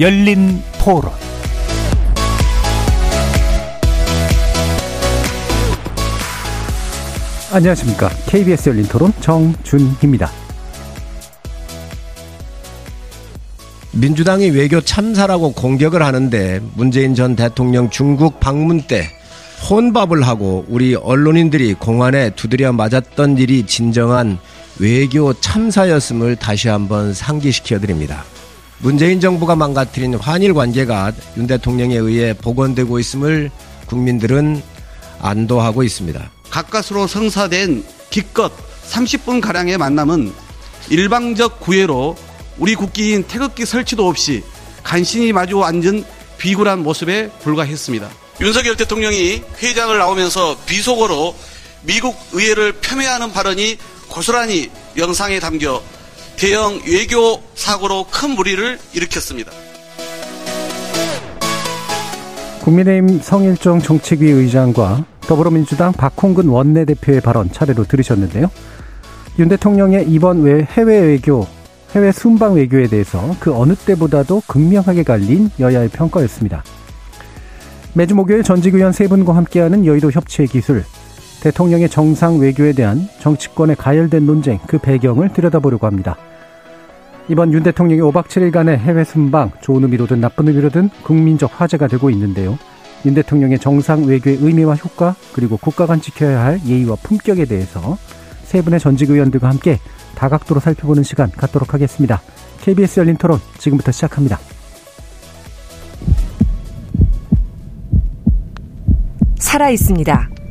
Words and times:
열린 0.00 0.60
토론 0.80 1.12
안녕하십니까. 7.52 8.08
KBS 8.26 8.70
열린 8.70 8.84
토론 8.86 9.12
정준희입니다. 9.20 10.28
민주당이 13.92 14.50
외교 14.50 14.80
참사라고 14.80 15.52
공격을 15.52 16.02
하는데 16.02 16.60
문재인 16.74 17.14
전 17.14 17.36
대통령 17.36 17.88
중국 17.90 18.40
방문 18.40 18.82
때 18.82 19.06
혼밥을 19.70 20.26
하고 20.26 20.64
우리 20.68 20.96
언론인들이 20.96 21.74
공안에 21.74 22.30
두드려 22.30 22.72
맞았던 22.72 23.38
일이 23.38 23.64
진정한 23.64 24.38
외교 24.80 25.32
참사였음을 25.34 26.34
다시 26.34 26.66
한번 26.68 27.14
상기시켜 27.14 27.78
드립니다. 27.78 28.24
문재인 28.78 29.20
정부가 29.20 29.56
망가뜨린 29.56 30.14
환일 30.14 30.54
관계가 30.54 31.12
윤 31.36 31.46
대통령에 31.46 31.96
의해 31.96 32.34
복원되고 32.34 32.98
있음을 32.98 33.50
국민들은 33.86 34.62
안도하고 35.20 35.82
있습니다. 35.82 36.30
가까스로 36.50 37.06
성사된 37.06 37.84
기껏 38.10 38.52
30분 38.90 39.40
가량의 39.40 39.78
만남은 39.78 40.32
일방적 40.90 41.60
구애로 41.60 42.16
우리 42.58 42.74
국기인 42.74 43.24
태극기 43.24 43.64
설치도 43.64 44.06
없이 44.06 44.42
간신히 44.82 45.32
마주 45.32 45.62
앉은 45.64 46.04
비굴한 46.38 46.82
모습에 46.82 47.30
불과했습니다. 47.42 48.08
윤석열 48.40 48.76
대통령이 48.76 49.42
회장을 49.62 49.96
나오면서 49.96 50.56
비속어로 50.66 51.34
미국 51.82 52.16
의회를 52.32 52.80
폄훼하는 52.80 53.32
발언이 53.32 53.78
고스란히 54.08 54.70
영상에 54.96 55.40
담겨 55.40 55.82
대형 56.36 56.80
외교 56.86 57.40
사고로 57.54 58.06
큰 58.10 58.30
무리를 58.30 58.78
일으켰습니다. 58.92 59.52
국민의힘 62.62 63.20
성일종 63.20 63.80
정책위 63.80 64.30
의장과 64.30 65.04
더불어민주당 65.20 65.92
박홍근 65.92 66.48
원내대표의 66.48 67.20
발언 67.20 67.50
차례로 67.50 67.84
들으셨는데요. 67.84 68.50
윤 69.38 69.48
대통령의 69.48 70.06
이번 70.08 70.42
외 70.42 70.62
해외 70.62 70.98
외교, 70.98 71.46
해외 71.94 72.10
순방 72.10 72.54
외교에 72.54 72.88
대해서 72.88 73.34
그 73.40 73.54
어느 73.54 73.74
때보다도 73.74 74.42
극명하게 74.46 75.02
갈린 75.02 75.50
여야의 75.60 75.88
평가였습니다. 75.90 76.64
매주 77.94 78.14
목요일 78.14 78.42
전직 78.42 78.74
의원 78.74 78.92
세 78.92 79.06
분과 79.08 79.36
함께하는 79.36 79.86
여의도 79.86 80.10
협치의 80.10 80.48
기술, 80.48 80.84
대통령의 81.44 81.90
정상 81.90 82.38
외교에 82.38 82.72
대한 82.72 83.06
정치권의 83.20 83.76
가열된 83.76 84.24
논쟁, 84.24 84.58
그 84.66 84.78
배경을 84.78 85.34
들여다보려고 85.34 85.86
합니다. 85.86 86.16
이번 87.28 87.52
윤 87.52 87.62
대통령의 87.62 88.02
5박 88.02 88.28
7일간의 88.28 88.78
해외 88.78 89.04
순방, 89.04 89.50
좋은 89.60 89.82
의미로든 89.82 90.22
나쁜 90.22 90.48
의미로든 90.48 90.88
국민적 91.02 91.60
화제가 91.60 91.86
되고 91.86 92.08
있는데요. 92.08 92.58
윤 93.04 93.12
대통령의 93.12 93.58
정상 93.58 94.04
외교의 94.06 94.38
의미와 94.40 94.76
효과, 94.76 95.14
그리고 95.34 95.58
국가 95.58 95.84
간 95.84 96.00
지켜야 96.00 96.42
할 96.42 96.60
예의와 96.64 96.96
품격에 97.02 97.44
대해서 97.44 97.98
세 98.44 98.62
분의 98.62 98.80
전직 98.80 99.10
의원들과 99.10 99.46
함께 99.46 99.78
다각도로 100.14 100.60
살펴보는 100.60 101.02
시간 101.02 101.30
갖도록 101.30 101.74
하겠습니다. 101.74 102.22
KBS 102.62 103.00
열린 103.00 103.16
토론 103.16 103.38
지금부터 103.58 103.92
시작합니다. 103.92 104.38
살아 109.36 109.68
있습니다. 109.68 110.43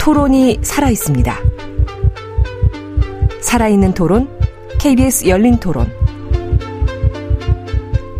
토론이 0.00 0.60
살아 0.62 0.88
있습니다. 0.88 1.36
살아있는 3.42 3.92
토론, 3.92 4.30
KBS 4.80 5.28
열린 5.28 5.58
토론. 5.58 5.86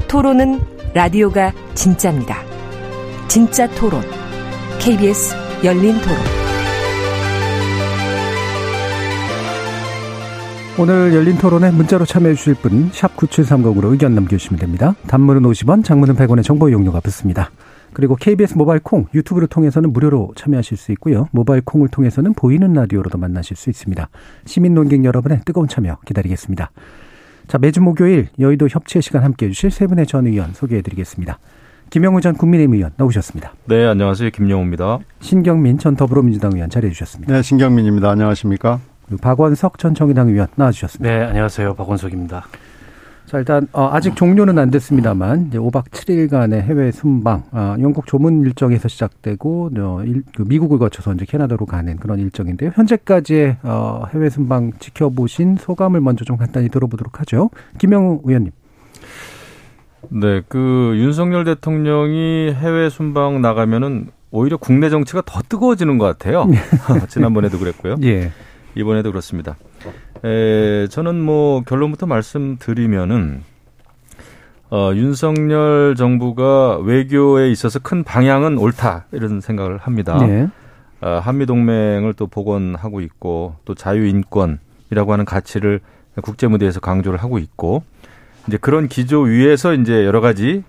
토론은 0.06 0.60
라디오가 0.92 1.54
진짜입니다. 1.74 2.36
진짜 3.28 3.66
토론, 3.70 4.02
KBS 4.78 5.34
열린 5.64 5.98
토론. 6.02 6.18
오늘 10.78 11.14
열린 11.14 11.38
토론에 11.38 11.70
문자로 11.70 12.04
참여해 12.04 12.34
주실 12.34 12.56
분, 12.56 12.90
샵 12.92 13.16
9730으로 13.16 13.90
의견 13.90 14.14
남겨주시면 14.14 14.60
됩니다. 14.60 14.94
단문은 15.06 15.42
50원, 15.42 15.82
장문은 15.82 16.14
100원의 16.14 16.44
정보 16.44 16.68
이용료가 16.68 17.00
붙습니다. 17.00 17.50
그리고 17.92 18.16
KBS 18.16 18.56
모바일 18.56 18.80
콩, 18.80 19.06
유튜브를 19.14 19.48
통해서는 19.48 19.92
무료로 19.92 20.32
참여하실 20.36 20.76
수 20.76 20.92
있고요. 20.92 21.28
모바일 21.32 21.62
콩을 21.62 21.88
통해서는 21.88 22.34
보이는 22.34 22.72
라디오로도 22.72 23.18
만나실 23.18 23.56
수 23.56 23.70
있습니다. 23.70 24.08
시민 24.44 24.74
논객 24.74 25.04
여러분의 25.04 25.40
뜨거운 25.44 25.68
참여 25.68 25.98
기다리겠습니다. 26.06 26.70
자, 27.48 27.58
매주 27.58 27.80
목요일 27.80 28.28
여의도 28.38 28.68
협치의 28.68 29.02
시간 29.02 29.24
함께 29.24 29.46
해주실 29.46 29.70
세 29.70 29.86
분의 29.86 30.06
전 30.06 30.26
의원 30.26 30.52
소개해 30.52 30.82
드리겠습니다. 30.82 31.38
김영우 31.90 32.20
전 32.20 32.34
국민의힘 32.34 32.74
의원 32.74 32.92
나오셨습니다. 32.96 33.52
네, 33.66 33.84
안녕하세요. 33.86 34.30
김영우입니다. 34.30 35.00
신경민 35.18 35.78
전 35.78 35.96
더불어민주당 35.96 36.52
의원 36.54 36.70
자리해 36.70 36.92
주셨습니다. 36.92 37.34
네, 37.34 37.42
신경민입니다. 37.42 38.10
안녕하십니까? 38.10 38.78
박원석 39.20 39.78
전 39.78 39.94
정의당 39.94 40.28
의원 40.28 40.46
나와주셨습니다. 40.54 41.12
네, 41.12 41.24
안녕하세요. 41.24 41.74
박원석입니다. 41.74 42.46
자, 43.30 43.38
일단 43.38 43.68
어, 43.72 43.88
아직 43.92 44.16
종료는 44.16 44.58
안 44.58 44.72
됐습니다만 44.72 45.46
이제 45.46 45.58
5박 45.58 45.90
7일간의 45.90 46.62
해외 46.62 46.90
순방, 46.90 47.44
어, 47.52 47.76
영국 47.78 48.04
조문 48.08 48.42
일정에서 48.44 48.88
시작되고 48.88 49.70
어, 49.78 50.02
일, 50.04 50.24
그 50.34 50.42
미국을 50.42 50.80
거쳐서 50.80 51.14
이제 51.14 51.24
캐나다로 51.26 51.64
가는 51.64 51.96
그런 51.98 52.18
일정인데요. 52.18 52.72
현재까지의 52.74 53.58
어, 53.62 54.02
해외 54.12 54.30
순방 54.30 54.72
지켜보신 54.80 55.58
소감을 55.60 56.00
먼저 56.00 56.24
좀 56.24 56.38
간단히 56.38 56.68
들어보도록 56.70 57.20
하죠. 57.20 57.50
김영우 57.78 58.22
의원님. 58.24 58.50
네, 60.08 60.42
그 60.48 60.94
윤석열 60.96 61.44
대통령이 61.44 62.52
해외 62.52 62.90
순방 62.90 63.40
나가면은 63.42 64.08
오히려 64.32 64.56
국내 64.56 64.90
정치가 64.90 65.22
더 65.24 65.40
뜨거워지는 65.48 65.98
것 65.98 66.04
같아요. 66.06 66.48
지난번에도 67.06 67.60
그랬고요. 67.60 67.94
예. 68.02 68.32
이번에도 68.74 69.12
그렇습니다. 69.12 69.54
에, 70.24 70.86
저는 70.88 71.20
뭐 71.20 71.62
결론부터 71.62 72.06
말씀드리면은 72.06 73.42
어, 74.70 74.92
윤석열 74.94 75.96
정부가 75.96 76.78
외교에 76.78 77.50
있어서 77.50 77.80
큰 77.80 78.04
방향은 78.04 78.56
옳다 78.58 79.06
이런 79.12 79.40
생각을 79.40 79.78
합니다. 79.78 80.18
네. 80.24 80.48
어, 81.00 81.20
한미 81.22 81.46
동맹을 81.46 82.12
또 82.14 82.26
복원하고 82.26 83.00
있고 83.00 83.56
또 83.64 83.74
자유 83.74 84.06
인권이라고 84.06 85.12
하는 85.12 85.24
가치를 85.24 85.80
국제 86.22 86.46
무대에서 86.46 86.78
강조를 86.80 87.18
하고 87.18 87.38
있고 87.38 87.82
이제 88.46 88.58
그런 88.58 88.88
기조 88.88 89.22
위에서 89.22 89.74
이제 89.74 90.04
여러 90.04 90.20
가지 90.20 90.62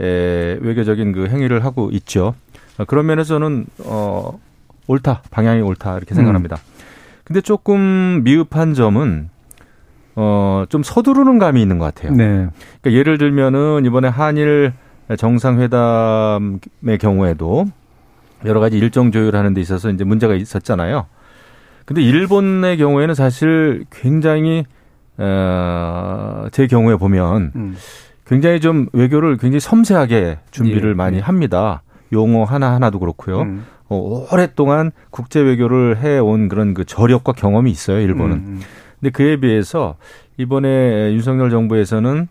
에, 0.00 0.58
외교적인 0.60 1.12
그 1.12 1.28
행위를 1.28 1.64
하고 1.64 1.90
있죠. 1.92 2.34
어, 2.78 2.84
그런 2.84 3.06
면에서는 3.06 3.66
어 3.84 4.38
옳다 4.86 5.22
방향이 5.30 5.62
옳다 5.62 5.96
이렇게 5.96 6.14
생각합니다. 6.14 6.56
음. 6.56 6.75
근데 7.26 7.40
조금 7.40 8.22
미흡한 8.22 8.72
점은 8.72 9.30
어, 10.14 10.64
좀 10.68 10.84
서두르는 10.84 11.40
감이 11.40 11.60
있는 11.60 11.78
것 11.78 11.92
같아요. 11.92 12.12
네. 12.12 12.24
그러니까 12.80 12.92
예를 12.92 13.18
들면은 13.18 13.84
이번에 13.84 14.06
한일 14.06 14.72
정상회담의 15.18 16.60
경우에도 17.00 17.66
여러 18.44 18.60
가지 18.60 18.78
일정 18.78 19.10
조율하는 19.10 19.54
데 19.54 19.60
있어서 19.60 19.90
이제 19.90 20.04
문제가 20.04 20.34
있었잖아요. 20.34 21.06
근데 21.84 22.00
일본의 22.00 22.78
경우에는 22.78 23.14
사실 23.16 23.84
굉장히 23.90 24.64
어, 25.18 26.46
제 26.52 26.68
경우에 26.68 26.94
보면 26.94 27.52
음. 27.56 27.76
굉장히 28.24 28.60
좀 28.60 28.86
외교를 28.92 29.36
굉장히 29.36 29.58
섬세하게 29.58 30.38
준비를 30.52 30.90
예, 30.90 30.94
많이 30.94 31.16
예. 31.16 31.20
합니다. 31.20 31.82
용어 32.12 32.44
하나하나도 32.44 33.00
그렇고요. 33.00 33.42
음. 33.42 33.64
어, 33.88 34.26
오랫동안 34.32 34.90
국제 35.10 35.40
외교를 35.40 35.98
해온 35.98 36.48
그런 36.48 36.74
그 36.74 36.84
저력과 36.84 37.32
경험이 37.32 37.70
있어요, 37.70 38.00
일본은. 38.00 38.36
음, 38.36 38.44
음. 38.46 38.60
근데 39.00 39.10
그에 39.10 39.36
비해서 39.36 39.96
이번에 40.36 41.12
윤석열 41.12 41.50
정부에서는 41.50 42.28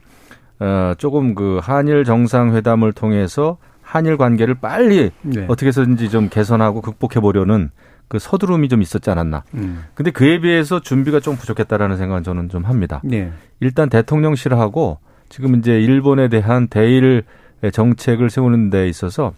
어, 0.59 0.93
조금 0.97 1.35
그 1.35 1.59
한일 1.61 2.03
정상회담을 2.03 2.93
통해서 2.93 3.57
한일 3.81 4.17
관계를 4.17 4.55
빨리 4.55 5.11
네. 5.21 5.45
어떻게 5.47 5.67
해서든지 5.67 6.09
좀 6.09 6.29
개선하고 6.29 6.81
극복해 6.81 7.19
보려는 7.19 7.69
그 8.07 8.19
서두름이 8.19 8.69
좀 8.69 8.81
있었지 8.81 9.09
않았나. 9.09 9.43
음. 9.55 9.83
근데 9.93 10.11
그에 10.11 10.39
비해서 10.39 10.79
준비가 10.79 11.19
좀 11.19 11.35
부족했다라는 11.35 11.97
생각은 11.97 12.23
저는 12.23 12.49
좀 12.49 12.63
합니다. 12.63 13.01
네. 13.03 13.31
일단 13.59 13.89
대통령실하고 13.89 14.99
지금 15.29 15.55
이제 15.55 15.79
일본에 15.79 16.27
대한 16.27 16.67
대일 16.67 17.23
정책을 17.71 18.29
세우는 18.29 18.69
데 18.69 18.87
있어서 18.87 19.33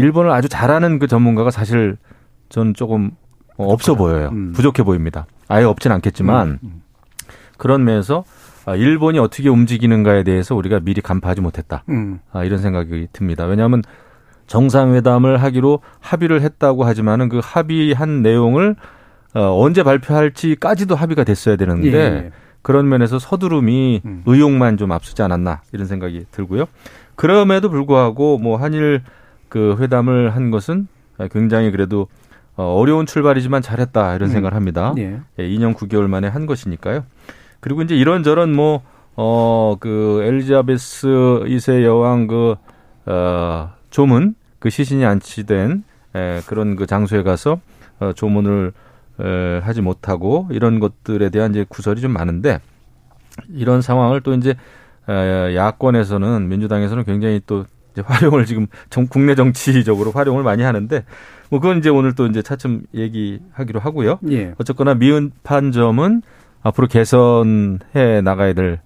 일본을 0.00 0.30
아주 0.30 0.48
잘하는 0.48 0.98
그 0.98 1.06
전문가가 1.06 1.50
사실 1.50 1.96
저는 2.48 2.74
조금 2.74 3.12
없어 3.56 3.94
보여요. 3.94 4.30
음. 4.32 4.52
부족해 4.52 4.82
보입니다. 4.82 5.26
아예 5.48 5.64
없진 5.64 5.92
않겠지만 5.92 6.48
음. 6.48 6.58
음. 6.62 6.82
그런 7.58 7.84
면에서 7.84 8.24
아, 8.66 8.74
일본이 8.74 9.18
어떻게 9.18 9.48
움직이는가에 9.48 10.22
대해서 10.22 10.54
우리가 10.54 10.80
미리 10.80 11.00
간파하지 11.00 11.40
못했다. 11.40 11.84
음. 11.88 12.20
아, 12.32 12.44
이런 12.44 12.58
생각이 12.58 13.08
듭니다. 13.12 13.44
왜냐하면 13.44 13.82
정상회담을 14.46 15.42
하기로 15.42 15.80
합의를 16.00 16.42
했다고 16.42 16.84
하지만은 16.84 17.28
그 17.28 17.40
합의한 17.42 18.22
내용을 18.22 18.76
어, 19.34 19.62
언제 19.62 19.82
발표할지까지도 19.82 20.96
합의가 20.96 21.24
됐어야 21.24 21.56
되는데 21.56 21.92
예. 21.92 22.30
그런 22.62 22.88
면에서 22.88 23.18
서두름이 23.18 24.02
음. 24.04 24.22
의욕만 24.26 24.76
좀 24.76 24.92
앞서지 24.92 25.22
않았나 25.22 25.62
이런 25.72 25.86
생각이 25.86 26.26
들고요. 26.30 26.66
그럼에도 27.14 27.70
불구하고 27.70 28.38
뭐 28.38 28.56
한일 28.56 29.02
그 29.50 29.76
회담을 29.78 30.34
한 30.34 30.50
것은 30.50 30.88
굉장히 31.30 31.70
그래도 31.70 32.08
어, 32.56 32.74
어려운 32.74 33.06
출발이지만 33.06 33.62
잘했다 33.62 34.14
이런 34.16 34.28
음. 34.28 34.32
생각을 34.32 34.54
합니다. 34.54 34.94
예. 34.98 35.20
예, 35.38 35.48
2년 35.48 35.74
9개월 35.74 36.08
만에 36.08 36.28
한 36.28 36.44
것이니까요. 36.46 37.04
그리고 37.60 37.80
이제 37.82 37.96
이런저런 37.96 38.54
뭐, 38.54 38.82
어, 39.16 39.76
그, 39.80 40.22
엘리자베스 40.24 41.06
2세 41.08 41.84
여왕 41.84 42.26
그, 42.26 42.56
어, 43.06 43.70
조문, 43.90 44.34
그 44.58 44.70
시신이 44.70 45.04
안치된, 45.04 45.84
에, 46.14 46.40
그런 46.46 46.76
그 46.76 46.86
장소에 46.86 47.22
가서, 47.22 47.60
어, 47.98 48.12
조문을, 48.14 48.72
에, 49.20 49.58
하지 49.62 49.80
못하고, 49.80 50.48
이런 50.50 50.80
것들에 50.80 51.30
대한 51.30 51.50
이제 51.52 51.64
구설이 51.68 52.00
좀 52.00 52.12
많은데, 52.12 52.60
이런 53.54 53.82
상황을 53.82 54.20
또 54.22 54.34
이제, 54.34 54.54
에, 55.08 55.56
야권에서는, 55.56 56.48
민주당에서는 56.48 57.04
굉장히 57.04 57.40
또, 57.46 57.64
이제 57.92 58.02
활용을 58.04 58.46
지금 58.46 58.66
정, 58.88 59.06
국내 59.06 59.34
정치적으로 59.34 60.10
활용을 60.12 60.42
많이 60.42 60.62
하는데, 60.62 61.04
뭐, 61.50 61.60
그건 61.60 61.78
이제 61.78 61.88
오늘 61.88 62.14
또 62.14 62.26
이제 62.26 62.42
차츰 62.42 62.82
얘기하기로 62.94 63.80
하고요. 63.80 64.18
예. 64.30 64.54
어쨌거나 64.58 64.94
미흡한 64.94 65.72
점은 65.72 66.22
앞으로 66.62 66.86
개선해 66.86 68.20
나가야 68.22 68.52
될 68.52 68.78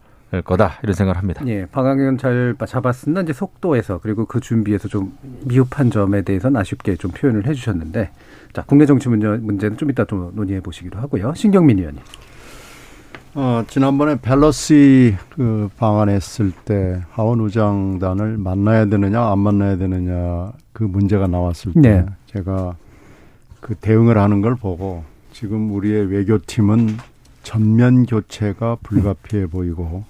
거다 0.45 0.81
이런 0.83 0.95
생각을 0.95 1.17
합니다. 1.17 1.45
예, 1.47 1.67
방향은 1.67 2.19
잘 2.19 2.56
잡았으나 2.67 3.21
이제 3.21 3.33
속도에서 3.33 3.99
그리고 4.03 4.27
그 4.27 4.41
준비에서 4.41 4.89
좀 4.89 5.17
미흡한 5.45 5.91
점에 5.91 6.23
대해서는 6.23 6.61
아쉽게 6.61 6.97
좀 6.97 7.11
표현을 7.12 7.47
해주셨는데, 7.47 8.11
자 8.53 8.65
국내 8.67 8.87
정치 8.87 9.09
문제, 9.09 9.29
문제는 9.29 9.77
좀 9.77 9.91
이따 9.91 10.05
좀 10.05 10.33
논의해 10.35 10.61
보시기로 10.61 10.99
하고요. 10.99 11.35
신경민 11.35 11.79
의원님. 11.79 12.03
어, 13.36 13.64
지난번에 13.66 14.16
펠로시 14.20 15.16
그 15.31 15.69
방한했을 15.76 16.52
때 16.64 17.02
하원 17.10 17.40
의장단을 17.40 18.38
만나야 18.38 18.86
되느냐 18.86 19.28
안 19.28 19.40
만나야 19.40 19.76
되느냐 19.76 20.52
그 20.72 20.84
문제가 20.84 21.26
나왔을 21.26 21.72
때 21.72 21.81
네. 21.81 22.06
제가 22.26 22.76
그 23.60 23.75
대응을 23.75 24.19
하는 24.19 24.40
걸 24.40 24.54
보고 24.54 25.02
지금 25.32 25.72
우리의 25.75 26.12
외교팀은 26.12 26.96
전면 27.42 28.06
교체가 28.06 28.76
불가피해 28.84 29.48
보이고 29.48 30.04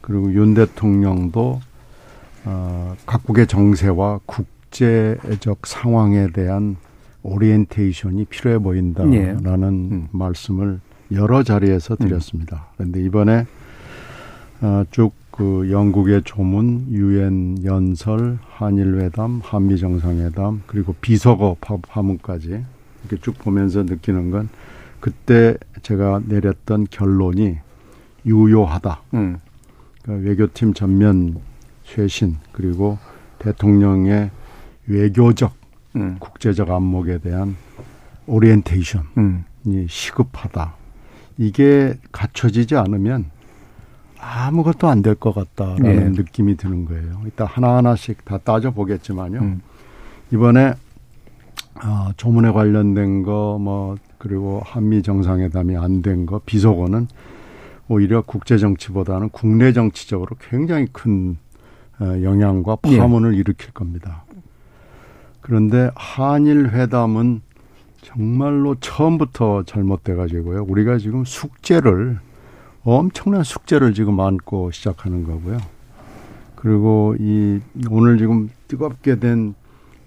그리고 0.00 0.32
윤 0.32 0.54
대통령도 0.54 1.60
어, 2.44 2.96
각국의 3.06 3.46
정세와 3.46 4.18
국제적 4.26 5.64
상황에 5.64 6.26
대한 6.32 6.76
오리엔테이션이 7.22 8.24
필요해 8.24 8.58
보인다라는 8.58 9.12
예. 9.14 9.94
음. 9.94 10.08
말씀을 10.10 10.80
여러 11.14 11.42
자리에서 11.42 11.96
드렸습니다. 11.96 12.66
그런데 12.76 13.02
이번에 13.02 13.46
어, 14.60 14.84
쭉그 14.90 15.70
영국의 15.70 16.22
조문, 16.24 16.86
유엔 16.90 17.62
연설, 17.64 18.38
한일 18.48 19.00
회담, 19.00 19.40
한미 19.42 19.78
정상회담 19.78 20.62
그리고 20.66 20.94
비서거 21.00 21.56
파- 21.60 21.76
파문까지 21.76 22.64
이렇게 23.00 23.20
쭉 23.22 23.36
보면서 23.38 23.82
느끼는 23.82 24.30
건 24.30 24.48
그때 25.00 25.56
제가 25.82 26.22
내렸던 26.26 26.86
결론이 26.90 27.56
유효하다. 28.24 29.02
음. 29.14 29.38
그러니까 30.02 30.28
외교팀 30.28 30.74
전면 30.74 31.40
쇄신 31.84 32.36
그리고 32.52 32.98
대통령의 33.40 34.30
외교적 34.86 35.54
음. 35.96 36.16
국제적 36.20 36.70
안목에 36.70 37.18
대한 37.18 37.56
오리엔테이션이 38.26 39.04
음. 39.18 39.44
시급하다. 39.88 40.74
이게 41.38 41.94
갖춰지지 42.12 42.76
않으면 42.76 43.26
아무것도 44.18 44.88
안 44.88 45.02
될 45.02 45.14
것 45.16 45.34
같다라는 45.34 45.82
네. 45.82 46.08
느낌이 46.10 46.56
드는 46.56 46.84
거예요. 46.84 47.20
이따 47.26 47.44
하나하나씩 47.44 48.24
다 48.24 48.38
따져 48.38 48.70
보겠지만요. 48.70 49.40
음. 49.40 49.60
이번에 50.32 50.74
아, 51.74 52.12
조문에 52.16 52.52
관련된 52.52 53.22
거 53.24 53.58
뭐 53.58 53.96
그리고 54.18 54.62
한미 54.64 55.02
정상회담이 55.02 55.76
안 55.76 56.02
된 56.02 56.26
거 56.26 56.40
비속어는 56.46 57.08
오히려 57.88 58.22
국제 58.22 58.56
정치보다는 58.58 59.30
국내 59.30 59.72
정치적으로 59.72 60.36
굉장히 60.40 60.86
큰 60.92 61.36
어, 61.98 62.04
영향과 62.22 62.78
예. 62.86 62.98
파문을 62.98 63.34
일으킬 63.34 63.72
겁니다. 63.72 64.24
그런데 65.40 65.90
한일 65.96 66.70
회담은 66.70 67.42
정말로 68.02 68.74
처음부터 68.74 69.62
잘못돼 69.64 70.14
가지고요. 70.14 70.64
우리가 70.68 70.98
지금 70.98 71.24
숙제를 71.24 72.18
엄청난 72.84 73.44
숙제를 73.44 73.94
지금 73.94 74.20
안고 74.20 74.72
시작하는 74.72 75.24
거고요. 75.24 75.58
그리고 76.56 77.16
이 77.18 77.60
오늘 77.88 78.18
지금 78.18 78.50
뜨겁게 78.68 79.18
된 79.18 79.54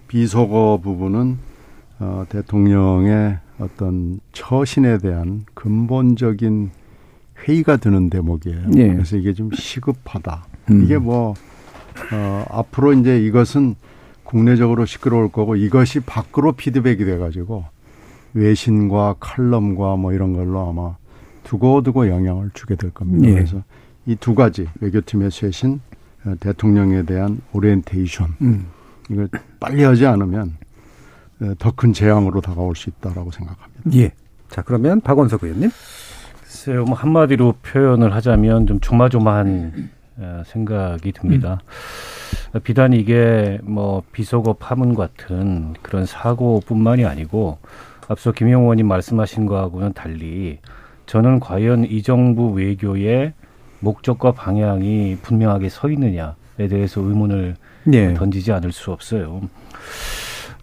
비속어 0.08 0.80
부분은 0.82 1.38
어, 1.98 2.24
대통령의 2.28 3.38
어떤 3.58 4.20
처신에 4.32 4.98
대한 4.98 5.44
근본적인 5.54 6.70
회의가 7.46 7.78
드는 7.78 8.10
대목이에요. 8.10 8.70
예. 8.76 8.88
그래서 8.88 9.16
이게 9.16 9.32
좀 9.32 9.50
시급하다. 9.52 10.46
음. 10.70 10.84
이게 10.84 10.98
뭐 10.98 11.34
어, 12.12 12.44
앞으로 12.50 12.92
이제 12.92 13.18
이것은 13.20 13.74
국내적으로 14.22 14.84
시끄러울 14.84 15.30
거고 15.30 15.56
이것이 15.56 16.00
밖으로 16.00 16.52
피드백이 16.52 17.04
돼가지고 17.04 17.64
외신과 18.36 19.16
칼럼과 19.18 19.96
뭐 19.96 20.12
이런 20.12 20.32
걸로 20.34 20.68
아마 20.68 20.96
두고두고 21.44 22.08
영향을 22.08 22.50
주게 22.54 22.74
될 22.76 22.90
겁니다. 22.90 23.26
예. 23.28 23.34
그래서 23.34 23.62
이 24.06 24.14
두 24.20 24.34
가지 24.34 24.68
외교팀의 24.80 25.30
쇄신, 25.30 25.80
어, 26.26 26.34
대통령에 26.38 27.02
대한 27.04 27.40
오리엔테이션 27.52 28.34
음. 28.42 28.66
이걸 29.10 29.28
빨리 29.58 29.82
하지 29.82 30.06
않으면 30.06 30.56
어, 31.40 31.52
더큰 31.58 31.92
재앙으로 31.92 32.40
다가올 32.40 32.76
수 32.76 32.90
있다라고 32.90 33.30
생각합니다. 33.30 33.82
예. 33.94 34.12
자 34.50 34.62
그러면 34.62 35.00
박원석 35.00 35.42
의원님. 35.44 35.70
글쎄요, 36.42 36.84
뭐 36.84 36.94
한마디로 36.94 37.54
표현을 37.62 38.14
하자면 38.14 38.66
좀 38.66 38.78
조마조마한 38.80 39.90
어, 40.18 40.42
생각이 40.46 41.12
듭니다. 41.12 41.60
비단 42.64 42.92
이게 42.92 43.58
뭐 43.62 44.02
비속어 44.12 44.54
파문 44.54 44.94
같은 44.94 45.74
그런 45.82 46.06
사고뿐만이 46.06 47.04
아니고 47.04 47.58
앞서 48.08 48.32
김영 48.32 48.62
의원님 48.62 48.86
말씀하신 48.86 49.46
거하고는 49.46 49.92
달리 49.92 50.58
저는 51.06 51.40
과연 51.40 51.84
이 51.84 52.02
정부 52.02 52.50
외교의 52.50 53.32
목적과 53.80 54.32
방향이 54.32 55.18
분명하게 55.22 55.68
서 55.68 55.88
있느냐에 55.90 56.68
대해서 56.68 57.00
의문을 57.00 57.56
예. 57.92 58.14
던지지 58.14 58.52
않을 58.52 58.72
수 58.72 58.90
없어요. 58.90 59.42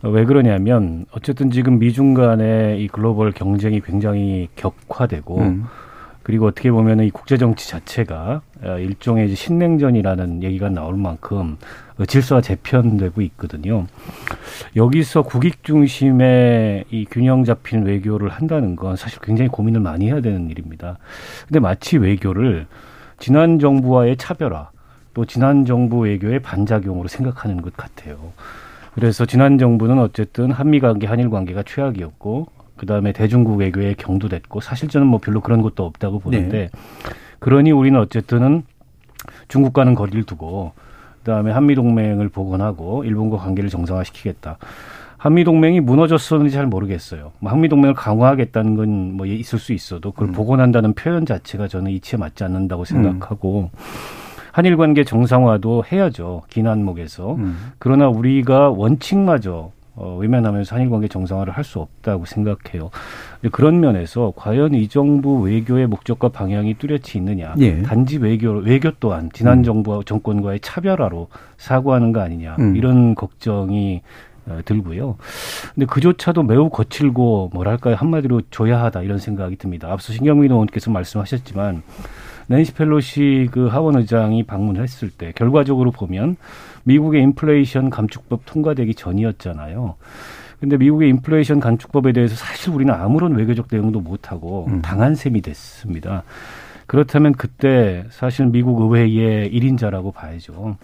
어, 0.02 0.10
왜 0.10 0.26
그러냐면 0.26 1.06
어쨌든 1.12 1.50
지금 1.50 1.80
미중 1.80 2.14
간의 2.14 2.84
이 2.84 2.88
글로벌 2.88 3.32
경쟁이 3.32 3.80
굉장히 3.82 4.50
격화되고 4.56 5.40
음. 5.40 5.66
그리고 6.24 6.48
어떻게 6.48 6.72
보면 6.72 7.02
이 7.02 7.12
국제 7.12 7.38
정치 7.38 7.70
자체가 7.70 8.42
어, 8.64 8.78
일종의 8.80 9.36
신냉전이라는 9.36 10.42
얘기가 10.44 10.70
나올 10.70 10.96
만큼 10.96 11.58
어, 12.00 12.06
질서가 12.06 12.42
재편되고 12.42 13.22
있거든요. 13.22 13.86
여기서 14.76 15.24
국익 15.24 15.64
중심의 15.64 16.86
이 16.90 17.06
균형 17.12 17.44
잡힌 17.44 17.84
외교를 17.84 18.30
한다는 18.30 18.76
건 18.78 18.96
사실 18.96 19.20
굉장히 19.22 19.50
고민을 19.50 19.82
많이 19.82 20.08
해야 20.08 20.22
되는 20.22 20.50
일입니다. 20.50 20.98
근데 21.48 21.60
마치 21.60 21.98
외교를 21.98 22.68
지난 23.20 23.60
정부와의 23.60 24.18
차별화 24.18 24.70
또 25.14 25.26
지난 25.26 25.66
정부 25.66 26.00
외교의 26.00 26.40
반작용으로 26.40 27.08
생각하는 27.08 27.62
것 27.62 27.76
같아요. 27.76 28.18
그래서 28.96 29.26
지난 29.26 29.58
정부는 29.58 30.00
어쨌든 30.00 30.52
한미 30.52 30.80
관계, 30.80 31.06
한일 31.08 31.30
관계가 31.30 31.64
최악이었고 31.64 32.48
그다음에 32.84 33.14
대중국 33.14 33.56
외교에 33.58 33.96
경도됐고 33.98 34.60
사실 34.60 34.90
저는 34.90 35.08
뭐 35.08 35.20
별로 35.20 35.40
그런 35.42 35.62
것도 35.62 35.86
없다고 35.86 36.20
보는데 36.20 36.70
그러니 37.40 37.72
우리는 37.72 37.98
어쨌든은 38.00 38.64
중국과는 39.48 39.96
거리를 39.96 40.24
두고 40.24 40.74
그다음에 41.20 41.52
한미 41.52 41.76
동맹을 41.76 42.28
복원하고 42.30 43.06
일본과 43.06 43.38
관계를 43.38 43.70
정상화시키겠다. 43.70 44.58
한미 45.18 45.46
동맹이 45.46 45.80
무너졌었는지 45.80 46.54
잘 46.54 46.68
모르겠어요. 46.68 47.32
뭐 47.40 47.50
한미 47.50 47.70
동맹을 47.70 47.94
강화하겠다는 47.94 48.76
건 48.76 48.90
뭐 49.14 49.26
있을 49.26 49.58
수 49.60 49.72
있어도 49.72 50.12
그걸 50.12 50.34
복원한다는 50.34 50.94
표현 50.94 51.26
자체가 51.26 51.70
저는 51.70 51.92
이치에 51.92 52.18
맞지 52.18 52.44
않는다고 52.44 52.84
생각하고 52.84 53.70
한일 54.52 54.76
관계 54.76 55.06
정상화도 55.06 55.86
해야죠. 55.90 56.44
긴 56.50 56.68
안목에서. 56.68 57.36
음. 57.36 57.72
그러나 57.80 58.10
우리가 58.10 58.70
원칙마저 58.70 59.72
어, 59.96 60.18
외면하면서 60.18 60.76
한일 60.76 60.90
관계 60.90 61.08
정상화를 61.08 61.54
할 61.54 61.64
수 61.64 61.80
없다고 61.80 62.26
생각해요. 62.26 62.90
그런 63.52 63.80
면에서 63.80 64.34
과연 64.36 64.74
이 64.74 64.88
정부 64.90 65.40
외교의 65.42 65.88
목적과 65.88 66.30
방향이 66.30 66.74
뚜렷이 66.76 67.18
있느냐. 67.18 67.54
예. 67.60 67.82
단지 67.84 68.18
외교 68.18 68.52
외교 68.52 68.92
또한 69.00 69.30
지난 69.34 69.64
정부 69.64 70.04
정권과의 70.06 70.60
차별화로 70.60 71.28
사고하는 71.58 72.12
거 72.12 72.20
아니냐. 72.22 72.58
음. 72.60 72.76
이런 72.76 73.16
걱정이 73.16 74.02
어, 74.46 74.60
들고요. 74.66 75.16
근데 75.74 75.86
그조차도 75.86 76.44
매우 76.44 76.70
거칠고 76.70 77.52
뭐랄까요 77.54 77.96
한마디로 77.96 78.42
조야하다 78.50 79.04
이런 79.04 79.18
생각이 79.20 79.56
듭니다. 79.56 79.90
앞서 79.90 80.12
신경민 80.12 80.52
의원께서 80.52 80.92
말씀하셨지만 80.92 81.82
낸시 82.48 82.74
펠로시 82.74 83.48
그 83.52 83.68
하원 83.68 83.96
의장이 83.96 84.44
방문했을 84.44 85.12
때 85.12 85.32
결과적으로 85.34 85.92
보면 85.92 86.36
미국의 86.84 87.22
인플레이션 87.22 87.90
감축법 87.90 88.42
통과되기 88.46 88.96
전이었잖아요. 88.96 89.96
근데 90.60 90.78
미국의 90.78 91.10
인플레이션 91.10 91.60
감축법에 91.60 92.14
대해서 92.14 92.36
사실 92.36 92.74
우리는 92.74 92.94
아무런 92.94 93.36
외교적 93.36 93.68
대응도 93.68 94.00
못하고 94.00 94.68
음. 94.70 94.82
당한 94.82 95.16
셈이 95.16 95.42
됐습니다. 95.42 96.24
그렇다면 96.88 97.34
그때 97.34 98.06
사실 98.10 98.46
미국 98.46 98.82
의회의 98.82 99.48
일인자라고 99.48 100.12
봐야죠. 100.12 100.78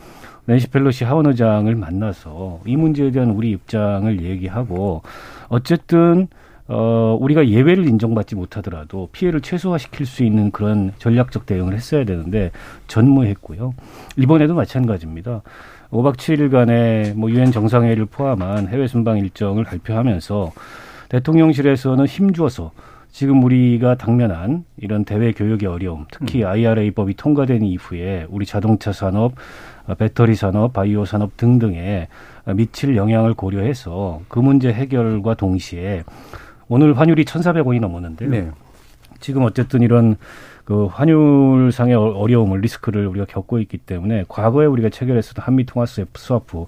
낸시 0.45 0.67
펠로시 0.69 1.03
하원 1.03 1.27
의장을 1.27 1.73
만나서 1.75 2.61
이 2.65 2.75
문제에 2.75 3.11
대한 3.11 3.29
우리 3.29 3.51
입장을 3.51 4.23
얘기하고 4.23 5.01
어쨌든 5.47 6.27
어 6.71 7.17
우리가 7.19 7.47
예외를 7.49 7.87
인정받지 7.87 8.35
못하더라도 8.35 9.09
피해를 9.11 9.41
최소화시킬 9.41 10.05
수 10.05 10.23
있는 10.23 10.51
그런 10.51 10.93
전략적 10.99 11.47
대응을 11.47 11.73
했어야 11.73 12.05
되는데 12.05 12.51
전무했고요. 12.87 13.73
이번에도 14.17 14.53
마찬가지입니다. 14.53 15.41
5박 15.89 16.17
7일간의 16.17 17.15
뭐 17.15 17.31
유엔 17.31 17.51
정상회의를 17.51 18.05
포함한 18.05 18.67
해외 18.67 18.87
순방 18.87 19.17
일정을 19.17 19.63
발표하면서 19.63 20.51
대통령실에서는 21.09 22.05
힘주어서 22.05 22.71
지금 23.11 23.43
우리가 23.43 23.95
당면한 23.95 24.63
이런 24.77 25.03
대외 25.03 25.31
교역의 25.31 25.67
어려움, 25.67 26.05
특히 26.11 26.43
IRA법이 26.43 27.15
통과된 27.15 27.63
이후에 27.63 28.27
우리 28.29 28.45
자동차 28.45 28.93
산업, 28.93 29.33
어, 29.87 29.95
배터리 29.95 30.35
산업, 30.35 30.73
바이오 30.73 31.05
산업 31.05 31.35
등등에 31.35 32.07
미칠 32.55 32.95
영향을 32.95 33.33
고려해서 33.33 34.21
그 34.27 34.39
문제 34.39 34.71
해결과 34.71 35.33
동시에 35.33 36.03
오늘 36.69 36.97
환율이 36.97 37.25
1,400원이 37.25 37.79
넘었는데요. 37.81 38.29
네. 38.29 38.51
지금 39.19 39.43
어쨌든 39.43 39.81
이런 39.81 40.15
그 40.63 40.85
환율상의 40.85 41.95
어- 41.95 42.13
어려움을 42.15 42.61
리스크를 42.61 43.07
우리가 43.07 43.25
겪고 43.25 43.59
있기 43.59 43.79
때문에 43.79 44.23
과거에 44.29 44.65
우리가 44.67 44.89
체결했었던 44.89 45.43
한미 45.43 45.65
통화 45.65 45.85
스와프 45.85 46.65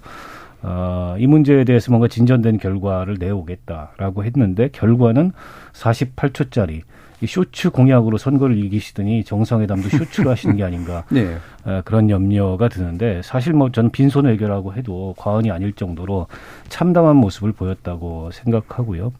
어, 0.63 1.15
이 1.17 1.25
문제에 1.27 1.63
대해서 1.63 1.91
뭔가 1.91 2.07
진전된 2.07 2.57
결과를 2.57 3.15
내오겠다라고 3.19 4.23
했는데 4.25 4.69
결과는 4.71 5.31
48초짜리 5.73 6.81
이 7.23 7.27
쇼츠 7.27 7.69
공약으로 7.69 8.17
선거를 8.17 8.57
이기시더니 8.65 9.23
정상회담도 9.23 9.89
쇼츠로 9.89 10.29
하시는 10.31 10.55
게 10.57 10.63
아닌가 10.63 11.03
네. 11.11 11.37
어, 11.65 11.81
그런 11.85 12.09
염려가 12.09 12.67
드는데 12.69 13.21
사실 13.23 13.53
뭐전 13.53 13.91
빈손 13.91 14.25
외교라고 14.25 14.73
해도 14.73 15.13
과언이 15.17 15.51
아닐 15.51 15.73
정도로 15.73 16.25
참담한 16.69 17.15
모습을 17.17 17.51
보였다고 17.53 18.31
생각하고요. 18.31 19.13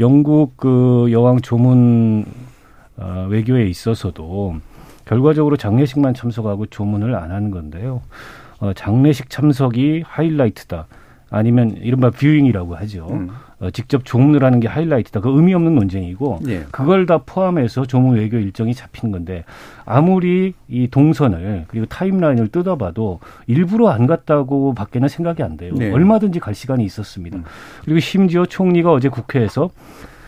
영국 0.00 0.56
그 0.56 1.08
여왕 1.10 1.40
조문 1.40 2.24
어, 2.96 3.26
외교에 3.28 3.66
있어서도 3.66 4.56
결과적으로 5.04 5.56
장례식만 5.56 6.14
참석하고 6.14 6.66
조문을 6.66 7.14
안 7.14 7.30
하는 7.30 7.50
건데요. 7.50 8.02
어, 8.60 8.72
장례식 8.72 9.30
참석이 9.30 10.04
하이라이트다. 10.06 10.86
아니면 11.30 11.70
이른바 11.70 12.10
뷰잉이라고 12.10 12.76
하죠. 12.76 13.08
음. 13.10 13.30
어, 13.64 13.70
직접 13.70 14.04
조문을 14.04 14.44
하는 14.44 14.60
게 14.60 14.68
하이라이트다. 14.68 15.20
그 15.20 15.30
의미 15.30 15.54
없는 15.54 15.74
논쟁이고 15.74 16.40
예. 16.48 16.64
그걸 16.70 17.06
다 17.06 17.18
포함해서 17.24 17.86
조문 17.86 18.16
외교 18.16 18.36
일정이 18.36 18.74
잡히는 18.74 19.10
건데 19.10 19.44
아무리 19.86 20.52
이 20.68 20.88
동선을 20.88 21.64
그리고 21.68 21.86
타임라인을 21.86 22.48
뜯어봐도 22.48 23.20
일부러 23.46 23.88
안 23.88 24.06
갔다고 24.06 24.74
밖에는 24.74 25.08
생각이 25.08 25.42
안 25.42 25.56
돼요. 25.56 25.72
네. 25.76 25.90
얼마든지 25.90 26.40
갈 26.40 26.54
시간이 26.54 26.84
있었습니다. 26.84 27.38
음. 27.38 27.44
그리고 27.84 28.00
심지어 28.00 28.44
총리가 28.44 28.92
어제 28.92 29.08
국회에서 29.08 29.70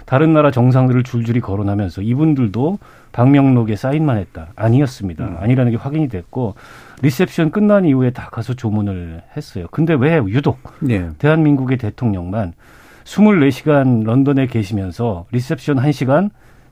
다른 0.07 0.33
나라 0.33 0.51
정상들을 0.51 1.03
줄줄이 1.03 1.41
거론하면서 1.41 2.01
이분들도 2.03 2.79
방명록에 3.13 3.77
사인만 3.77 4.19
했다. 4.19 4.49
아니었습니다. 4.57 5.25
음. 5.25 5.37
아니라는 5.41 5.73
게 5.73 5.77
확인이 5.77 6.09
됐고 6.09 6.55
리셉션 7.03 7.51
끝난 7.51 7.85
이후에 7.85 8.11
다 8.11 8.31
가서 8.31 8.55
조문을 8.55 9.23
했어요. 9.37 9.67
근데 9.71 9.95
왜 9.95 10.17
유독 10.29 10.59
네. 10.81 11.11
대한민국의 11.19 11.77
대통령만 11.77 12.55
24시간 13.07 14.05
런던에 14.05 14.47
계시면서 14.49 15.27
리셉션 15.31 15.77
1시간 15.77 16.31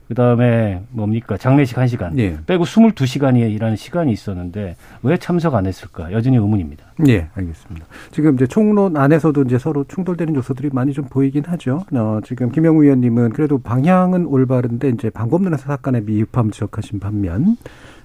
그다음에 0.09 0.83
뭡니까? 0.91 1.35
장례식 1.35 1.77
1시간 1.77 2.13
네. 2.13 2.37
빼고 2.45 2.65
22시간이라는 2.65 3.75
시간이 3.75 4.11
있었는데 4.11 4.75
왜 5.01 5.17
참석 5.17 5.55
안 5.55 5.65
했을까? 5.65 6.11
여전히 6.11 6.37
의문입니다. 6.37 6.85
예, 7.07 7.27
알겠습니다. 7.33 7.87
지금 8.11 8.35
이제 8.35 8.45
총론 8.45 8.97
안에서도 8.97 9.41
이제 9.43 9.57
서로 9.57 9.83
충돌되는 9.87 10.35
요소들이 10.35 10.69
많이 10.73 10.93
좀 10.93 11.05
보이긴 11.05 11.43
하죠. 11.45 11.85
어, 11.93 12.19
지금 12.23 12.51
김영우 12.51 12.83
의원님은 12.83 13.31
그래도 13.31 13.57
방향은 13.57 14.27
올바른데 14.27 14.89
이제 14.89 15.09
방법론에서 15.09 15.63
사건의 15.65 16.03
미흡함 16.03 16.51
지적하신 16.51 16.99
반면, 16.99 17.57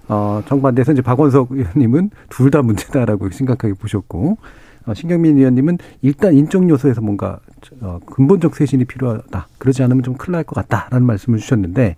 어, 0.09 0.41
정반대에서 0.49 0.93
이제 0.93 1.03
박원석 1.03 1.51
의원님은 1.53 2.11
둘 2.31 2.51
다 2.51 2.63
문제다라고 2.63 3.29
심각하게 3.31 3.75
보셨고, 3.75 4.39
어, 4.39 4.60
신경민 4.95 5.37
의원님은 5.39 5.79
일단 6.03 6.35
인적 6.35 6.69
요소에서 6.69 7.01
뭔가 7.01 7.39
어, 7.81 7.99
근본적 8.07 8.57
쇄신이 8.57 8.85
필요하다. 8.87 9.49
그러지 9.59 9.83
않으면 9.83 10.03
좀 10.03 10.15
큰일 10.15 10.33
날 10.33 10.45
것 10.45 10.55
같다라는 10.55 11.07
말씀을 11.07 11.39
주셨는데 11.39 11.97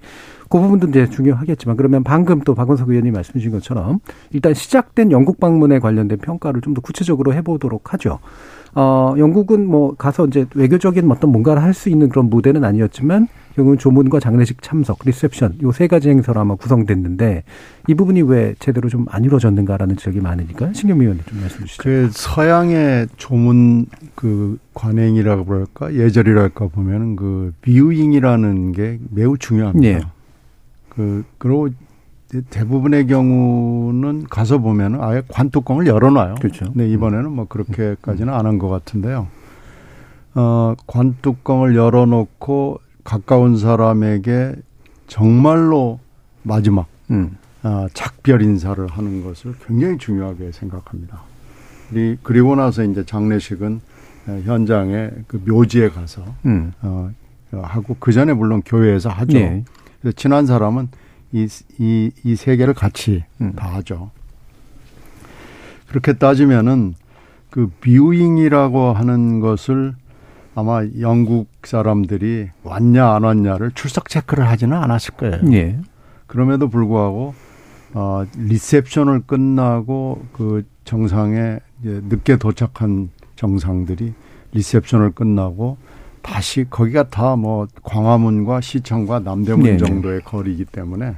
그 0.51 0.59
부분도 0.61 0.89
이제 0.89 1.09
중요하겠지만 1.09 1.77
그러면 1.77 2.05
방금 2.05 2.41
또 2.41 2.55
박원석 2.55 2.91
의원님 2.91 3.15
말씀 3.15 3.33
주신 3.35 3.51
것처럼 3.53 4.01
일단 4.33 4.53
시작된 4.53 5.11
영국 5.11 5.41
방문에 5.41 5.79
관련된 5.79 6.19
평가를 6.19 6.61
좀 6.61 6.75
더 6.75 6.81
구체적으로 6.81 7.33
해보도록 7.35 7.93
하죠. 7.95 8.19
어, 8.75 9.15
영국은 9.19 9.67
뭐 9.67 9.95
가서 9.95 10.27
이제 10.27 10.47
외교적인 10.55 11.11
어떤 11.11 11.31
뭔가를 11.31 11.63
할 11.63 11.73
수 11.75 11.89
있는 11.91 12.09
그런 12.09 12.29
무대는 12.31 12.65
아니었지만 12.65 13.29
결국은 13.55 13.79
조문과 13.79 14.21
장례식 14.21 14.63
참석, 14.63 14.99
리셉션 15.05 15.59
요 15.63 15.73
세 15.73 15.87
가지 15.87 16.09
행사로 16.11 16.41
아마 16.41 16.55
구성됐는데 16.55 17.45
이 17.89 17.95
부분이 17.95 18.23
왜 18.23 18.55
제대로 18.59 18.89
좀 18.89 19.07
안 19.11 19.25
이루어졌는가라는 19.25 19.97
지적이 19.97 20.21
많으니까 20.21 20.73
신경미 20.73 21.03
의원님 21.05 21.25
좀 21.27 21.41
말씀 21.41 21.61
주시죠. 21.67 21.83
그 21.83 22.09
서양의 22.13 23.09
조문 23.17 23.87
그 24.15 24.59
관행이라고 24.75 25.45
그럴까 25.45 25.95
예절이랄까 25.95 26.69
보면은 26.69 27.17
그 27.17 27.53
비유잉이라는 27.63 28.73
게 28.73 28.99
매우 29.11 29.37
중요합니다. 29.39 29.89
예. 29.89 30.03
그 30.89 31.25
그리고 31.39 31.69
대부분의 32.51 33.07
경우는 33.09 34.25
가서 34.31 34.59
보면은 34.59 35.03
아예 35.03 35.23
관뚜껑을 35.29 35.87
열어놔요. 35.87 36.37
그렇죠. 36.37 36.67
근데 36.73 36.89
이번에는 36.89 37.31
뭐 37.33 37.47
그렇게까지는 37.47 38.33
안 38.33 38.47
한 38.47 38.59
것 38.59 38.69
같은데요. 38.69 39.27
어, 40.35 40.75
관뚜껑을 40.87 41.77
열어놓고 41.77 42.81
가까운 43.05 43.57
사람에게 43.57 44.55
정말로 45.07 45.99
마지막 46.43 46.87
음. 47.11 47.37
아, 47.63 47.87
작별 47.95 48.43
인사를 48.43 48.85
하는 48.89 49.23
것을 49.23 49.55
굉장히 49.67 49.99
중요하게 49.99 50.53
생각합니다. 50.53 51.21
그리- 51.91 52.17
그리고 52.23 52.57
나서 52.57 52.83
이제 52.85 53.05
장례식은 53.05 53.81
에, 54.29 54.43
현장에 54.43 55.11
그 55.27 55.41
묘지에 55.47 55.91
가서 55.91 56.25
음. 56.47 56.73
어, 56.83 57.11
하고 57.53 57.97
그 58.01 58.13
전에 58.13 58.33
물론 58.33 58.63
교회에서 58.65 59.11
하죠. 59.11 59.39
네. 59.39 59.65
그래서 60.01 60.15
친한 60.17 60.47
사람은 60.47 60.89
이이이세 61.79 62.57
개를 62.57 62.75
같이 62.75 63.25
음. 63.41 63.53
다 63.55 63.75
하죠. 63.75 64.11
그렇게 65.89 66.15
따지면은 66.15 66.95
그 67.51 67.71
뷰잉이라고 67.81 68.93
하는 68.95 69.41
것을 69.41 69.95
아마 70.55 70.85
영국 71.01 71.49
사람들이 71.65 72.51
왔냐 72.63 73.15
안 73.15 73.25
왔냐를 73.25 73.73
출석 73.75 74.09
체크를 74.09 74.47
하지는 74.49 74.77
않았을 74.77 75.15
거예요. 75.15 75.41
예. 75.53 75.79
그럼에도 76.27 76.69
불구하고 76.69 77.35
어 77.95 78.25
리셉션을 78.37 79.23
끝나고 79.27 80.25
그 80.33 80.65
정상에 80.85 81.59
이제 81.81 82.01
늦게 82.09 82.37
도착한 82.37 83.11
정상들이 83.37 84.13
리셉션을 84.53 85.13
끝나고 85.13 85.77
다시 86.23 86.67
거기가 86.69 87.09
다 87.09 87.37
뭐 87.37 87.67
광화문과 87.83 88.61
시청과 88.61 89.21
남대문 89.21 89.65
네네. 89.65 89.77
정도의 89.79 90.21
거리이기 90.23 90.67
때문에 90.67 91.17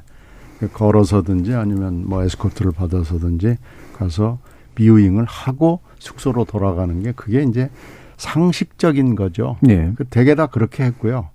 걸어서든지 0.73 1.55
아니면 1.55 2.05
뭐 2.09 2.23
에스코트를 2.23 2.73
받아서든지 2.73 3.59
가서 3.93 4.39
비유잉을 4.75 5.25
하고 5.27 5.81
숙소로 5.99 6.45
돌아가는 6.45 7.03
게 7.03 7.13
그게 7.13 7.43
이제 7.43 7.71
상식적인 8.17 9.15
거죠. 9.15 9.57
예. 9.69 9.93
그 9.97 10.05
대개 10.05 10.35
다 10.35 10.47
그렇게 10.47 10.85
했고요. 10.85 11.29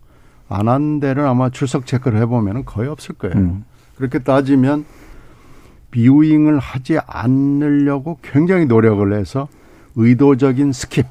안 0.47 0.67
한 0.67 0.99
데를 0.99 1.25
아마 1.27 1.49
출석 1.49 1.85
체크를 1.85 2.19
해보면은 2.21 2.65
거의 2.65 2.89
없을 2.89 3.15
거예요. 3.15 3.35
음. 3.35 3.63
그렇게 3.95 4.19
따지면 4.19 4.85
viewing을 5.91 6.59
하지 6.59 6.97
않으려고 7.05 8.17
굉장히 8.21 8.65
노력을 8.65 9.11
해서 9.13 9.47
의도적인 9.95 10.71
skip 10.71 11.05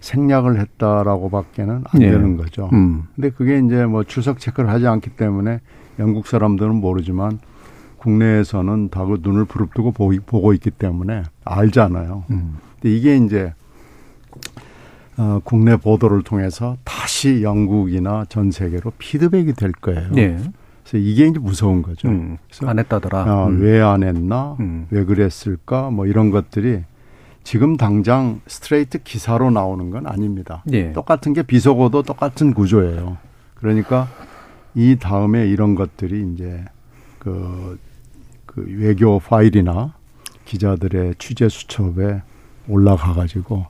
생략을 0.00 0.60
했다라고 0.60 1.30
밖에는 1.30 1.84
안 1.90 2.02
예. 2.02 2.10
되는 2.10 2.36
거죠. 2.36 2.70
음. 2.72 3.04
근데 3.14 3.30
그게 3.30 3.58
이제 3.58 3.84
뭐 3.86 4.04
출석 4.04 4.38
체크를 4.38 4.70
하지 4.70 4.86
않기 4.86 5.10
때문에 5.10 5.60
영국 5.98 6.26
사람들은 6.26 6.74
모르지만 6.76 7.38
국내에서는 7.98 8.90
다 8.90 9.04
그 9.04 9.18
눈을 9.22 9.44
부릅뜨고 9.44 9.92
보고 9.92 10.52
있기 10.52 10.70
때문에 10.70 11.24
알잖아요. 11.44 12.24
음. 12.30 12.56
근데 12.80 12.94
이게 12.96 13.16
이제 13.16 13.52
어, 15.18 15.40
국내 15.42 15.76
보도를 15.76 16.22
통해서 16.22 16.76
다시 16.84 17.42
영국이나 17.42 18.24
전 18.28 18.52
세계로 18.52 18.92
피드백이 18.98 19.52
될 19.54 19.72
거예요. 19.72 20.12
네. 20.12 20.38
그래서 20.84 20.96
이게 20.96 21.26
이제 21.26 21.38
무서운 21.38 21.82
거죠. 21.82 22.08
음, 22.08 22.38
그래서 22.46 22.66
안 22.68 22.78
했다더라. 22.78 23.24
어, 23.24 23.48
음. 23.48 23.60
왜안 23.60 24.04
했나, 24.04 24.56
음. 24.60 24.86
왜 24.90 25.04
그랬을까, 25.04 25.90
뭐 25.90 26.06
이런 26.06 26.30
것들이 26.30 26.84
지금 27.42 27.76
당장 27.76 28.40
스트레이트 28.46 29.02
기사로 29.02 29.50
나오는 29.50 29.90
건 29.90 30.06
아닙니다. 30.06 30.62
예. 30.70 30.92
똑같은 30.92 31.32
게 31.32 31.42
비속어도 31.42 32.02
똑같은 32.02 32.54
구조예요. 32.54 33.16
그러니까 33.54 34.06
이 34.74 34.96
다음에 35.00 35.48
이런 35.48 35.74
것들이 35.74 36.32
이제 36.32 36.64
그, 37.18 37.78
그 38.46 38.64
외교 38.68 39.18
파일이나 39.18 39.94
기자들의 40.44 41.16
취재 41.18 41.48
수첩에 41.48 42.22
올라가 42.68 43.14
가지고 43.14 43.66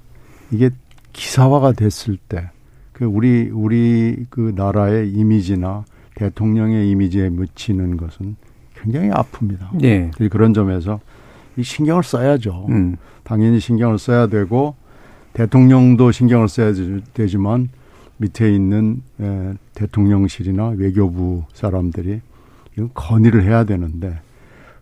이게 0.51 0.71
기사화가 1.13 1.73
됐을 1.73 2.17
때 2.17 2.51
그 2.99 3.05
우리 3.05 3.49
우리 3.53 4.27
그 4.29 4.53
나라의 4.57 5.13
이미지나 5.13 5.85
대통령의 6.17 6.91
이미지에 6.91 7.29
묻히는 7.29 7.97
것은 7.97 8.35
굉장히 8.75 9.11
아픕니다. 9.11 9.81
예. 9.83 10.11
그래서 10.15 10.29
그런 10.33 10.53
점에서 10.53 10.99
이 11.57 11.63
신경을 11.63 12.03
써야죠. 12.03 12.67
음. 12.71 12.97
당연히 13.23 13.61
신경을 13.61 14.01
써야 14.01 14.27
되고 14.27 14.75
대통령도 15.33 16.11
신경을 16.11 16.49
써야 16.49 16.73
되지만 17.15 17.69
밑에 18.17 18.53
있는 18.53 19.01
에, 19.21 19.53
대통령실이나 19.75 20.71
외교부 20.71 21.45
사람들이 21.53 22.21
이건 22.73 22.91
건의를 22.95 23.45
해야 23.45 23.63
되는데 23.63 24.19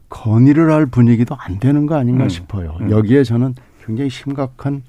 건의를 0.09 0.73
할 0.73 0.87
분위기도 0.87 1.37
안 1.39 1.59
되는 1.59 1.85
거 1.85 1.97
아닌가 1.97 2.25
음. 2.25 2.29
싶어요. 2.31 2.79
음. 2.81 2.91
여기에 2.91 3.25
저는 3.25 3.55
굉장히 3.85 4.09
심각한 4.09 4.77
어, 4.77 4.81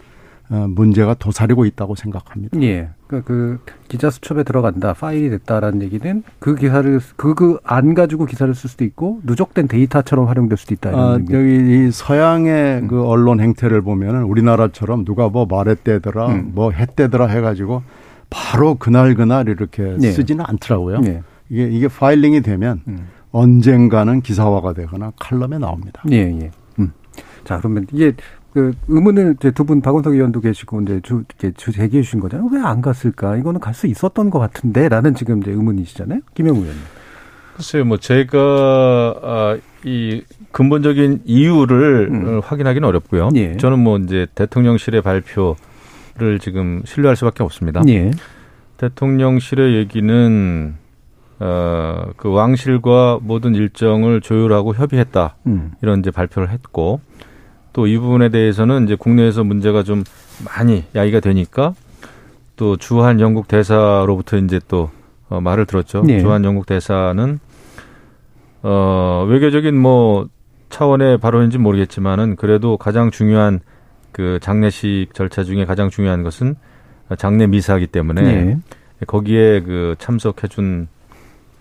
문제가 0.49 1.13
도사리고 1.13 1.65
있다고 1.65 1.95
생각합니다. 1.95 2.61
예. 2.61 2.89
그, 3.07 3.21
그 3.23 3.59
기자 3.87 4.09
수첩에 4.09 4.43
들어간다, 4.43 4.93
파일이 4.93 5.29
됐다라는 5.29 5.81
얘기는 5.81 6.23
그 6.39 6.55
기사를 6.55 6.99
그그 7.15 7.59
안 7.63 7.93
가지고 7.93 8.25
기사를 8.25 8.53
쓸 8.53 8.69
수도 8.69 8.83
있고 8.83 9.19
누적된 9.23 9.67
데이터처럼 9.67 10.27
활용될 10.27 10.57
수도 10.57 10.73
있다. 10.73 10.89
아, 10.91 11.17
의미. 11.19 11.33
여기 11.33 11.87
이 11.87 11.91
서양의 11.91 12.81
음. 12.81 12.87
그 12.87 13.05
언론 13.05 13.39
행태를 13.39 13.81
보면은 13.81 14.23
우리나라처럼 14.23 15.05
누가 15.05 15.29
뭐 15.29 15.45
말했대더라, 15.45 16.27
음. 16.27 16.51
뭐 16.53 16.71
했대더라 16.71 17.27
해가지고 17.27 17.83
바로 18.29 18.75
그날 18.75 19.15
그날 19.15 19.47
이렇게 19.47 19.95
네. 19.97 20.11
쓰지는 20.11 20.45
않더라고요. 20.45 21.01
예. 21.05 21.23
이게 21.49 21.67
이게 21.69 21.87
파일링이 21.87 22.41
되면 22.41 22.81
음. 22.87 23.07
언젠가는 23.31 24.21
기사화가 24.21 24.73
되거나 24.73 25.11
칼럼에 25.19 25.57
나옵니다. 25.57 26.01
예, 26.11 26.17
예. 26.17 26.51
음. 26.79 26.91
자, 27.43 27.57
그러면 27.57 27.85
이게 27.91 28.13
그 28.57 28.73
의문을 28.87 29.35
이제 29.37 29.51
두 29.51 29.63
분 29.65 29.81
박원석 29.81 30.13
의원도 30.13 30.41
계시고 30.41 30.81
이제 30.81 30.99
주, 31.03 31.23
이렇게 31.27 31.51
주 31.55 31.71
제기해 31.71 32.01
주신 32.01 32.19
거잖아요. 32.19 32.49
왜 32.51 32.59
안 32.59 32.81
갔을까? 32.81 33.37
이거는 33.37 33.59
갈 33.59 33.75
수 33.75 33.85
있었던 33.85 34.31
것 34.31 34.39
같은데라는 34.39 35.13
지금 35.13 35.41
이제 35.41 35.51
의문이시잖아요. 35.51 36.21
김영우 36.33 36.57
의원님. 36.61 36.81
글쎄요, 37.55 37.85
뭐 37.85 37.97
제가 37.97 38.39
아, 39.21 39.57
이 39.83 40.23
근본적인 40.51 41.21
이유를 41.25 42.07
음. 42.11 42.27
어, 42.27 42.39
확인하기는 42.39 42.87
어렵고요. 42.87 43.29
예. 43.35 43.57
저는 43.57 43.77
뭐 43.79 43.97
이제 43.99 44.25
대통령실의 44.33 45.01
발표를 45.03 46.39
지금 46.39 46.81
신뢰할 46.85 47.15
수밖에 47.15 47.43
없습니다. 47.43 47.81
예. 47.89 48.09
대통령실의 48.77 49.75
얘기는 49.75 50.75
어, 51.39 52.05
그 52.17 52.29
왕실과 52.31 53.19
모든 53.21 53.53
일정을 53.53 54.21
조율하고 54.21 54.73
협의했다 54.73 55.35
음. 55.45 55.71
이런 55.83 55.99
이제 55.99 56.09
발표를 56.09 56.49
했고 56.49 57.01
또 57.77 57.85
이 57.85 57.95
부분에 57.99 58.29
대해서는 58.29 58.85
이제 58.85 58.95
국내에서 58.95 59.43
문제가 59.43 59.83
좀 59.83 60.03
많이 60.43 60.83
야기가 60.95 61.19
되니까 61.19 61.75
또 62.55 62.75
주한 62.75 63.19
영국 63.19 63.47
대사로부터 63.47 64.37
이제 64.37 64.59
또 64.67 64.89
어, 65.29 65.39
말을 65.41 65.67
들었죠. 65.67 66.01
네. 66.01 66.19
주한 66.19 66.43
영국 66.43 66.65
대사는 66.65 67.37
어, 68.63 69.27
외교적인 69.29 69.79
뭐 69.79 70.27
차원의 70.69 71.19
발언인지 71.19 71.59
모르겠지만은 71.59 72.35
그래도 72.35 72.77
가장 72.77 73.11
중요한 73.11 73.59
그 74.11 74.39
장례식 74.41 75.13
절차 75.13 75.43
중에 75.43 75.65
가장 75.65 75.91
중요한 75.91 76.23
것은 76.23 76.55
장례 77.19 77.45
미사이기 77.45 77.85
때문에 77.87 78.21
예. 78.23 78.57
거기에 79.05 79.61
그 79.61 79.93
참석해 79.99 80.47
준 80.47 80.87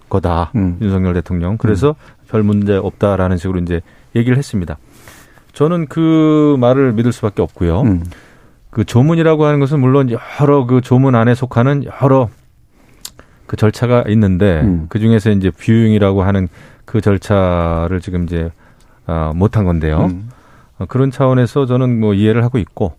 거다. 0.08 0.50
음. 0.54 0.78
윤석열 0.80 1.12
대통령. 1.12 1.58
그래서 1.58 1.94
별 2.30 2.42
문제 2.42 2.74
없다라는 2.74 3.36
식으로 3.36 3.58
이제 3.60 3.82
얘기를 4.14 4.38
했습니다. 4.38 4.78
저는 5.56 5.86
그 5.86 6.54
말을 6.60 6.92
믿을 6.92 7.12
수밖에 7.12 7.40
없고요. 7.40 7.80
음. 7.80 8.04
그 8.68 8.84
조문이라고 8.84 9.46
하는 9.46 9.58
것은 9.58 9.80
물론 9.80 10.10
여러 10.10 10.66
그 10.66 10.82
조문 10.82 11.14
안에 11.14 11.34
속하는 11.34 11.84
여러 12.02 12.28
그 13.46 13.56
절차가 13.56 14.04
있는데 14.08 14.60
음. 14.60 14.84
그 14.90 14.98
중에서 14.98 15.30
이제 15.30 15.50
뷰잉이라고 15.50 16.24
하는 16.24 16.48
그 16.84 17.00
절차를 17.00 18.02
지금 18.02 18.24
이제 18.24 18.50
아, 19.06 19.32
못한 19.34 19.64
건데요. 19.64 20.10
음. 20.10 20.28
어, 20.78 20.84
그런 20.84 21.10
차원에서 21.10 21.64
저는 21.64 22.00
뭐 22.00 22.12
이해를 22.12 22.44
하고 22.44 22.58
있고 22.58 22.92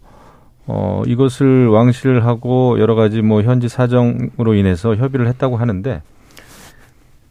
어 0.66 1.04
이것을 1.06 1.68
왕실하고 1.68 2.80
여러 2.80 2.96
가지 2.96 3.22
뭐 3.22 3.44
현지 3.44 3.70
사정으로 3.70 4.56
인해서 4.56 4.96
협의를 4.96 5.28
했다고 5.28 5.58
하는데 5.58 6.02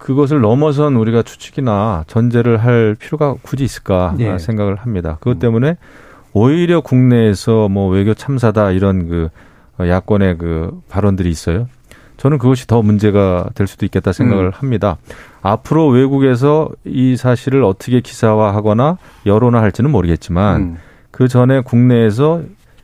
그것을 0.07 0.41
넘어선 0.41 0.95
우리가 0.95 1.23
추측이나 1.23 2.05
전제를 2.07 2.59
할 2.59 2.95
필요가 2.97 3.35
굳이 3.43 3.65
있을까 3.65 4.15
예. 4.21 4.39
생각을 4.39 4.77
합니다. 4.77 5.17
그것 5.19 5.41
때문에 5.41 5.79
오히려 6.33 6.81
국내에서 6.81 7.69
뭐 7.69 7.89
외교 7.89 8.15
참사다 8.15 8.71
이런 8.71 9.09
그 9.09 9.29
어, 9.81 9.89
야권의 9.89 10.39
그 10.39 10.81
발언들이 10.89 11.29
있어요. 11.29 11.67
저는 12.19 12.39
그것이 12.39 12.69
더 12.69 12.83
문제가 12.83 13.49
될 13.57 13.67
수도 13.67 13.85
있겠다 13.85 14.13
생각을 14.13 14.45
음. 14.45 14.51
합니다. 14.55 14.97
앞으로 15.43 15.89
외국에서 15.89 16.69
이 16.85 17.17
사실을 17.17 17.65
어떻게 17.65 18.01
기사화하거나 18.01 18.99
여론화할지는 19.27 19.91
모르겠지만 19.91 20.61
음. 20.61 20.77
그 21.11 21.27
전에 21.27 21.63
국내에서 21.63 22.43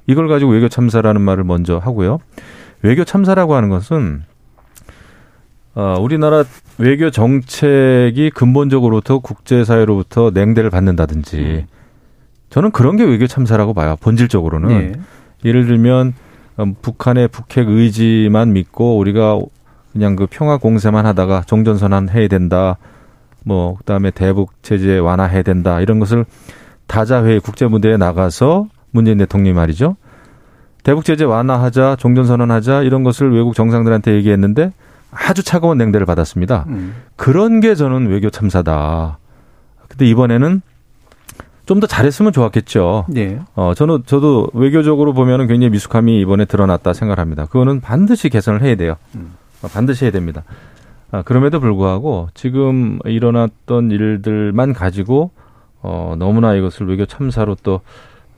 이걸 0.09 0.27
가지고 0.27 0.51
외교 0.51 0.69
참사라는 0.69 1.21
말을 1.21 1.45
먼저 1.45 1.79
하고요. 1.79 2.19
외교 2.83 3.05
참사라고 3.05 3.55
하는 3.55 3.69
것은 3.69 4.25
어, 5.75 5.97
우리나라 6.01 6.45
외교 6.79 7.11
정책이 7.11 8.31
근본적으로부터 8.35 9.21
국제사회로부터 9.21 10.31
냉대를 10.33 10.71
받는다든지 10.71 11.67
저는 12.51 12.71
그런 12.73 12.97
게 12.97 13.05
외교 13.05 13.27
참사라고 13.27 13.73
봐요. 13.73 13.97
본질적으로는 14.01 14.71
예. 14.71 14.93
예를 15.45 15.67
들면 15.67 16.13
음, 16.61 16.75
북한의 16.83 17.29
북핵 17.29 17.69
의지만 17.69 18.53
믿고 18.53 18.99
우리가 18.99 19.41
그냥 19.93 20.17
그 20.17 20.27
평화 20.29 20.59
공세만 20.59 21.07
하다가 21.07 21.43
종전선언 21.47 22.11
해야 22.11 22.29
된다. 22.29 22.77
뭐 23.45 23.77
그다음에 23.79 24.11
대북 24.11 24.63
제재 24.63 24.99
완화해야 24.99 25.43
된다. 25.43 25.81
이런 25.81 25.99
것을 25.99 26.27
다자회의 26.87 27.41
국제 27.41 27.67
무대에 27.67 27.97
나가서 27.97 28.67
문재인 28.91 29.19
대통령이 29.19 29.55
말이죠. 29.55 29.97
대북 30.83 31.05
제재 31.05 31.25
완화하자, 31.25 31.97
종전선언하자 31.97 32.83
이런 32.83 33.03
것을 33.03 33.33
외국 33.33 33.55
정상들한테 33.55 34.13
얘기했는데 34.15 34.73
아주 35.13 35.43
차가운 35.43 35.79
냉대를 35.79 36.07
받았습니다. 36.07 36.65
음. 36.69 36.95
그런 37.17 37.61
게 37.61 37.75
저는 37.75 38.09
외교 38.09 38.31
참사다. 38.31 39.19
근데 39.89 40.07
이번에는 40.07 40.63
좀 41.67 41.81
더 41.81 41.87
잘했으면 41.87 42.33
좋았겠죠. 42.33 43.07
예. 43.17 43.41
어, 43.55 43.73
저는, 43.75 44.03
저도 44.05 44.49
외교적으로 44.53 45.13
보면은 45.15 45.47
굉장히 45.47 45.71
미숙함이 45.71 46.21
이번에 46.21 46.45
드러났다 46.45 46.93
생각합니다. 46.93 47.47
그거는 47.47 47.81
반드시 47.81 48.29
개선을 48.29 48.63
해야 48.63 48.75
돼요. 48.75 48.97
음. 49.15 49.35
어, 49.63 49.69
반드시 49.69 50.05
해야 50.05 50.13
됩니다. 50.13 50.43
아, 51.13 51.23
그럼에도 51.23 51.61
불구하고 51.61 52.29
지금 52.35 52.99
일어났던 53.05 53.91
일들만 53.91 54.73
가지고 54.75 55.31
어, 55.83 56.15
너무나 56.19 56.55
이것을 56.55 56.89
외교 56.89 57.07
참사로 57.07 57.57
또, 57.63 57.81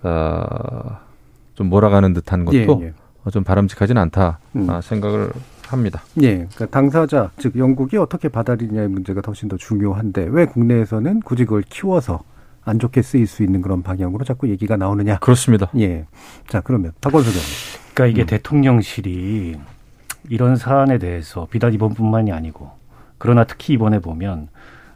아, 0.03 1.01
좀 1.55 1.69
몰아가는 1.69 2.13
듯한 2.15 2.45
것도 2.45 2.57
예, 2.57 2.87
예. 2.87 2.93
어, 3.25 3.31
좀 3.31 3.43
바람직하진 3.45 3.97
않다 3.99 4.39
음. 4.57 4.69
아, 4.71 4.81
생각을 4.81 5.31
합니다. 5.69 6.03
예, 6.23 6.35
그러니까 6.37 6.67
당사자 6.67 7.31
즉 7.39 7.57
영국이 7.57 7.97
어떻게 7.97 8.29
받아들이냐의 8.29 8.89
문제가 8.89 9.23
훨씬 9.27 9.49
더 9.49 9.57
중요한데 9.57 10.29
왜 10.31 10.47
국내에서는 10.47 11.21
굳이 11.21 11.45
그걸 11.45 11.63
키워서 11.63 12.23
안 12.65 12.79
좋게 12.79 13.03
쓰일 13.03 13.27
수 13.27 13.43
있는 13.43 13.61
그런 13.63 13.83
방향으로 13.83 14.25
자꾸 14.25 14.49
얘기가 14.49 14.77
나오느냐? 14.77 15.19
그렇습니다. 15.19 15.71
예. 15.79 16.07
자 16.49 16.61
그러면 16.61 16.93
박원석 17.01 17.33
의원. 17.33 17.47
그러니까 17.95 18.07
이게 18.13 18.23
음. 18.23 18.27
대통령실이 18.27 19.57
이런 20.31 20.57
사안에 20.57 20.99
대해서 20.99 21.47
비단 21.51 21.73
이번뿐만이 21.75 22.33
아니고 22.33 22.71
그러나 23.19 23.45
특히 23.45 23.75
이번에 23.75 23.99
보면 23.99 24.49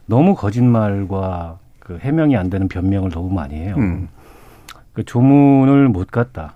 너무 0.05 0.35
거짓말과 0.35 1.59
그 1.79 1.97
해명이 1.99 2.35
안 2.35 2.49
되는 2.49 2.67
변명을 2.67 3.11
너무 3.11 3.29
많이 3.33 3.55
해요. 3.55 3.75
음. 3.77 4.09
그 4.93 5.03
조문을 5.03 5.87
못 5.87 6.09
갔다. 6.11 6.55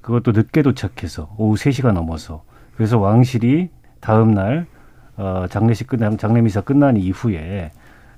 그것도 0.00 0.32
늦게 0.32 0.62
도착해서 0.62 1.34
오후 1.36 1.56
3시가 1.56 1.92
넘어서 1.92 2.44
그래서 2.76 2.98
왕실이 2.98 3.70
다음 4.00 4.34
날 4.34 4.66
어, 5.16 5.46
장례식 5.48 5.86
끝나 5.88 6.10
장례 6.16 6.42
미사 6.42 6.60
끝난 6.60 6.96
이후에 6.96 7.70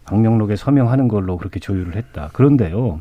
방명록에 0.05 0.57
서명하는 0.57 1.09
걸로 1.09 1.37
그렇게 1.37 1.61
조율을 1.61 1.97
했다. 1.97 2.31
그런데요. 2.33 3.01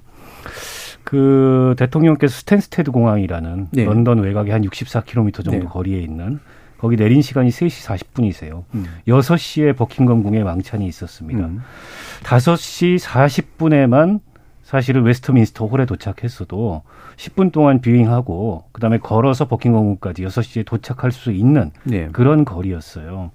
그 1.03 1.73
대통령께서 1.77 2.33
스탠스테드 2.39 2.91
공항이라는 2.91 3.69
네. 3.71 3.85
런던 3.85 4.19
외곽에 4.19 4.51
한 4.51 4.61
64km 4.61 5.33
정도 5.35 5.51
네. 5.51 5.65
거리에 5.65 5.99
있는 6.01 6.39
거기 6.77 6.95
내린 6.95 7.21
시간이 7.21 7.49
3시 7.49 7.97
40분이세요. 8.13 8.65
음. 8.75 8.85
6시에 9.07 9.75
버킹엄 9.75 10.21
궁에 10.21 10.41
만찬이 10.41 10.85
있었습니다. 10.85 11.45
음. 11.45 11.61
5시 12.23 12.99
40분에만 12.99 14.19
사실은 14.67 15.03
웨스트민스터 15.03 15.65
홀에 15.65 15.85
도착했어도 15.85 16.81
10분 17.15 17.53
동안 17.53 17.79
viewing하고 17.79 18.65
그다음에 18.73 18.97
걸어서 18.97 19.47
버킹엄궁까지 19.47 20.25
6시에 20.25 20.65
도착할 20.65 21.13
수 21.13 21.31
있는 21.31 21.71
네. 21.85 22.09
그런 22.11 22.43
거리였어요. 22.43 23.31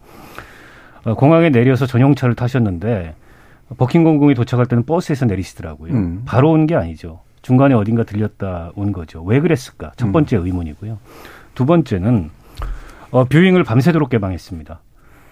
어, 1.07 1.15
공항에 1.15 1.49
내려서 1.49 1.87
전용차를 1.87 2.35
타셨는데 2.35 3.15
버킹엄궁에 3.79 4.35
도착할 4.35 4.67
때는 4.67 4.85
버스에서 4.85 5.25
내리시더라고요. 5.25 5.95
음. 5.95 6.23
바로 6.27 6.51
온 6.51 6.67
게 6.67 6.75
아니죠. 6.75 7.21
중간에 7.41 7.75
어딘가 7.75 8.05
들렸다 8.05 8.73
온 8.75 8.93
거죠. 8.93 9.23
왜 9.23 9.41
그랬을까? 9.41 9.93
첫 9.97 10.13
번째 10.13 10.37
의문이고요. 10.37 10.99
두 11.55 11.65
번째는 11.65 12.29
어, 13.11 13.25
뷰잉을 13.25 13.65
밤새도록 13.65 14.11
개방했습니다. 14.11 14.81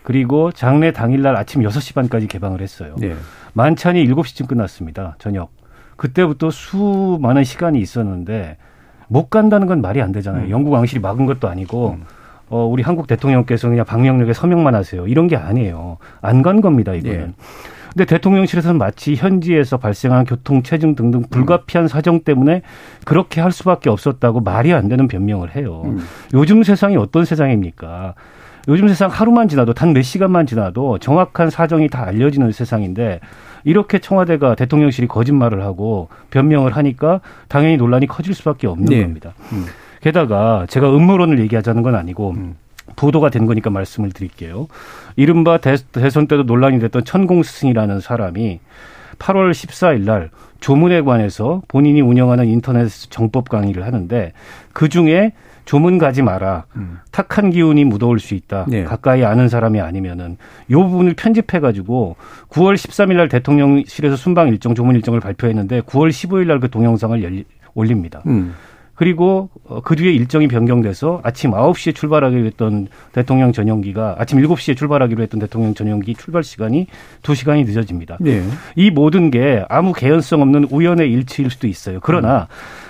그리고 0.03 0.51
장례 0.51 0.93
당일날 0.93 1.37
아침 1.37 1.61
6시 1.61 1.95
반까지 1.95 2.27
개방을 2.27 2.63
했어요. 2.63 2.97
네. 2.99 3.15
만찬이 3.53 4.03
7시쯤 4.07 4.49
끝났습니다. 4.49 5.17
저녁. 5.19 5.60
그때부터 6.01 6.51
수많은 6.51 7.45
시간이 7.45 7.79
있었는데 7.79 8.57
못 9.07 9.29
간다는 9.29 9.67
건 9.67 9.83
말이 9.83 10.01
안 10.01 10.13
되잖아요. 10.13 10.47
음. 10.47 10.51
영국 10.51 10.73
왕실이 10.73 10.99
막은 11.01 11.27
것도 11.27 11.47
아니고 11.47 11.99
어, 12.49 12.65
우리 12.65 12.83
한국 12.83 13.07
대통령께서 13.07 13.69
그냥 13.69 13.85
방명록에 13.85 14.33
서명만 14.33 14.75
하세요. 14.75 15.07
이런 15.07 15.29
게 15.29 15.37
아니에요. 15.37 15.99
안 16.23 16.41
간 16.43 16.63
겁니다, 16.63 16.95
이거는. 16.95 17.19
네. 17.19 17.33
근데 17.93 18.05
대통령실에서는 18.07 18.79
마치 18.79 19.15
현지에서 19.15 19.77
발생한 19.77 20.25
교통 20.25 20.63
체증 20.63 20.95
등등 20.95 21.23
불가피한 21.29 21.87
사정 21.89 22.21
때문에 22.21 22.63
그렇게 23.05 23.41
할 23.43 23.53
수밖에 23.53 23.91
없었다고 23.91 24.41
말이 24.41 24.73
안 24.73 24.89
되는 24.89 25.07
변명을 25.07 25.55
해요. 25.55 25.83
음. 25.85 25.99
요즘 26.33 26.63
세상이 26.63 26.97
어떤 26.97 27.25
세상입니까? 27.27 28.15
요즘 28.69 28.89
세상 28.89 29.11
하루만 29.11 29.49
지나도 29.49 29.75
단 29.75 29.93
몇 29.93 30.03
시간만 30.03 30.47
지나도 30.47 30.99
정확한 30.99 31.51
사정이 31.51 31.89
다 31.89 32.05
알려지는 32.07 32.53
세상인데 32.53 33.21
이렇게 33.65 33.99
청와대가 33.99 34.55
대통령실이 34.55 35.09
거짓말을 35.09 35.63
하고 35.63 36.09
변명을 36.31 36.77
하니까 36.77 37.21
당연히 37.49 37.77
논란이 37.77 38.07
커질 38.07 38.35
수밖에 38.35 38.67
없는 38.67 38.87
네. 38.87 39.03
겁니다. 39.03 39.35
음. 39.53 39.67
게다가 40.01 40.67
제가 40.69 40.95
음모론을 40.95 41.39
얘기하자는 41.41 41.83
건 41.83 41.95
아니고 41.95 42.31
음. 42.31 42.57
보도가 42.97 43.31
된 43.31 43.47
거니까 43.47 43.71
말씀을 43.71 44.11
드릴게요. 44.13 44.67
이른바 45.17 45.59
대, 45.59 45.77
대선 45.93 46.27
때도 46.27 46.43
논란이 46.45 46.81
됐던 46.81 47.05
천공 47.05 47.43
스승이라는 47.43 48.01
사람이 48.01 48.61
8월 49.19 49.51
14일 49.53 50.05
날 50.05 50.31
조문에 50.61 51.03
관해서 51.03 51.63
본인이 51.69 52.01
운영하는 52.01 52.47
인터넷 52.47 52.89
정법 53.11 53.49
강의를 53.49 53.85
하는데 53.85 54.33
그 54.73 54.89
중에 54.89 55.33
조문 55.65 55.99
가지 55.99 56.23
마라. 56.23 56.65
음. 56.77 56.99
탁한 57.13 57.51
기운이 57.51 57.85
묻어올 57.85 58.19
수 58.19 58.35
있다. 58.35 58.67
네. 58.69 58.83
가까이 58.85 59.25
아는 59.25 59.49
사람이 59.49 59.81
아니면은 59.81 60.37
요 60.71 60.83
부분을 60.89 61.15
편집해 61.15 61.61
가지고 61.61 62.17
9월 62.49 62.75
13일 62.75 63.15
날 63.17 63.29
대통령실에서 63.29 64.17
순방 64.17 64.49
일정 64.49 64.75
조문 64.75 64.97
일정을 64.97 65.21
발표했는데 65.21 65.83
9월 65.83 66.09
15일 66.11 66.47
날 66.47 66.61
그 66.61 66.71
동영상을 66.71 67.23
열리, 67.23 67.45
올립니다. 67.75 68.23
음. 68.27 68.55
그리고 69.01 69.49
어, 69.67 69.81
그 69.81 69.97
뒤에 69.97 70.13
일정이 70.13 70.47
변경돼서 70.47 71.23
아침 71.23 71.53
9시에 71.53 71.95
출발하기로 71.95 72.45
했던 72.45 72.87
대통령 73.13 73.51
전용기가 73.51 74.17
아침 74.19 74.43
7시에 74.43 74.77
출발하기로 74.77 75.23
했던 75.23 75.41
대통령 75.41 75.73
전용기 75.73 76.13
출발 76.17 76.43
시간이 76.43 76.87
2시간이 77.23 77.65
늦어집니다. 77.65 78.19
네. 78.21 78.43
이 78.77 78.91
모든 78.91 79.31
게 79.31 79.65
아무 79.71 79.95
개연성 79.95 80.43
없는 80.43 80.67
우연의 80.71 81.11
일치일 81.11 81.49
수도 81.49 81.67
있어요. 81.67 81.99
그러나 82.03 82.47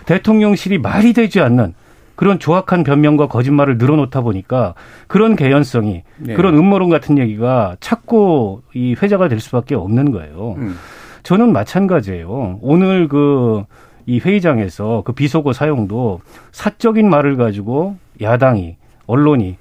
대통령실이 0.06 0.78
말이 0.78 1.12
되지 1.12 1.40
않는 1.42 1.74
그런 2.16 2.40
조악한 2.40 2.82
변명과 2.82 3.28
거짓말을 3.28 3.78
늘어놓다 3.78 4.22
보니까 4.22 4.74
그런 5.06 5.36
개연성이 5.36 6.02
네. 6.18 6.34
그런 6.34 6.56
음모론 6.56 6.90
같은 6.90 7.18
얘기가 7.18 7.76
자꾸 7.78 8.62
이 8.74 8.96
회자가 9.00 9.28
될 9.28 9.38
수밖에 9.38 9.76
없는 9.76 10.10
거예요. 10.10 10.56
음. 10.58 10.74
저는 11.22 11.52
마찬가지예요. 11.52 12.58
오늘 12.62 13.06
그 13.06 13.62
이 14.10 14.18
회의장에서 14.18 15.02
그 15.04 15.12
비속어 15.12 15.52
사용도 15.52 16.20
사적인 16.50 17.08
말을 17.08 17.36
가지고 17.36 17.96
야당이 18.20 18.74
언론이 19.06 19.56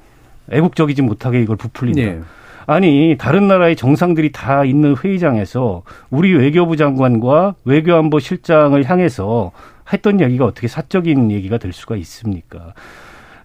애국적이지 0.51 1.03
못하게 1.03 1.43
이걸 1.43 1.55
부풀린다. 1.55 2.01
네. 2.01 2.19
아니 2.65 3.15
다른 3.19 3.47
나라의 3.47 3.75
정상들이 3.75 4.31
다 4.31 4.65
있는 4.65 4.95
회의장에서 4.97 5.83
우리 6.09 6.33
외교부 6.33 6.77
장관과 6.77 7.55
외교안보 7.63 8.17
실장을 8.17 8.83
향해서 8.89 9.51
했던 9.93 10.19
얘기가 10.19 10.45
어떻게 10.45 10.67
사적인 10.67 11.29
얘기가 11.29 11.59
될 11.59 11.71
수가 11.71 11.95
있습니까? 11.97 12.73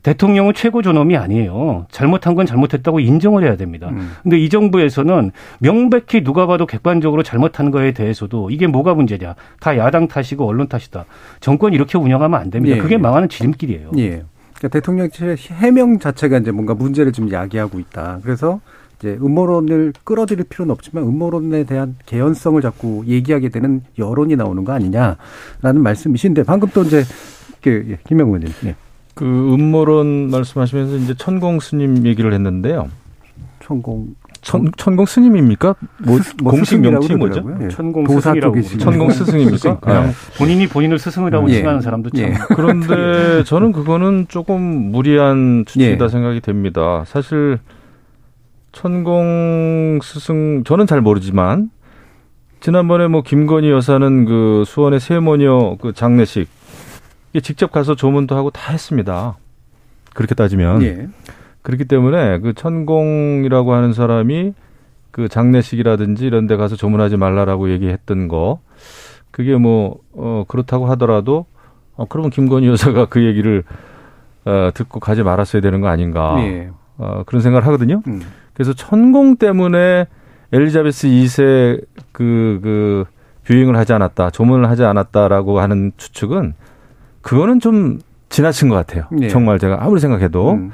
대통령은 0.05 0.53
최고 0.55 0.83
존엄이 0.83 1.17
아니에요. 1.17 1.87
잘못한 1.91 2.35
건 2.35 2.45
잘못했다고 2.45 3.01
인정을 3.01 3.43
해야 3.43 3.57
됩니다. 3.57 3.89
음. 3.89 4.13
근데 4.23 4.39
이 4.39 4.51
정부에서는 4.51 5.33
명백히 5.59 6.23
누가 6.23 6.47
봐도 6.47 6.67
객관적으로 6.67 7.23
잘못한 7.23 7.71
거에 7.71 7.93
대해서도 7.93 8.51
이게 8.51 8.67
뭐가 8.67 8.95
문제냐. 8.95 9.35
다 9.61 9.79
야당 9.79 10.07
탓이고 10.07 10.47
언론 10.47 10.69
탓이다. 10.69 11.07
정권 11.41 11.73
이렇게 11.73 11.97
운영하면 11.97 12.39
안 12.39 12.51
됩니다. 12.51 12.77
예. 12.77 12.81
그게 12.81 12.99
망하는 12.99 13.31
지름길이에요. 13.31 13.93
예. 13.97 14.25
그러니까 14.53 14.69
대통령실의 14.69 15.37
해명 15.53 15.99
자체가 15.99 16.39
이제 16.39 16.51
뭔가 16.51 16.75
문제를 16.75 17.13
좀 17.13 17.33
야기하고 17.33 17.81
있다. 17.81 18.19
그래서 18.23 18.61
이제 18.99 19.19
음모론을 19.23 19.95
끌어들일 20.05 20.45
필요는 20.45 20.71
없지만 20.71 21.05
음모론에 21.05 21.65
대한 21.65 21.97
개연성을 22.05 22.61
자꾸 22.61 23.05
얘기하게 23.07 23.49
되는 23.49 23.81
여론이 23.99 24.37
나오는 24.37 24.65
거 24.65 24.73
아니냐라는 24.73 25.83
말씀이신데 25.83 26.43
방금 26.43 26.69
또 26.75 26.83
이제 26.83 27.05
그 27.63 27.87
예, 27.89 27.99
김영우 28.07 28.37
의원님. 28.37 28.53
예. 28.67 28.75
그 29.15 29.25
음모론 29.25 30.31
말씀하시면서 30.31 30.97
이제 30.97 31.15
천공 31.15 31.61
스님 31.61 32.07
얘기를 32.07 32.33
했는데요. 32.33 32.89
천공 33.61 34.15
천, 34.45 34.71
천공 34.77 35.07
스님입니까? 35.07 35.75
뭐, 36.05 36.19
뭐 36.43 36.53
공식 36.53 36.79
명칭이 36.79 37.17
뭐죠? 37.17 37.43
예. 37.63 37.69
천공 37.69 38.05
도사 38.05 38.35
스승이라고. 38.35 38.61
천공 38.79 39.11
스승입니까? 39.11 39.81
그냥 39.81 40.07
네. 40.09 40.13
본인이 40.39 40.69
본인을 40.69 40.99
스승이라고 40.99 41.49
예. 41.51 41.55
칭하는 41.55 41.81
사람도 41.81 42.11
참 42.11 42.27
예. 42.27 42.35
그런데 42.55 43.43
저는 43.45 43.73
그거는 43.73 44.27
조금 44.29 44.61
무리한 44.61 45.65
추측이다 45.67 46.05
예. 46.05 46.09
생각이 46.09 46.41
됩니다. 46.41 47.05
사실 47.07 47.59
천공 48.73 49.99
스승 50.03 50.63
저는 50.65 50.87
잘 50.87 51.01
모르지만 51.01 51.71
지난번에 52.61 53.09
뭐 53.09 53.23
김건희 53.23 53.71
여사는 53.71 54.25
그 54.27 54.65
수원의 54.67 55.01
세모녀 55.01 55.77
그 55.81 55.95
장례식 55.95 56.49
직접 57.41 57.73
가서 57.73 57.95
조문도 57.95 58.37
하고 58.37 58.51
다 58.51 58.73
했습니다. 58.73 59.37
그렇게 60.15 60.35
따지면 60.35 60.83
예. 60.83 61.09
그렇기 61.63 61.87
때문에 61.87 62.41
그 62.41 62.55
천공이라고 62.55 63.73
하는 63.73 63.93
사람이 63.93 64.55
그 65.11 65.29
장례식이라든지 65.29 66.27
이런 66.27 66.47
데 66.47 66.57
가서 66.57 66.77
조문하지 66.77 67.17
말라라고 67.17 67.71
얘기했던 67.71 68.29
거 68.29 68.61
그게 69.31 69.57
뭐 69.57 70.05
어 70.17 70.45
그렇다고 70.49 70.87
하더라도 70.91 71.47
어 71.97 72.07
그러면 72.09 72.31
김건희 72.31 72.69
여사가 72.69 73.07
그 73.07 73.25
얘기를 73.25 73.65
어 74.45 74.71
듣고 74.75 75.01
가지 75.01 75.23
말았어야 75.23 75.61
되는 75.63 75.81
거 75.81 75.89
아닌가 75.89 76.37
예. 76.41 76.71
어 76.99 77.23
그런 77.27 77.43
생각을 77.43 77.67
하거든요. 77.67 78.03
음. 78.07 78.23
그래서 78.53 78.73
천공 78.73 79.37
때문에 79.37 80.07
엘리자베스 80.53 81.09
2세 81.09 81.85
그, 82.13 82.61
그, 82.63 83.05
뷰잉을 83.45 83.77
하지 83.77 83.93
않았다, 83.93 84.31
조문을 84.31 84.69
하지 84.71 84.85
않았다라고 84.85 85.59
하는 85.59 85.91
추측은 85.97 86.55
그거는 87.25 87.59
좀 87.59 87.99
지나친 88.29 88.69
것 88.69 88.75
같아요. 88.75 89.05
예. 89.21 89.29
정말 89.29 89.59
제가 89.59 89.79
아무리 89.83 90.01
생각해도. 90.01 90.53
음. 90.53 90.71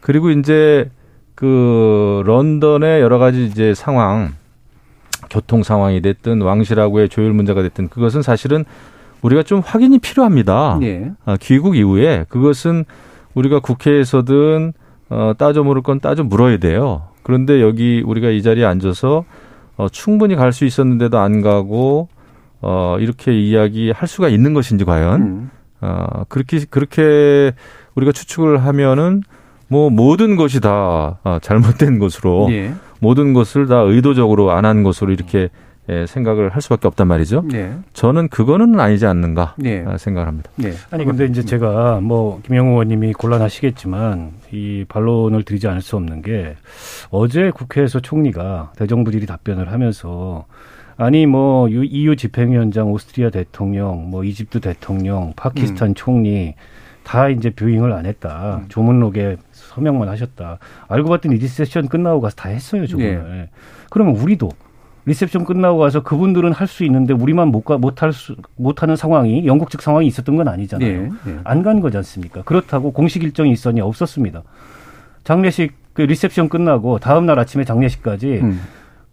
그리고 0.00 0.30
이제 0.30 0.90
그 1.34 2.22
런던의 2.26 3.00
여러 3.00 3.18
가지 3.18 3.44
이제 3.44 3.74
상황, 3.74 4.32
교통 5.30 5.62
상황이 5.62 6.00
됐든 6.00 6.40
왕실하고의 6.42 7.08
조율 7.08 7.32
문제가 7.32 7.62
됐든 7.62 7.88
그것은 7.88 8.22
사실은 8.22 8.64
우리가 9.22 9.42
좀 9.42 9.60
확인이 9.60 9.98
필요합니다. 9.98 10.78
예. 10.82 11.12
아, 11.24 11.36
귀국 11.40 11.76
이후에 11.76 12.24
그것은 12.28 12.84
우리가 13.34 13.60
국회에서든 13.60 14.72
어, 15.10 15.32
따져 15.36 15.62
물을 15.62 15.82
건 15.82 16.00
따져 16.00 16.22
물어야 16.24 16.58
돼요. 16.58 17.08
그런데 17.22 17.60
여기 17.60 18.02
우리가 18.04 18.28
이 18.30 18.42
자리에 18.42 18.64
앉아서 18.64 19.24
어, 19.76 19.88
충분히 19.88 20.36
갈 20.36 20.52
수 20.52 20.64
있었는데도 20.64 21.18
안 21.18 21.40
가고 21.42 22.08
어, 22.60 22.96
이렇게 23.00 23.32
이야기할 23.38 24.06
수가 24.06 24.28
있는 24.28 24.54
것인지 24.54 24.84
과연 24.84 25.20
음. 25.22 25.50
어, 25.84 26.24
그렇게 26.28 26.64
그렇게 26.70 27.52
우리가 27.94 28.12
추측을 28.12 28.64
하면은 28.64 29.22
뭐 29.68 29.90
모든 29.90 30.36
것이 30.36 30.60
다 30.60 31.18
어, 31.22 31.38
잘못된 31.42 31.98
것으로 31.98 32.48
예. 32.50 32.72
모든 33.00 33.32
것을 33.34 33.66
다 33.66 33.80
의도적으로 33.80 34.50
안 34.52 34.64
한 34.64 34.82
것으로 34.82 35.12
이렇게 35.12 35.50
예, 35.90 36.06
생각을 36.06 36.48
할 36.48 36.62
수밖에 36.62 36.88
없단 36.88 37.06
말이죠. 37.06 37.44
예. 37.52 37.74
저는 37.92 38.28
그거는 38.28 38.80
아니지 38.80 39.04
않는가 39.04 39.54
예. 39.64 39.84
아, 39.86 39.98
생각을 39.98 40.26
합니다. 40.26 40.50
예. 40.64 40.72
아니 40.90 41.04
근데 41.04 41.26
이제 41.26 41.42
제가 41.44 42.00
뭐 42.00 42.40
김영우 42.46 42.70
의원님이 42.70 43.12
곤란하시겠지만 43.12 44.32
이 44.52 44.86
반론을 44.88 45.42
드리지 45.42 45.68
않을 45.68 45.82
수 45.82 45.96
없는 45.96 46.22
게 46.22 46.56
어제 47.10 47.50
국회에서 47.50 48.00
총리가 48.00 48.72
대정부질의 48.76 49.26
답변을 49.26 49.70
하면서 49.72 50.46
아니 50.96 51.26
뭐 51.26 51.68
EU 51.68 52.16
집행위원장, 52.16 52.90
오스트리아 52.92 53.30
대통령, 53.30 54.10
뭐 54.10 54.24
이집트 54.24 54.60
대통령, 54.60 55.32
파키스탄 55.36 55.88
음. 55.90 55.94
총리 55.94 56.54
다 57.02 57.28
이제 57.28 57.50
viewing을 57.50 57.92
안 57.92 58.06
했다. 58.06 58.62
음. 58.62 58.68
조문록에 58.68 59.36
서명만 59.52 60.08
하셨다. 60.08 60.58
알고 60.88 61.08
봤더니 61.10 61.36
리셉션 61.36 61.88
끝나고 61.88 62.20
가서 62.20 62.36
다 62.36 62.48
했어요, 62.48 62.86
조문을. 62.86 63.24
네. 63.28 63.50
그러면 63.90 64.16
우리도 64.16 64.50
리셉션 65.06 65.44
끝나고 65.44 65.78
가서 65.78 66.02
그분들은 66.02 66.52
할 66.52 66.66
수 66.66 66.82
있는데 66.84 67.12
우리만 67.12 67.48
못 67.48 67.62
가, 67.62 67.76
못할 67.76 68.12
수, 68.12 68.36
못 68.56 68.82
하는 68.82 68.96
상황이 68.96 69.46
영국 69.46 69.68
측 69.70 69.82
상황이 69.82 70.06
있었던 70.06 70.34
건 70.36 70.48
아니잖아요. 70.48 71.02
네, 71.02 71.10
네. 71.26 71.38
안간 71.44 71.80
거지 71.80 71.96
않습니까? 71.98 72.42
그렇다고 72.42 72.92
공식 72.92 73.22
일정이 73.22 73.52
있었냐? 73.52 73.84
없었습니다. 73.84 74.42
장례식 75.24 75.74
그 75.92 76.02
리셉션 76.02 76.48
끝나고 76.48 76.98
다음 76.98 77.26
날 77.26 77.38
아침에 77.38 77.64
장례식까지 77.64 78.40
음. 78.42 78.60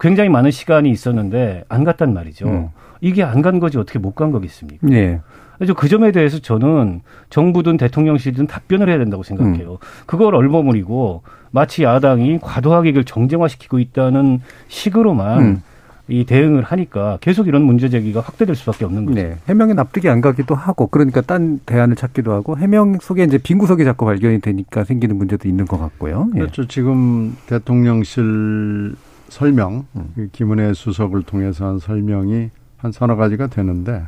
굉장히 0.02 0.30
많은 0.30 0.52
시간이 0.52 0.90
있었는데 0.90 1.64
안 1.70 1.84
갔단 1.86 2.14
말이죠. 2.14 2.48
음. 2.48 2.68
이게 3.02 3.24
안 3.24 3.42
간 3.42 3.60
거지 3.60 3.78
어떻게 3.78 4.00
못 4.00 4.16
간 4.16 4.32
거겠습니까? 4.32 4.86
네. 4.88 5.22
그래서 5.58 5.74
그 5.76 5.88
점에 5.88 6.12
대해서 6.12 6.40
저는 6.40 7.02
정부든 7.30 7.78
대통령실든 7.78 8.48
답변을 8.48 8.90
해야 8.90 8.98
된다고 8.98 9.22
생각해요. 9.24 9.74
음. 9.74 9.78
그걸 10.08 10.34
얼버무리고 10.36 11.22
마치 11.52 11.84
야당이 11.84 12.40
과도하게 12.42 12.90
이걸 12.90 13.04
정쟁화시키고 13.04 13.78
있다는 13.80 14.42
식으로만 14.70 15.40
음. 15.40 15.64
이 16.08 16.26
대응을 16.26 16.64
하니까 16.64 17.20
계속 17.22 17.48
이런 17.48 17.62
문제 17.62 17.88
제기가 17.88 18.22
확대될 18.22 18.56
수밖에 18.56 18.86
없는 18.86 19.06
거죠. 19.06 19.22
네. 19.22 19.38
해명에 19.48 19.74
납득이 19.74 20.10
안 20.10 20.20
가기도 20.20 20.56
하고 20.56 20.88
그러니까 20.88 21.22
딴 21.22 21.60
대안을 21.66 21.96
찾기도 21.96 22.34
하고 22.34 22.58
해명 22.58 22.98
속에 23.00 23.24
이제 23.24 23.38
빈 23.38 23.60
구석이 23.60 23.86
자꾸 23.86 24.06
발견이 24.06 24.42
되니까 24.42 24.84
생기는 24.84 25.16
문제도 25.16 25.48
있는 25.48 25.66
것 25.66 25.78
같고요. 25.80 26.28
예. 26.36 26.40
그렇죠. 26.40 26.68
지금 26.68 27.38
대통령실 27.46 28.96
설명, 29.32 29.86
음. 29.96 30.30
김은혜 30.34 30.74
수석을 30.74 31.24
통해서 31.24 31.66
한 31.66 31.80
설명이 31.80 32.50
한 32.76 32.92
서너 32.92 33.16
가지가 33.16 33.48
되는데 33.48 34.04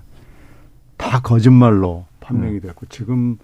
다 0.97 1.21
거짓말로 1.21 2.05
판명이 2.19 2.55
음. 2.55 2.59
됐고 2.59 2.87
지금 2.89 3.37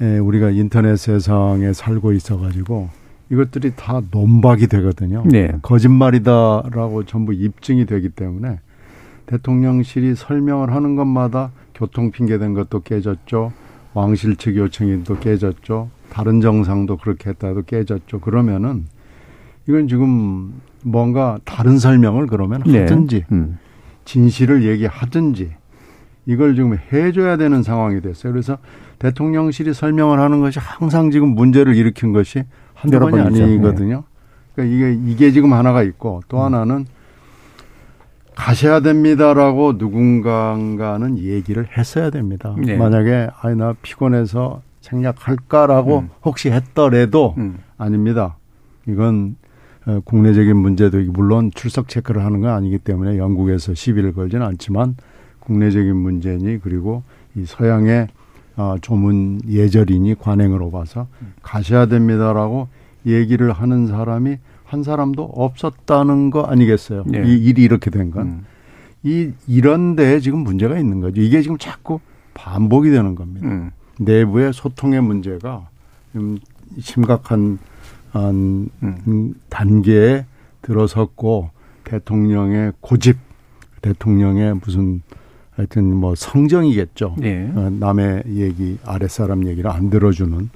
예, 0.00 0.18
우리가 0.18 0.50
인터넷 0.50 0.96
세상에 0.96 1.72
살고 1.72 2.12
있어가지고 2.12 2.90
이것들이 3.28 3.72
다 3.74 4.00
논박이 4.12 4.68
되거든요. 4.68 5.24
네. 5.26 5.52
거짓말이다라고 5.62 7.04
전부 7.06 7.34
입증이 7.34 7.86
되기 7.86 8.08
때문에 8.08 8.60
대통령실이 9.26 10.14
설명을 10.14 10.72
하는 10.72 10.94
것마다 10.94 11.50
교통 11.74 12.12
핑계된 12.12 12.54
것도 12.54 12.82
깨졌죠. 12.82 13.52
왕실 13.94 14.36
측 14.36 14.56
요청이 14.56 15.02
또 15.02 15.18
깨졌죠. 15.18 15.90
다른 16.08 16.40
정상도 16.40 16.96
그렇게 16.96 17.30
했다도 17.30 17.62
깨졌죠. 17.62 18.20
그러면은 18.20 18.86
이건 19.68 19.88
지금 19.88 20.60
뭔가 20.82 21.38
다른 21.44 21.78
설명을 21.78 22.26
그러면 22.26 22.62
네. 22.66 22.80
하든지 22.80 23.24
음. 23.32 23.58
진실을 24.04 24.64
얘기하든지 24.64 25.52
이걸 26.26 26.54
지금 26.54 26.78
해줘야 26.92 27.36
되는 27.36 27.62
상황이 27.62 28.00
됐어요. 28.00 28.32
그래서 28.32 28.58
대통령실이 28.98 29.74
설명을 29.74 30.20
하는 30.20 30.40
것이 30.40 30.58
항상 30.58 31.10
지금 31.10 31.34
문제를 31.34 31.74
일으킨 31.74 32.12
것이 32.12 32.44
한두 32.74 32.98
번이 32.98 33.20
아니거든요. 33.20 34.04
그러니까 34.54 34.76
이게 34.76 35.12
이게 35.12 35.30
지금 35.32 35.52
하나가 35.52 35.82
있고 35.82 36.22
또 36.28 36.38
음. 36.38 36.44
하나는 36.44 36.86
가셔야 38.34 38.80
됩니다라고 38.80 39.74
누군가는 39.76 41.18
얘기를 41.18 41.66
했어야 41.76 42.10
됩니다. 42.10 42.54
네. 42.58 42.76
만약에 42.76 43.28
아니 43.40 43.56
나 43.56 43.74
피곤해서 43.82 44.62
생략할까라고 44.80 45.98
음. 46.00 46.08
혹시 46.24 46.50
했더라도 46.50 47.34
음. 47.38 47.58
아닙니다. 47.76 48.36
이건 48.88 49.36
어, 49.39 49.39
국내적인 50.04 50.56
문제도 50.56 50.98
물론 51.12 51.50
출석 51.54 51.88
체크를 51.88 52.24
하는 52.24 52.40
건 52.40 52.50
아니기 52.50 52.78
때문에 52.78 53.18
영국에서 53.18 53.74
시비를 53.74 54.12
걸지는 54.12 54.44
않지만 54.46 54.96
국내적인 55.40 55.96
문제니 55.96 56.58
그리고 56.58 57.02
이 57.34 57.44
서양의 57.46 58.08
어, 58.56 58.76
조문 58.82 59.40
예절이니 59.48 60.16
관행으로 60.18 60.70
봐서 60.70 61.06
가셔야 61.42 61.86
됩니다라고 61.86 62.68
얘기를 63.06 63.52
하는 63.52 63.86
사람이 63.86 64.36
한 64.64 64.82
사람도 64.82 65.24
없었다는 65.34 66.30
거 66.30 66.42
아니겠어요? 66.42 67.04
네. 67.06 67.22
이 67.26 67.44
일이 67.44 67.62
이렇게 67.62 67.90
된 67.90 68.10
건. 68.10 68.26
음. 68.26 68.44
이, 69.02 69.32
이런 69.46 69.96
데에 69.96 70.20
지금 70.20 70.40
문제가 70.40 70.78
있는 70.78 71.00
거죠. 71.00 71.20
이게 71.20 71.40
지금 71.42 71.56
자꾸 71.58 72.00
반복이 72.34 72.90
되는 72.90 73.14
겁니다. 73.14 73.48
음. 73.48 73.70
내부의 73.98 74.52
소통의 74.52 75.00
문제가 75.02 75.68
좀 76.12 76.38
심각한 76.78 77.58
음. 78.14 79.34
단계에 79.48 80.24
들어섰고 80.62 81.50
대통령의 81.84 82.72
고집, 82.80 83.16
대통령의 83.82 84.54
무슨 84.62 85.02
하여튼 85.52 85.94
뭐 85.94 86.14
성정이겠죠. 86.14 87.16
네. 87.18 87.50
어, 87.54 87.70
남의 87.70 88.24
얘기, 88.28 88.78
아랫사람 88.84 89.46
얘기를 89.46 89.70
안 89.70 89.90
들어주는. 89.90 90.50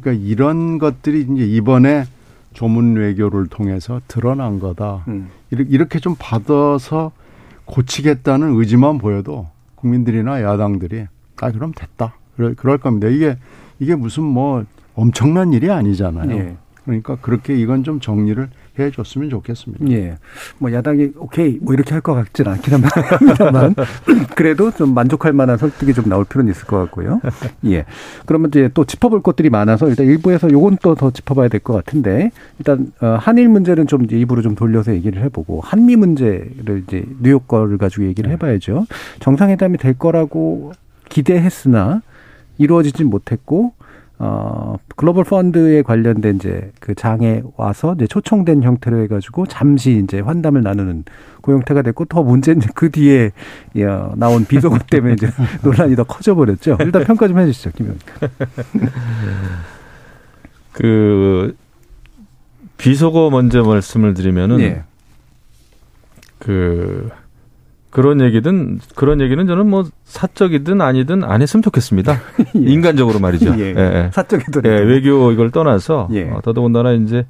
그러니까 0.00 0.24
이런 0.24 0.78
것들이 0.78 1.26
이제 1.30 1.44
이번에 1.44 2.04
조문 2.52 2.96
외교를 2.96 3.46
통해서 3.46 4.00
드러난 4.08 4.58
거다. 4.58 5.04
음. 5.08 5.28
이렇게 5.50 5.98
좀 5.98 6.16
받아서 6.18 7.12
고치겠다는 7.64 8.58
의지만 8.58 8.98
보여도 8.98 9.48
국민들이나 9.76 10.42
야당들이 10.42 11.06
아 11.40 11.50
그럼 11.50 11.72
됐다. 11.74 12.14
그럴, 12.36 12.54
그럴 12.54 12.78
겁니다. 12.78 13.08
이게 13.08 13.36
이게 13.78 13.94
무슨 13.94 14.24
뭐 14.24 14.64
엄청난 14.94 15.52
일이 15.52 15.70
아니잖아요. 15.70 16.26
네. 16.26 16.56
그러니까 16.84 17.16
그렇게 17.20 17.54
이건 17.54 17.84
좀 17.84 18.00
정리를 18.00 18.48
해 18.78 18.90
줬으면 18.90 19.28
좋겠습니다. 19.30 19.86
예. 19.90 20.16
뭐 20.58 20.72
야당이 20.72 21.10
오케이 21.18 21.58
뭐 21.60 21.74
이렇게 21.74 21.92
할 21.92 22.00
것 22.00 22.14
같지는 22.14 22.52
않긴 22.52 22.74
합니다만 22.74 23.74
그래도 24.34 24.70
좀 24.72 24.94
만족할 24.94 25.32
만한 25.32 25.58
설득이 25.58 25.92
좀 25.94 26.06
나올 26.08 26.24
필요는 26.24 26.50
있을 26.50 26.66
것 26.66 26.78
같고요. 26.78 27.20
예. 27.66 27.84
그러면 28.26 28.48
이제 28.48 28.70
또 28.74 28.84
짚어볼 28.84 29.22
것들이 29.22 29.50
많아서 29.50 29.88
일단 29.88 30.06
일부에서 30.06 30.50
요건 30.50 30.76
또 30.82 30.94
더 30.94 31.10
짚어봐야 31.10 31.48
될 31.48 31.60
것 31.60 31.74
같은데 31.74 32.30
일단 32.58 32.92
어, 33.00 33.16
한일 33.20 33.48
문제는 33.48 33.86
좀 33.86 34.04
이제 34.04 34.18
입으로 34.18 34.42
좀 34.42 34.54
돌려서 34.54 34.92
얘기를 34.94 35.22
해보고 35.22 35.60
한미 35.60 35.96
문제를 35.96 36.82
이제 36.86 37.04
뉴욕 37.22 37.46
거를 37.46 37.78
가지고 37.78 38.04
얘기를 38.06 38.28
네. 38.28 38.34
해봐야죠. 38.34 38.86
정상회담이 39.20 39.78
될 39.78 39.94
거라고 39.98 40.72
기대했으나 41.08 42.02
이루어지진 42.58 43.08
못했고 43.08 43.74
어, 44.18 44.76
글로벌 44.96 45.24
펀드에 45.24 45.82
관련된 45.82 46.36
이제 46.36 46.70
그 46.80 46.94
장에 46.94 47.42
와서 47.56 47.94
이제 47.96 48.06
초청된 48.06 48.62
형태로 48.62 49.02
해가지고 49.02 49.46
잠시 49.46 50.00
이제 50.04 50.20
환담을 50.20 50.62
나누는 50.62 51.04
그 51.42 51.52
형태가 51.52 51.82
됐고 51.82 52.04
더 52.04 52.22
문제는 52.22 52.62
그 52.74 52.90
뒤에 52.90 53.32
야, 53.80 54.12
나온 54.16 54.44
비속어 54.44 54.78
때문에 54.90 55.14
이제 55.14 55.28
논란이 55.62 55.96
더 55.96 56.04
커져버렸죠. 56.04 56.78
일단 56.80 57.04
평가 57.04 57.26
좀 57.26 57.38
해주시죠, 57.38 57.70
김 57.74 57.86
의원. 57.86 57.98
그 60.72 61.56
비속어 62.78 63.30
먼저 63.30 63.62
말씀을 63.62 64.14
드리면은 64.14 64.56
네. 64.58 64.82
그 66.38 67.10
그런 67.92 68.22
얘기든 68.22 68.80
그런 68.96 69.20
얘기는 69.20 69.46
저는 69.46 69.68
뭐 69.68 69.84
사적이든 70.04 70.80
아니든 70.80 71.24
안 71.24 71.42
했으면 71.42 71.62
좋겠습니다. 71.62 72.14
예. 72.56 72.60
인간적으로 72.72 73.20
말이죠. 73.20 73.54
예. 73.58 73.74
예. 73.76 74.10
사적이든 74.12 74.62
예. 74.64 74.70
외교 74.70 75.30
이걸 75.30 75.50
떠나서 75.50 76.08
예. 76.12 76.28
어, 76.30 76.40
더더군다나 76.42 76.92
이제 76.92 77.26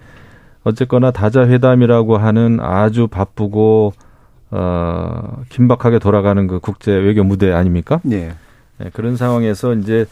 어쨌거나 0.63 1.11
다자 1.11 1.49
회담이라고 1.49 2.17
하는 2.17 2.61
아주 2.61 3.09
바쁘고 3.09 3.93
어 4.53 5.43
긴박하게 5.49 5.99
돌아가는 5.99 6.47
그 6.47 6.61
국제 6.61 6.93
외교 6.93 7.25
무대 7.25 7.51
아닙니까? 7.51 8.01
예. 8.13 8.33
예 8.81 8.91
그런 8.93 9.17
상황에서 9.17 9.75
이제 9.75 10.07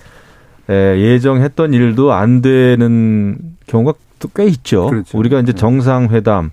예, 0.69 0.99
예정했던 0.99 1.75
일도 1.75 2.13
안 2.13 2.43
되는 2.43 3.39
경우가 3.69 3.97
꽤 4.35 4.47
있죠. 4.47 4.89
그렇죠. 4.89 5.17
우리가 5.17 5.39
이제 5.39 5.53
예. 5.55 5.57
정상회담 5.57 6.51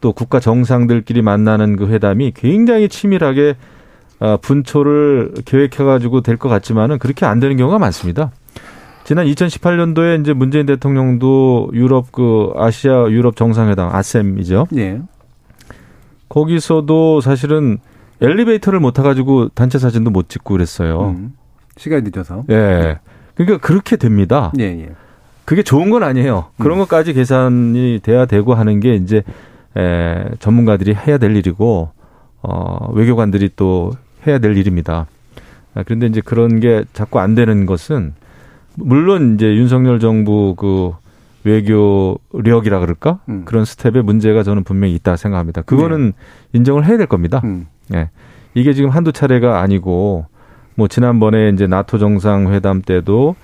또 0.00 0.12
국가 0.12 0.40
정상들끼리 0.40 1.22
만나는 1.22 1.76
그 1.76 1.86
회담이 1.88 2.32
굉장히 2.34 2.88
치밀하게 2.88 3.54
어, 4.18 4.36
분초를 4.40 5.32
계획해가지고 5.44 6.22
될 6.22 6.36
것 6.38 6.48
같지만은 6.48 6.98
그렇게 6.98 7.26
안 7.26 7.38
되는 7.40 7.56
경우가 7.56 7.78
많습니다. 7.78 8.30
지난 9.04 9.26
2018년도에 9.26 10.20
이제 10.20 10.32
문재인 10.32 10.66
대통령도 10.66 11.70
유럽 11.74 12.10
그 12.12 12.52
아시아 12.56 13.08
유럽 13.10 13.36
정상회담 13.36 13.94
아셈이죠. 13.94 14.66
네. 14.72 15.00
거기서도 16.28 17.20
사실은 17.20 17.78
엘리베이터를 18.20 18.80
못 18.80 18.92
타가지고 18.92 19.50
단체 19.50 19.78
사진도 19.78 20.10
못 20.10 20.28
찍고 20.28 20.54
그랬어요. 20.54 21.10
음, 21.10 21.34
시간이 21.76 22.02
늦어서. 22.04 22.44
예. 22.48 22.54
네. 22.56 22.98
그러니까 23.34 23.58
그렇게 23.64 23.96
됩니다. 23.96 24.50
예, 24.58 24.64
예. 24.64 24.88
그게 25.44 25.62
좋은 25.62 25.90
건 25.90 26.02
아니에요. 26.02 26.46
그런 26.58 26.78
음. 26.78 26.80
것까지 26.80 27.12
계산이 27.12 28.00
돼야 28.02 28.24
되고 28.26 28.54
하는 28.54 28.80
게 28.80 28.94
이제 28.94 29.22
에, 29.76 30.24
전문가들이 30.38 30.94
해야 30.94 31.18
될 31.18 31.36
일이고 31.36 31.90
어, 32.42 32.92
외교관들이 32.92 33.50
또 33.56 33.92
해야 34.26 34.38
될 34.38 34.56
일입니다. 34.56 35.06
아, 35.74 35.82
그런데 35.84 36.06
이제 36.06 36.20
그런 36.20 36.60
게 36.60 36.84
자꾸 36.92 37.20
안 37.20 37.34
되는 37.34 37.66
것은 37.66 38.14
물론 38.76 39.34
이제 39.34 39.46
윤석열 39.46 40.00
정부 40.00 40.54
그 40.56 40.92
외교력이라 41.44 42.80
그럴까 42.80 43.20
음. 43.28 43.42
그런 43.44 43.64
스텝에 43.64 44.02
문제가 44.02 44.42
저는 44.42 44.64
분명히 44.64 44.94
있다 44.94 45.16
생각합니다. 45.16 45.62
그거는 45.62 46.06
네. 46.06 46.12
인정을 46.54 46.84
해야 46.84 46.96
될 46.96 47.06
겁니다. 47.06 47.40
음. 47.44 47.66
예. 47.94 48.10
이게 48.54 48.72
지금 48.72 48.90
한두 48.90 49.12
차례가 49.12 49.60
아니고 49.60 50.26
뭐 50.74 50.88
지난번에 50.88 51.50
이제 51.50 51.66
나토 51.66 51.98
정상회담 51.98 52.82
때도 52.82 53.36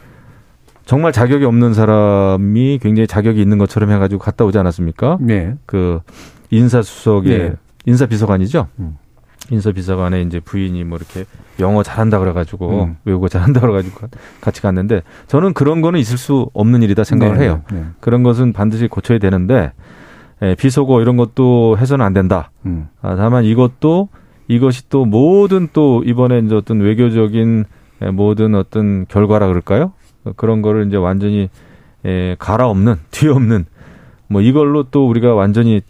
정말 0.84 1.12
자격이 1.12 1.44
없는 1.44 1.74
사람이 1.74 2.78
굉장히 2.82 3.06
자격이 3.06 3.40
있는 3.40 3.58
것처럼 3.58 3.90
해가지고 3.90 4.20
갔다 4.20 4.44
오지 4.44 4.58
않았습니까? 4.58 5.18
네. 5.20 5.54
그 5.66 6.00
인사수석의 6.50 7.38
네. 7.38 7.52
인사비서관이죠. 7.86 8.68
음. 8.78 8.98
인사비서관의 9.50 10.24
이제 10.24 10.40
부인이 10.40 10.84
뭐 10.84 10.98
이렇게 10.98 11.24
영어 11.60 11.82
잘한다 11.82 12.18
그래가지고 12.18 12.84
음. 12.84 12.96
외국어 13.04 13.28
잘한다 13.28 13.60
그래가지고 13.60 14.08
같이 14.40 14.62
갔는데 14.62 15.02
저는 15.26 15.52
그런 15.52 15.80
거는 15.80 15.98
있을 15.98 16.16
수 16.16 16.48
없는 16.52 16.82
일이다 16.82 17.04
생각을 17.04 17.38
네, 17.38 17.44
해요. 17.44 17.62
네. 17.72 17.84
그런 18.00 18.22
것은 18.22 18.52
반드시 18.52 18.88
고쳐야 18.88 19.18
되는데 19.18 19.72
예, 20.42 20.54
비속어 20.56 21.00
이런 21.00 21.16
것도 21.16 21.76
해서는 21.78 22.04
안 22.04 22.12
된다. 22.12 22.50
음. 22.66 22.88
아, 23.00 23.14
다만 23.16 23.44
이것도 23.44 24.08
이것이 24.48 24.88
또 24.88 25.04
모든 25.04 25.68
또 25.72 26.02
이번에 26.04 26.40
이제 26.40 26.54
어떤 26.54 26.80
외교적인 26.80 27.64
예, 28.02 28.10
모든 28.10 28.54
어떤 28.54 29.06
결과라 29.06 29.46
그럴까요? 29.46 29.92
그런 30.36 30.62
거를 30.62 30.86
이제 30.86 30.96
완전히 30.96 31.48
예, 32.04 32.36
갈아엎는 32.38 32.96
뒤엎는 33.10 33.66
뭐 34.28 34.40
이걸로 34.40 34.84
또 34.84 35.08
우리가 35.08 35.34
완전히 35.34 35.82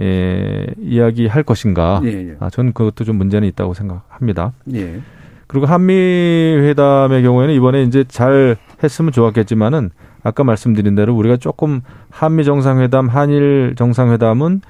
예, 0.00 0.66
이야기할 0.80 1.42
것인가? 1.42 2.00
예, 2.04 2.30
예. 2.30 2.36
아, 2.38 2.50
저는 2.50 2.72
그것도 2.72 3.04
좀 3.04 3.16
문제는 3.16 3.48
있다고 3.48 3.74
생각합니다. 3.74 4.52
예. 4.74 5.00
그리고 5.48 5.66
한미 5.66 5.92
회담의 5.94 7.22
경우에는 7.22 7.54
이번에 7.54 7.82
이제 7.82 8.04
잘 8.06 8.56
했으면 8.82 9.12
좋았겠지만은 9.12 9.90
아까 10.22 10.44
말씀드린 10.44 10.94
대로 10.94 11.16
우리가 11.16 11.38
조금 11.38 11.80
한미 12.10 12.44
정상회담, 12.44 13.08
한일 13.08 13.74
정상회담은 13.76 14.60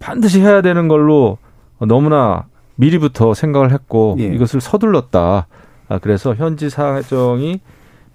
반드시 0.00 0.40
해야 0.40 0.60
되는 0.60 0.88
걸로 0.88 1.38
너무나 1.78 2.44
미리부터 2.76 3.32
생각을 3.32 3.72
했고 3.72 4.16
예. 4.18 4.24
이것을 4.24 4.60
서둘렀다. 4.60 5.46
아, 5.88 5.98
그래서 5.98 6.34
현지 6.34 6.68
사정이 6.68 7.60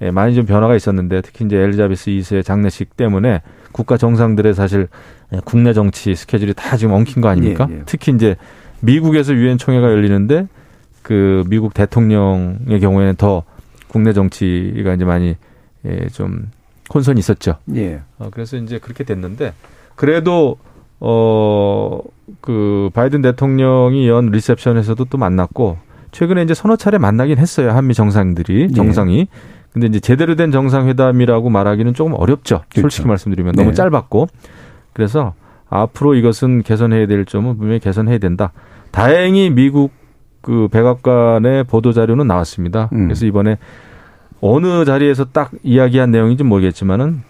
예, 0.02 0.12
많이 0.12 0.34
좀 0.36 0.46
변화가 0.46 0.76
있었는데 0.76 1.22
특히 1.22 1.46
이제 1.46 1.58
엘리자베스 1.58 2.12
2세의 2.12 2.46
장례식 2.46 2.96
때문에 2.96 3.42
국가 3.72 3.98
정상들의 3.98 4.54
사실 4.54 4.88
예, 5.34 5.40
국내 5.44 5.74
정치 5.74 6.16
스케줄이 6.16 6.54
다 6.54 6.78
지금 6.78 6.94
엉킨 6.94 7.22
거 7.22 7.30
아닙니까? 7.30 7.68
예, 7.70 7.76
예. 7.76 7.82
특히 7.86 8.12
이제 8.14 8.36
미국에서 8.82 9.34
유엔 9.34 9.58
총회가 9.58 9.88
열리는데 9.92 10.48
그 11.02 11.44
미국 11.48 11.74
대통령의 11.74 12.80
경우에는 12.80 13.16
더 13.16 13.44
국내 13.88 14.14
정치가 14.14 14.94
이제 14.94 15.06
많이 15.06 15.36
예, 15.86 16.08
좀 16.08 16.50
혼선이 16.94 17.20
있었죠. 17.20 17.58
예. 17.76 18.02
어, 18.18 18.30
그래서 18.32 18.58
이제 18.58 18.80
그렇게 18.80 19.04
됐는데 19.04 19.54
그래도 19.96 20.58
어 21.00 22.02
그 22.42 22.90
바이든 22.94 23.22
대통령이 23.22 24.08
연 24.08 24.28
리셉션에서도 24.28 25.06
또 25.06 25.18
만났고 25.18 25.78
최근에 26.12 26.44
이제 26.44 26.54
서너 26.54 26.76
차례 26.76 26.98
만나긴 26.98 27.38
했어요 27.38 27.72
한미 27.72 27.94
정상들이 27.94 28.68
예. 28.70 28.74
정상이. 28.74 29.28
근데 29.72 29.88
이제 29.88 30.00
제대로 30.00 30.36
된 30.36 30.52
정상회담이라고 30.52 31.50
말하기는 31.50 31.94
조금 31.94 32.14
어렵죠. 32.14 32.64
그렇죠. 32.70 32.82
솔직히 32.82 33.08
말씀드리면 33.08 33.54
너무 33.56 33.70
네. 33.70 33.76
짧았고 33.76 34.28
그래서 34.94 35.34
앞으로 35.70 36.16
이것은 36.16 36.64
개선해야 36.64 37.08
될 37.08 37.26
점은 37.26 37.58
분명히 37.58 37.80
개선해야 37.80 38.18
된다. 38.18 38.52
다행히 38.92 39.50
미국 39.50 39.92
그 40.42 40.68
백악관의 40.72 41.66
보도 41.66 41.92
자료는 41.92 42.28
나왔습니다. 42.28 42.90
음. 42.94 43.06
그래서 43.06 43.26
이번에 43.26 43.58
어느 44.42 44.86
자리에서 44.86 45.26
딱 45.26 45.52
이야기한 45.64 46.12
내용인지 46.12 46.44
모르겠지만은 46.44 47.22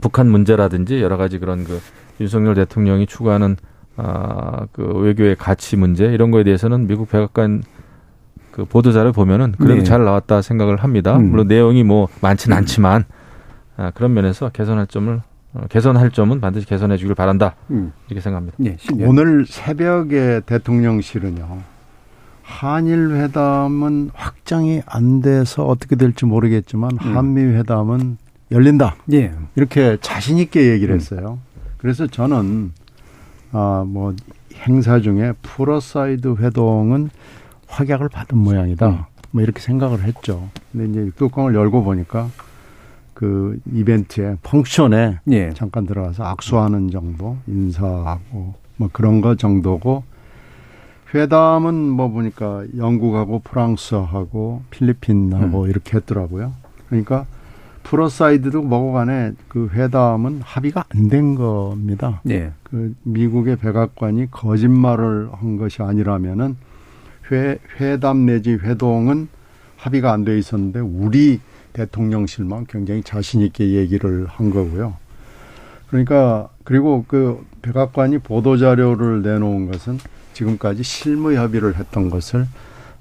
북한 0.00 0.28
문제라든지 0.28 1.00
여러 1.00 1.16
가지 1.16 1.38
그런 1.38 1.64
그 1.64 1.80
윤석열 2.20 2.54
대통령이 2.54 3.06
추구하는 3.06 3.56
아그 3.96 4.98
외교의 4.98 5.36
가치 5.36 5.76
문제 5.76 6.06
이런 6.06 6.30
거에 6.30 6.44
대해서는 6.44 6.86
미국 6.86 7.10
백악관 7.10 7.62
그 8.56 8.64
보도 8.64 8.90
자료 8.90 9.12
보면은 9.12 9.52
그래도 9.58 9.74
네. 9.74 9.82
잘 9.82 10.02
나왔다 10.02 10.40
생각을 10.40 10.78
합니다. 10.78 11.14
음. 11.18 11.28
물론 11.28 11.46
내용이 11.46 11.84
뭐 11.84 12.08
많지는 12.22 12.56
않지만 12.56 13.04
아, 13.76 13.90
그런 13.94 14.14
면에서 14.14 14.48
개선할 14.48 14.86
점을 14.86 15.20
어, 15.52 15.60
개선할 15.68 16.10
점은 16.10 16.40
반드시 16.40 16.66
개선해 16.66 16.96
주길 16.96 17.14
바란다 17.14 17.54
음. 17.70 17.92
이렇게 18.08 18.22
생각합니다. 18.22 18.56
예. 18.64 18.78
신년. 18.80 19.10
오늘 19.10 19.44
새벽에 19.46 20.40
대통령실은요. 20.46 21.58
한일 22.44 23.10
회담은 23.16 24.12
확정이 24.14 24.80
안 24.86 25.20
돼서 25.20 25.66
어떻게 25.66 25.94
될지 25.94 26.24
모르겠지만 26.24 26.96
한미 26.96 27.42
회담은 27.42 28.16
열린다. 28.50 28.96
예. 29.12 29.34
이렇게 29.56 29.98
자신 30.00 30.38
있게 30.38 30.70
얘기를 30.70 30.94
음. 30.94 30.96
했어요. 30.96 31.38
그래서 31.76 32.06
저는 32.06 32.72
아뭐 33.52 34.14
행사 34.66 34.98
중에 35.00 35.34
pull-aside 35.42 36.36
회동은 36.40 37.10
확약을 37.68 38.08
받은 38.08 38.36
모양이다. 38.38 39.08
뭐 39.30 39.42
이렇게 39.42 39.60
생각을 39.60 40.02
했죠. 40.04 40.48
근데 40.72 40.86
이제 40.86 41.10
뚜껑을 41.16 41.54
열고 41.54 41.82
보니까 41.84 42.28
그 43.14 43.58
이벤트에 43.72 44.36
function에 44.42 45.18
예. 45.30 45.50
잠깐 45.54 45.86
들어가서 45.86 46.24
악수하는 46.24 46.90
정도, 46.90 47.36
인사하고 47.46 48.54
뭐 48.76 48.90
그런 48.92 49.20
거 49.20 49.34
정도고 49.36 50.04
회담은 51.14 51.74
뭐 51.74 52.08
보니까 52.10 52.64
영국하고 52.76 53.38
프랑스하고 53.40 54.62
필리핀하고 54.70 55.66
이렇게 55.68 55.96
했더라고요. 55.96 56.52
그러니까 56.88 57.26
프로 57.84 58.08
사이드도 58.08 58.62
뭐고 58.62 58.92
간에 58.92 59.32
그 59.48 59.68
회담은 59.72 60.40
합의가 60.42 60.84
안 60.88 61.08
된 61.08 61.36
겁니다. 61.36 62.20
예. 62.28 62.52
그 62.64 62.94
미국의 63.04 63.56
백악관이 63.56 64.30
거짓말을 64.30 65.28
한 65.32 65.56
것이 65.56 65.82
아니라면은 65.82 66.56
회, 67.30 67.58
회담 67.80 68.26
내지 68.26 68.52
회동은 68.52 69.28
합의가 69.76 70.12
안 70.12 70.24
돼 70.24 70.38
있었는데 70.38 70.80
우리 70.80 71.40
대통령실만 71.72 72.66
굉장히 72.66 73.02
자신 73.02 73.42
있게 73.42 73.70
얘기를 73.70 74.26
한 74.26 74.50
거고요. 74.50 74.96
그러니까 75.88 76.48
그리고 76.64 77.04
그 77.06 77.44
백악관이 77.62 78.18
보도 78.18 78.56
자료를 78.56 79.22
내놓은 79.22 79.70
것은 79.70 79.98
지금까지 80.32 80.82
실무 80.82 81.34
협의를 81.34 81.76
했던 81.76 82.10
것을 82.10 82.46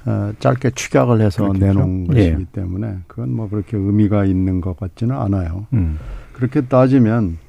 어, 0.05 0.33
짧게 0.39 0.71
축약을 0.71 1.21
해서 1.21 1.43
그렇겠죠. 1.43 1.65
내놓은 1.65 2.07
예. 2.15 2.31
것이기 2.31 2.45
때문에 2.51 2.97
그건 3.07 3.31
뭐 3.33 3.49
그렇게 3.49 3.75
의미가 3.75 4.25
있는 4.25 4.61
것 4.61 4.77
같지는 4.77 5.15
않아요. 5.15 5.65
음. 5.73 5.97
그렇게 6.33 6.61
따지면 6.61 7.39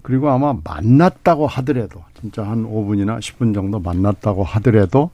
그리고 0.00 0.30
아마 0.30 0.54
만났다고 0.64 1.46
하더라도 1.46 2.02
진짜 2.18 2.42
한 2.44 2.64
5분이나 2.64 3.18
10분 3.18 3.52
정도 3.54 3.78
만났다고 3.78 4.42
하더라도 4.42 5.10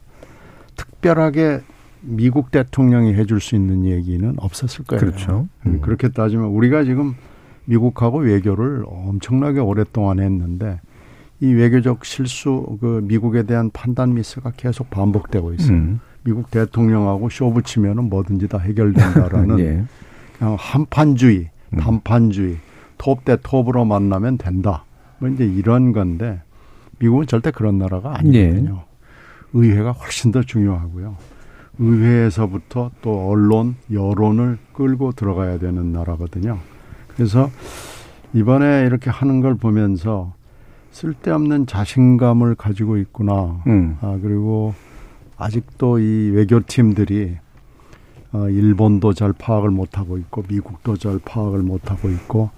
특별하게 0.78 1.60
미국 2.00 2.50
대통령이 2.50 3.12
해줄 3.14 3.40
수 3.40 3.54
있는 3.54 3.84
얘기는 3.84 4.34
없었을 4.38 4.84
거예요. 4.86 5.00
그렇죠. 5.00 5.48
음. 5.66 5.80
그렇게 5.82 6.08
따지면 6.08 6.46
우리가 6.46 6.84
지금 6.84 7.14
미국하고 7.66 8.20
외교를 8.20 8.84
엄청나게 8.86 9.60
오랫동안 9.60 10.20
했는데 10.20 10.80
이 11.40 11.52
외교적 11.52 12.04
실수 12.04 12.78
그 12.80 13.00
미국에 13.04 13.42
대한 13.42 13.70
판단 13.70 14.14
미스가 14.14 14.52
계속 14.56 14.90
반복되고 14.90 15.52
있어요. 15.54 15.76
음. 15.76 16.00
미국 16.24 16.50
대통령하고 16.50 17.28
쇼 17.30 17.52
붙이면은 17.52 18.04
뭐든지 18.04 18.48
다 18.48 18.58
해결된다라는 18.58 19.58
예. 19.60 19.84
그냥 20.38 20.56
한판주의, 20.58 21.50
음. 21.74 21.78
단판주의, 21.78 22.56
톱대 22.96 23.38
톱으로 23.42 23.84
만나면 23.84 24.38
된다. 24.38 24.84
뭐 25.18 25.28
이제 25.28 25.44
이런 25.44 25.92
건데 25.92 26.40
미국은 26.98 27.26
절대 27.26 27.50
그런 27.50 27.78
나라가 27.78 28.18
아니거든요. 28.18 28.87
의회가 29.52 29.92
훨씬 29.92 30.32
더 30.32 30.42
중요하고요. 30.42 31.16
의회에서부터 31.78 32.90
또 33.02 33.28
언론, 33.28 33.76
여론을 33.92 34.58
끌고 34.72 35.12
들어가야 35.12 35.58
되는 35.58 35.92
나라거든요. 35.92 36.58
그래서 37.14 37.50
이번에 38.32 38.84
이렇게 38.86 39.10
하는 39.10 39.40
걸 39.40 39.54
보면서 39.54 40.34
쓸데없는 40.90 41.66
자신감을 41.66 42.56
가지고 42.56 42.96
있구나. 42.96 43.62
음. 43.66 43.96
아, 44.00 44.18
그리고 44.20 44.74
아직도 45.36 46.00
이 46.00 46.30
외교팀들이 46.30 47.36
어, 48.32 48.48
일본도 48.48 49.14
잘 49.14 49.32
파악을 49.32 49.70
못하고 49.70 50.18
있고 50.18 50.44
미국도 50.48 50.96
잘 50.96 51.18
파악을 51.24 51.62
못하고 51.62 52.10
있고 52.10 52.50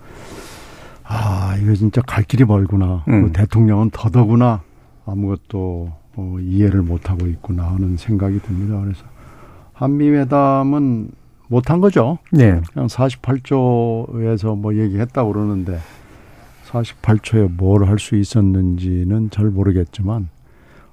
아 1.05 1.57
이거 1.61 1.75
진짜 1.75 2.01
갈 2.03 2.25
길이 2.25 2.45
멀구나 2.45 3.05
음. 3.09 3.27
그 3.27 3.33
대통령은 3.33 3.91
더더구나 3.91 4.63
아무것도 5.07 5.93
어, 6.21 6.37
이해를 6.41 6.83
못하고 6.83 7.27
있구나 7.27 7.65
하는 7.73 7.97
생각이 7.97 8.41
듭니다 8.41 8.79
그래서 8.81 9.05
한미회담은 9.73 11.11
못한 11.49 11.81
거죠 11.81 12.19
네. 12.31 12.61
그냥 12.73 12.87
48조에서 12.87 14.57
뭐 14.57 14.75
얘기했다고 14.77 15.33
그러는데 15.33 15.79
48초에 16.69 17.51
뭘 17.57 17.85
할 17.85 17.99
수 17.99 18.17
있었는지는 18.17 19.31
잘 19.31 19.47
모르겠지만 19.47 20.29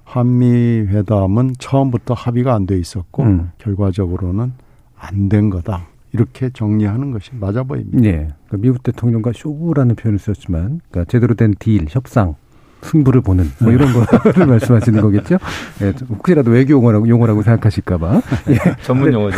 한미 0.04 0.46
회담은 0.88 1.52
처음부터 1.58 2.14
합의가 2.14 2.54
안 2.54 2.66
돼 2.66 2.78
있었고 2.78 3.22
음. 3.22 3.50
결과적으로는 3.58 4.52
안 4.98 5.28
된 5.28 5.50
거다 5.50 5.86
이렇게 6.12 6.48
정리하는 6.50 7.12
것이 7.12 7.30
맞아 7.34 7.62
보입니다. 7.62 7.98
예. 8.04 8.12
그러니까 8.46 8.56
미국 8.56 8.82
대통령과 8.82 9.32
쇼부라는 9.34 9.94
표현을 9.94 10.18
썼지만, 10.18 10.80
그러니까 10.90 11.04
제대로 11.10 11.34
된 11.34 11.54
딜, 11.58 11.84
협상, 11.86 12.34
승부를 12.82 13.20
보는 13.22 13.50
뭐 13.60 13.72
이런 13.72 13.92
거를 13.92 14.46
말씀하시는 14.46 15.00
거겠죠? 15.00 15.38
예, 15.82 15.92
혹시라도 16.08 16.50
외교 16.50 16.72
용어라고 16.74 17.08
용어라고 17.08 17.42
생각하실까봐. 17.42 18.22
예. 18.50 18.56
전문 18.82 19.12
용어죠. 19.12 19.36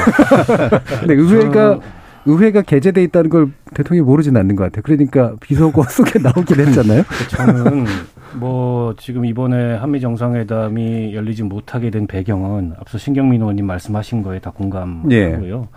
근데 1.00 1.14
의회가 1.14 1.80
의회가 2.26 2.62
개재돼 2.62 3.02
있다는 3.04 3.30
걸 3.30 3.50
대통령이 3.74 4.04
모르진 4.06 4.36
않는 4.36 4.54
것 4.56 4.64
같아요. 4.64 4.82
그러니까 4.84 5.34
비서고 5.40 5.84
속에 5.88 6.18
나오긴 6.18 6.60
했잖아요. 6.60 7.02
저는 7.30 7.86
뭐 8.34 8.94
지금 8.98 9.24
이번에 9.24 9.74
한미 9.76 10.00
정상회담이 10.00 11.14
열리지 11.14 11.42
못하게 11.44 11.90
된 11.90 12.06
배경은 12.06 12.74
앞서 12.78 12.98
신경민 12.98 13.40
의원님 13.40 13.66
말씀하신 13.66 14.22
거에 14.22 14.38
다 14.38 14.50
공감하고요. 14.50 15.68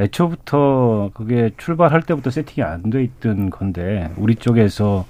예. 0.00 0.04
애초부터 0.04 1.10
그게 1.14 1.50
출발할 1.58 2.02
때부터 2.02 2.30
세팅이 2.30 2.64
안 2.64 2.82
돼 2.90 3.02
있던 3.04 3.50
건데 3.50 4.10
우리 4.16 4.34
쪽에서 4.34 5.04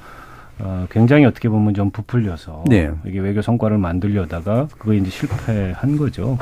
어, 0.63 0.87
굉장히 0.91 1.25
어떻게 1.25 1.49
보면 1.49 1.75
좀 1.75 1.91
부풀려서 1.91 2.65
네. 2.69 2.91
이게 3.07 3.19
외교 3.19 3.43
성과를 3.43 3.79
만들려다가 3.79 4.69
그거 4.79 4.95
이제 4.95 5.11
실패한 5.11 5.97
거죠. 5.97 6.39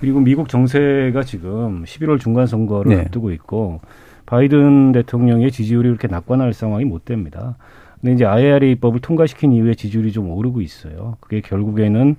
그리고 0.00 0.20
미국 0.20 0.48
정세가 0.48 1.22
지금 1.22 1.84
11월 1.84 2.20
중간 2.20 2.46
선거를 2.46 2.94
네. 2.94 3.00
앞두고 3.02 3.32
있고 3.32 3.80
바이든 4.26 4.92
대통령의 4.92 5.50
지지율이 5.50 5.88
그렇게 5.88 6.08
낙관할 6.08 6.52
상황이 6.52 6.84
못 6.84 7.04
됩니다. 7.04 7.56
근데 8.00 8.14
이제 8.14 8.26
IRA 8.26 8.72
입법을 8.72 9.00
통과시킨 9.00 9.52
이후에 9.52 9.74
지지율이 9.74 10.12
좀 10.12 10.30
오르고 10.30 10.60
있어요. 10.60 11.16
그게 11.20 11.40
결국에는 11.40 12.16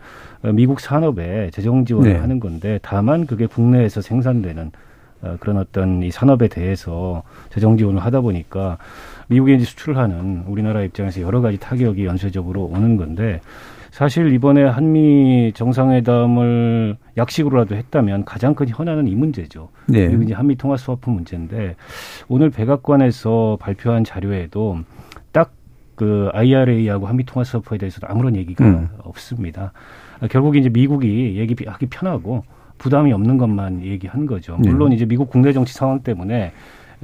미국 0.53 0.80
산업에 0.80 1.51
재정 1.51 1.86
지원을 1.86 2.13
네. 2.13 2.20
하는 2.20 2.39
건데 2.39 2.80
다만 2.82 3.28
그게 3.28 3.45
국내에서 3.45 4.01
생산되는 4.01 4.72
어, 5.22 5.38
그런 5.39 5.57
어떤 5.57 6.03
이 6.03 6.11
산업에 6.11 6.47
대해서 6.47 7.24
재정 7.49 7.78
지원을 7.78 8.01
하다 8.03 8.22
보니까 8.22 8.78
미국에 9.28 9.56
이제 9.56 9.66
수출하는 9.66 10.46
우리나라 10.48 10.82
입장에서 10.84 11.22
여러 11.22 11.42
가지 11.42 11.58
타격이 11.58 12.06
연쇄적으로 12.06 12.64
오는 12.66 12.98
건데 12.98 13.42
사실 13.92 14.34
이번에 14.34 14.64
한미 14.64 15.54
정상회담을 15.56 16.98
약식으로라도 17.16 17.76
했다면 17.76 18.26
가장 18.26 18.54
큰 18.54 18.68
현안은 18.68 19.08
이 19.08 19.16
문제죠. 19.16 19.70
네. 19.88 20.08
그리고 20.08 20.24
이제 20.24 20.34
한미 20.34 20.56
통화 20.58 20.76
스와프 20.76 21.10
문제인데 21.10 21.76
오늘 22.28 22.50
백악관에서 22.50 23.58
발표한 23.60 24.04
자료에도 24.04 24.80
딱 25.32 25.56
그 25.96 26.30
IRA하고 26.34 27.08
한미 27.08 27.26
통화 27.26 27.44
스와프에 27.44 27.78
대해서도 27.78 28.08
아무런 28.08 28.36
얘기가 28.36 28.64
음. 28.66 28.90
없습니다. 29.04 29.72
결국 30.30 30.56
이제 30.56 30.70
미국이 30.70 31.38
얘기하기 31.38 31.88
편하고 31.88 32.44
부담이 32.78 33.12
없는 33.14 33.38
것만 33.38 33.84
얘기한 33.84 34.26
거죠. 34.26 34.58
물론 34.58 34.90
네. 34.90 34.96
이제 34.96 35.06
미국 35.06 35.30
국내 35.30 35.54
정치 35.54 35.74
상황 35.74 36.02
때문에 36.02 36.36
에, 36.36 36.52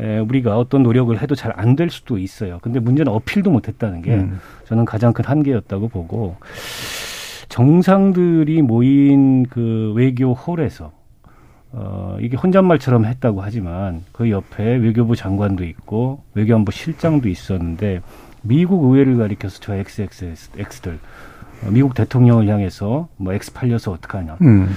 우리가 0.01 0.57
어떤 0.57 0.83
노력을 0.83 1.19
해도 1.21 1.35
잘 1.35 1.53
안 1.57 1.75
될 1.75 1.89
수도 1.89 2.17
있어요. 2.17 2.59
근데 2.61 2.79
문제는 2.79 3.11
어필도 3.11 3.51
못했다는 3.51 4.01
게 4.01 4.15
음. 4.15 4.39
저는 4.65 4.85
가장 4.85 5.13
큰 5.13 5.25
한계였다고 5.25 5.87
보고 5.89 6.35
정상들이 7.49 8.61
모인 8.61 9.43
그 9.45 9.93
외교 9.95 10.33
홀에서 10.33 10.91
어, 11.73 12.17
이게 12.19 12.35
혼잣말처럼 12.35 13.05
했다고 13.05 13.41
하지만 13.41 14.03
그 14.11 14.29
옆에 14.29 14.75
외교부 14.75 15.15
장관도 15.15 15.63
있고 15.65 16.23
외교안보 16.33 16.71
실장도 16.71 17.29
있었는데 17.29 18.01
미국 18.41 18.83
의회를 18.85 19.17
가리켜서 19.17 19.59
저 19.61 19.75
XXX들 19.75 20.99
어, 21.63 21.69
미국 21.71 21.93
대통령을 21.93 22.47
향해서 22.47 23.07
뭐 23.17 23.33
X 23.33 23.53
팔려서 23.53 23.91
어떡하냐. 23.91 24.37
음. 24.41 24.69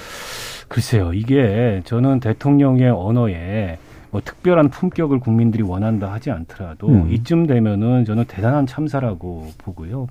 글쎄요, 0.69 1.13
이게 1.13 1.83
저는 1.85 2.21
대통령의 2.21 2.91
언어에 2.91 3.79
뭐 4.15 4.21
특별한 4.25 4.69
품격을 4.69 5.19
국민들이 5.19 5.65
원한다 5.65 6.13
하지 6.13 6.31
않더라도 6.31 6.87
음. 6.89 7.11
이쯤 7.11 7.49
되면은 7.49 8.05
저는 8.05 8.27
대단한 8.29 8.65
참사라고 8.65 9.51
보고요. 9.59 10.07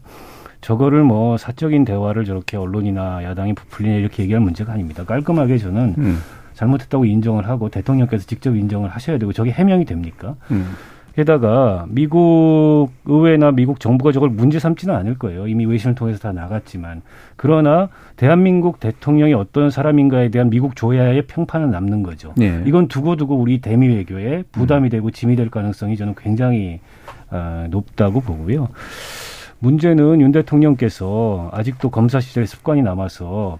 저거를 0.60 1.04
뭐 1.04 1.38
사적인 1.38 1.86
대화를 1.86 2.26
저렇게 2.26 2.58
언론이나 2.58 3.24
야당이 3.24 3.54
부풀리냐 3.54 3.95
이렇게 3.95 4.24
얘기할 4.24 4.41
문제가 4.41 4.74
아닙니다. 4.74 5.06
깔끔하게 5.06 5.58
저는 5.58 5.95
음. 5.97 6.20
잘못했다고 6.54 7.06
인정을 7.06 7.47
하고 7.47 7.70
대통령께서 7.70 8.26
직접 8.26 8.54
인정을 8.58 8.89
하셔야 8.89 9.18
되고 9.18 9.32
저게 9.32 9.51
해명이 9.51 9.86
됩니까? 9.86 10.36
음. 10.51 10.74
게다가 11.16 11.86
미국 11.89 12.89
의회나 13.05 13.51
미국 13.51 13.80
정부가 13.80 14.11
저걸 14.11 14.30
문제 14.30 14.57
삼지는 14.57 14.95
않을 14.95 15.20
거예요. 15.20 15.47
이미 15.47 15.66
외신을 15.66 15.93
통해서 15.93 16.20
다 16.20 16.32
나갔지만. 16.32 17.03
그러나 17.36 17.89
대한민국 18.16 18.80
대통령이 18.80 19.34
어떤 19.34 19.70
사람인가에 19.70 20.30
대한 20.30 20.49
미국 20.49 20.76
조야의 20.76 21.28
평판은 21.28 21.70
남는 21.70 22.01
거죠. 22.01 22.34
네. 22.36 22.64
이건 22.66 22.88
두고두고 22.88 23.36
우리 23.36 23.61
대미 23.61 23.89
외교에 23.89 24.43
부담이 24.51 24.89
되고 24.89 25.11
짐이 25.11 25.36
될 25.36 25.49
가능성이 25.49 25.97
저는 25.97 26.16
굉장히 26.18 26.80
어, 27.30 27.68
높다고 27.70 28.22
보고요. 28.22 28.70
문제는 29.59 30.20
윤 30.20 30.32
대통령께서 30.32 31.49
아직도 31.53 31.91
검사 31.91 32.20
시절 32.20 32.47
습관이 32.47 32.82
남아서 32.82 33.59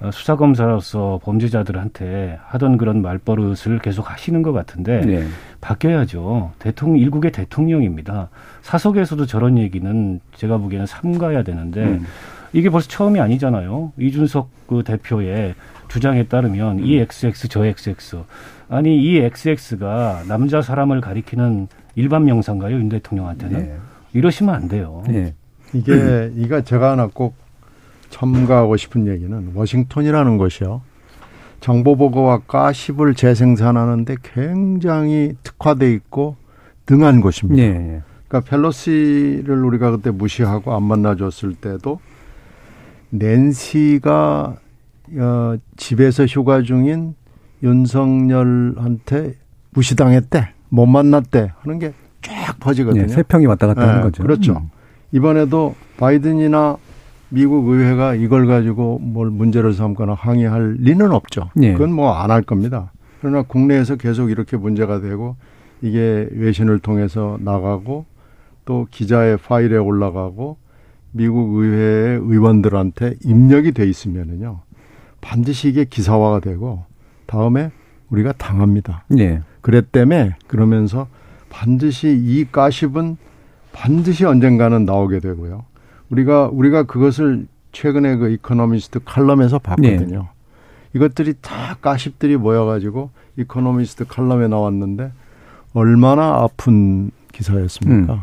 어, 0.00 0.10
수사검사로서 0.10 1.20
범죄자들한테 1.22 2.38
하던 2.46 2.76
그런 2.76 3.00
말버릇을 3.02 3.78
계속 3.78 4.10
하시는 4.10 4.42
것 4.42 4.52
같은데 4.52 5.00
네. 5.00 5.24
바뀌어야죠. 5.64 6.52
대통령 6.58 6.98
일국의 6.98 7.32
대통령입니다. 7.32 8.28
사석에서도 8.60 9.24
저런 9.24 9.56
얘기는 9.56 10.20
제가 10.36 10.58
보기에는 10.58 10.86
삼가야 10.86 11.42
되는데 11.42 11.82
음. 11.82 12.06
이게 12.52 12.68
벌써 12.68 12.86
처음이 12.88 13.18
아니잖아요. 13.18 13.92
이준석 13.98 14.50
그 14.66 14.82
대표의 14.84 15.54
주장에 15.88 16.24
따르면 16.24 16.80
음. 16.80 16.84
이 16.84 16.98
XX 16.98 17.48
저 17.48 17.64
XX 17.64 18.24
아니 18.68 19.02
이 19.02 19.16
XX가 19.16 20.24
남자 20.28 20.60
사람을 20.60 21.00
가리키는 21.00 21.68
일반 21.94 22.24
명사인가요 22.26 22.76
윤 22.76 22.88
대통령한테는 22.90 23.58
네. 23.58 23.76
이러시면 24.12 24.54
안 24.54 24.68
돼요. 24.68 25.02
네. 25.08 25.34
이게 25.72 26.30
이가 26.36 26.60
제가 26.60 26.92
하나 26.92 27.08
꼭 27.12 27.36
첨가하고 28.10 28.76
싶은 28.76 29.06
얘기는 29.06 29.52
워싱턴이라는 29.54 30.36
곳이요. 30.36 30.82
정보보고와 31.64 32.40
가십을 32.46 33.14
재생산하는데 33.14 34.16
굉장히 34.22 35.34
특화돼 35.42 35.92
있고 35.92 36.36
등한 36.86 37.20
곳입니다. 37.20 37.62
네. 37.62 38.02
그러니까 38.28 38.50
펠로시를 38.50 39.64
우리가 39.64 39.90
그때 39.90 40.10
무시하고 40.10 40.74
안 40.74 40.82
만나줬을 40.82 41.54
때도 41.54 42.00
낸시가 43.10 44.56
어, 45.16 45.56
집에서 45.76 46.26
휴가 46.26 46.62
중인 46.62 47.14
윤석열한테 47.62 49.34
무시당했대, 49.70 50.50
못 50.68 50.86
만났대 50.86 51.52
하는 51.62 51.78
게 51.78 51.94
쫙 52.24 52.58
퍼지거든요. 52.58 53.06
네, 53.06 53.08
세 53.08 53.22
평이 53.22 53.46
왔다 53.46 53.66
갔다 53.66 53.82
네, 53.82 53.86
하는 53.86 54.02
거죠. 54.02 54.22
그렇죠. 54.22 54.54
음. 54.54 54.70
이번에도 55.12 55.74
바이든이나 55.98 56.76
미국 57.34 57.68
의회가 57.68 58.14
이걸 58.14 58.46
가지고 58.46 58.98
뭘 59.00 59.28
문제를 59.30 59.72
삼거나 59.72 60.14
항의할 60.14 60.76
리는 60.78 61.10
없죠. 61.12 61.50
네. 61.54 61.72
그건 61.72 61.92
뭐 61.92 62.12
안 62.14 62.30
할 62.30 62.42
겁니다. 62.42 62.92
그러나 63.20 63.42
국내에서 63.42 63.96
계속 63.96 64.30
이렇게 64.30 64.56
문제가 64.56 65.00
되고 65.00 65.36
이게 65.82 66.28
외신을 66.32 66.78
통해서 66.78 67.36
나가고 67.40 68.06
또 68.64 68.86
기자의 68.90 69.36
파일에 69.38 69.76
올라가고 69.76 70.56
미국 71.12 71.54
의회의 71.56 72.18
의원들한테 72.18 73.14
입력이 73.24 73.72
돼 73.72 73.86
있으면은요 73.88 74.60
반드시 75.20 75.68
이게 75.68 75.84
기사화가 75.84 76.40
되고 76.40 76.84
다음에 77.26 77.70
우리가 78.10 78.32
당합니다. 78.32 79.04
네. 79.08 79.40
그랬다며 79.60 80.30
그러면서 80.46 81.08
반드시 81.50 82.08
이 82.10 82.44
가십은 82.50 83.16
반드시 83.72 84.24
언젠가는 84.24 84.84
나오게 84.84 85.20
되고요. 85.20 85.64
우리가 86.14 86.48
우리가 86.52 86.84
그것을 86.84 87.46
최근에 87.72 88.16
그 88.16 88.30
이코노미스트 88.30 89.00
칼럼에서 89.04 89.58
봤거든요. 89.58 90.18
네. 90.20 90.28
이것들이 90.94 91.34
다 91.40 91.76
가십들이 91.80 92.36
모여가지고 92.36 93.10
이코노미스트 93.36 94.06
칼럼에 94.06 94.46
나왔는데 94.46 95.10
얼마나 95.72 96.42
아픈 96.42 97.10
기사였습니까? 97.32 98.14
음. 98.14 98.20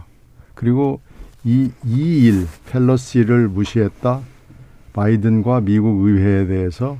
그리고 0.55 1.01
이, 1.43 1.69
이 1.85 2.25
일, 2.25 2.47
펠로시를 2.71 3.49
무시했다. 3.49 4.21
바이든과 4.93 5.61
미국 5.61 6.05
의회에 6.05 6.47
대해서 6.47 6.97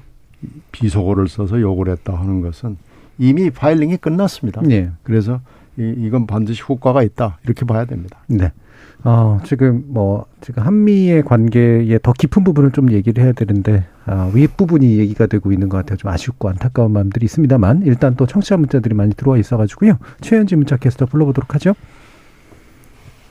비속어를 0.72 1.28
써서 1.30 1.62
욕을 1.62 1.90
했다 1.90 2.18
하는 2.18 2.42
것은 2.42 2.78
이미 3.18 3.50
filing이 3.50 3.98
끝났습니다. 3.98 4.62
네. 4.62 4.92
그래서 5.04 5.40
이, 5.78 5.94
이건 5.98 6.28
반드시 6.28 6.64
효과가 6.68 7.04
있다. 7.04 7.38
이렇게 7.46 7.66
봐야 7.66 7.86
됩니다. 7.86 8.18
네. 8.28 8.52
어, 9.04 9.40
지금 9.44 9.84
뭐, 9.88 10.26
지금 10.42 10.64
한미의 10.64 11.24
관계의 11.24 12.00
더 12.04 12.14
깊은 12.14 12.44
부분을 12.44 12.72
좀 12.72 12.92
얘기를 12.92 13.24
해야 13.24 13.32
되는데, 13.32 13.86
아, 14.06 14.30
윗부분이 14.34 15.00
얘기가 15.00 15.26
되고 15.26 15.52
있는 15.52 15.70
것 15.70 15.78
같아요. 15.78 15.98
좀 15.98 16.12
아쉽고 16.12 16.50
안타까운 16.50 16.92
마음들이 16.94 17.26
있습니다만, 17.26 17.82
일단 17.86 18.16
또 18.16 18.28
청취자 18.28 18.58
문자들이 18.58 18.94
많이 18.94 19.16
들어와 19.16 19.38
있어가지고요. 19.38 19.98
최현지 20.22 20.56
문자 20.56 20.78
캐스터 20.78 21.08
불러보도록 21.08 21.56
하죠. 21.56 21.74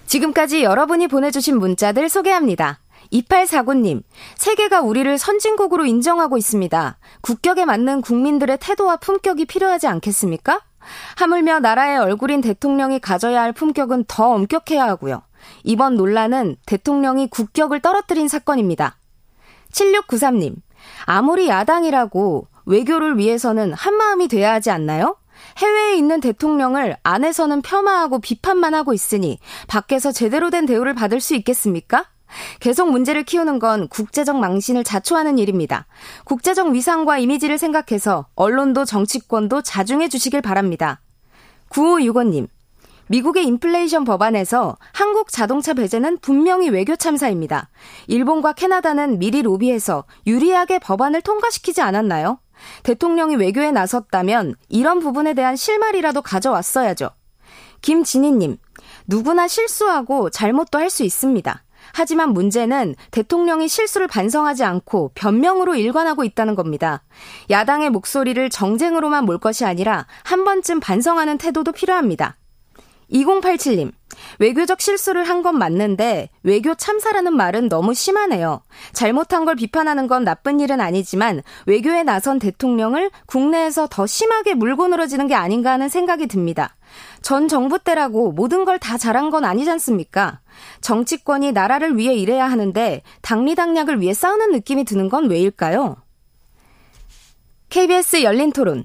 지금까지 0.06 0.64
여러분이 0.64 1.06
보내주신 1.06 1.58
문자들 1.58 2.08
소개합니다. 2.08 2.80
2849님, 3.12 4.02
세계가 4.36 4.80
우리를 4.80 5.18
선진국으로 5.18 5.86
인정하고 5.86 6.36
있습니다. 6.36 6.98
국격에 7.20 7.64
맞는 7.64 8.00
국민들의 8.02 8.58
태도와 8.60 8.96
품격이 8.96 9.46
필요하지 9.46 9.86
않겠습니까? 9.86 10.60
하물며 11.16 11.60
나라의 11.60 11.98
얼굴인 11.98 12.40
대통령이 12.40 12.98
가져야 13.00 13.42
할 13.42 13.52
품격은 13.52 14.04
더 14.08 14.32
엄격해야 14.32 14.84
하고요. 14.84 15.22
이번 15.64 15.96
논란은 15.96 16.56
대통령이 16.66 17.28
국격을 17.28 17.80
떨어뜨린 17.80 18.28
사건입니다. 18.28 18.96
7693님, 19.72 20.56
아무리 21.04 21.48
야당이라고 21.48 22.46
외교를 22.66 23.18
위해서는 23.18 23.72
한마음이 23.72 24.28
돼야 24.28 24.52
하지 24.52 24.70
않나요? 24.70 25.16
해외에 25.56 25.96
있는 25.96 26.20
대통령을 26.20 26.96
안에서는 27.02 27.62
폄하하고 27.62 28.20
비판만 28.20 28.74
하고 28.74 28.92
있으니 28.92 29.38
밖에서 29.68 30.12
제대로 30.12 30.50
된 30.50 30.66
대우를 30.66 30.94
받을 30.94 31.20
수 31.20 31.34
있겠습니까? 31.34 32.06
계속 32.60 32.90
문제를 32.90 33.24
키우는 33.24 33.58
건 33.58 33.88
국제적 33.88 34.38
망신을 34.38 34.84
자초하는 34.84 35.38
일입니다. 35.38 35.86
국제적 36.24 36.68
위상과 36.68 37.18
이미지를 37.18 37.58
생각해서 37.58 38.26
언론도 38.36 38.84
정치권도 38.84 39.62
자중해 39.62 40.08
주시길 40.08 40.40
바랍니다. 40.42 41.00
9565님, 41.70 42.48
미국의 43.10 43.44
인플레이션 43.44 44.04
법안에서 44.04 44.76
한국 44.92 45.32
자동차 45.32 45.74
배제는 45.74 46.18
분명히 46.18 46.68
외교 46.68 46.94
참사입니다. 46.94 47.68
일본과 48.06 48.52
캐나다는 48.52 49.18
미리 49.18 49.42
로비해서 49.42 50.04
유리하게 50.28 50.78
법안을 50.78 51.20
통과시키지 51.22 51.82
않았나요? 51.82 52.38
대통령이 52.84 53.34
외교에 53.34 53.72
나섰다면 53.72 54.54
이런 54.68 55.00
부분에 55.00 55.34
대한 55.34 55.56
실마리라도 55.56 56.22
가져왔어야죠. 56.22 57.10
김진희님, 57.82 58.58
누구나 59.08 59.48
실수하고 59.48 60.30
잘못도 60.30 60.78
할 60.78 60.88
수 60.88 61.02
있습니다. 61.02 61.64
하지만 61.92 62.32
문제는 62.32 62.94
대통령이 63.10 63.66
실수를 63.66 64.06
반성하지 64.06 64.62
않고 64.62 65.10
변명으로 65.16 65.74
일관하고 65.74 66.22
있다는 66.22 66.54
겁니다. 66.54 67.02
야당의 67.48 67.90
목소리를 67.90 68.48
정쟁으로만 68.50 69.24
몰 69.24 69.38
것이 69.38 69.64
아니라 69.64 70.06
한 70.22 70.44
번쯤 70.44 70.78
반성하는 70.78 71.38
태도도 71.38 71.72
필요합니다. 71.72 72.36
2087님, 73.12 73.90
외교적 74.38 74.80
실수를 74.80 75.24
한 75.28 75.40
건 75.42 75.56
맞는데 75.58 76.28
외교 76.42 76.74
참사라는 76.74 77.34
말은 77.34 77.68
너무 77.70 77.94
심하네요. 77.94 78.60
잘못한 78.92 79.46
걸 79.46 79.56
비판하는 79.56 80.06
건 80.06 80.22
나쁜 80.22 80.60
일은 80.60 80.80
아니지만 80.82 81.40
외교에 81.66 82.02
나선 82.02 82.38
대통령을 82.38 83.10
국내에서 83.26 83.86
더 83.90 84.06
심하게 84.06 84.52
물고 84.54 84.86
늘어지는 84.88 85.28
게 85.28 85.34
아닌가 85.34 85.72
하는 85.72 85.88
생각이 85.88 86.26
듭니다. 86.26 86.76
전 87.22 87.48
정부 87.48 87.78
때라고 87.78 88.32
모든 88.32 88.64
걸 88.66 88.78
다 88.78 88.98
잘한 88.98 89.30
건 89.30 89.44
아니지 89.46 89.70
않습니까? 89.70 90.40
정치권이 90.82 91.52
나라를 91.52 91.96
위해 91.96 92.14
일해야 92.14 92.50
하는데 92.50 93.02
당리당략을 93.22 94.00
위해 94.02 94.12
싸우는 94.12 94.52
느낌이 94.52 94.84
드는 94.84 95.08
건 95.08 95.30
왜일까요? 95.30 95.96
KBS 97.70 98.22
열린 98.24 98.52
토론. 98.52 98.84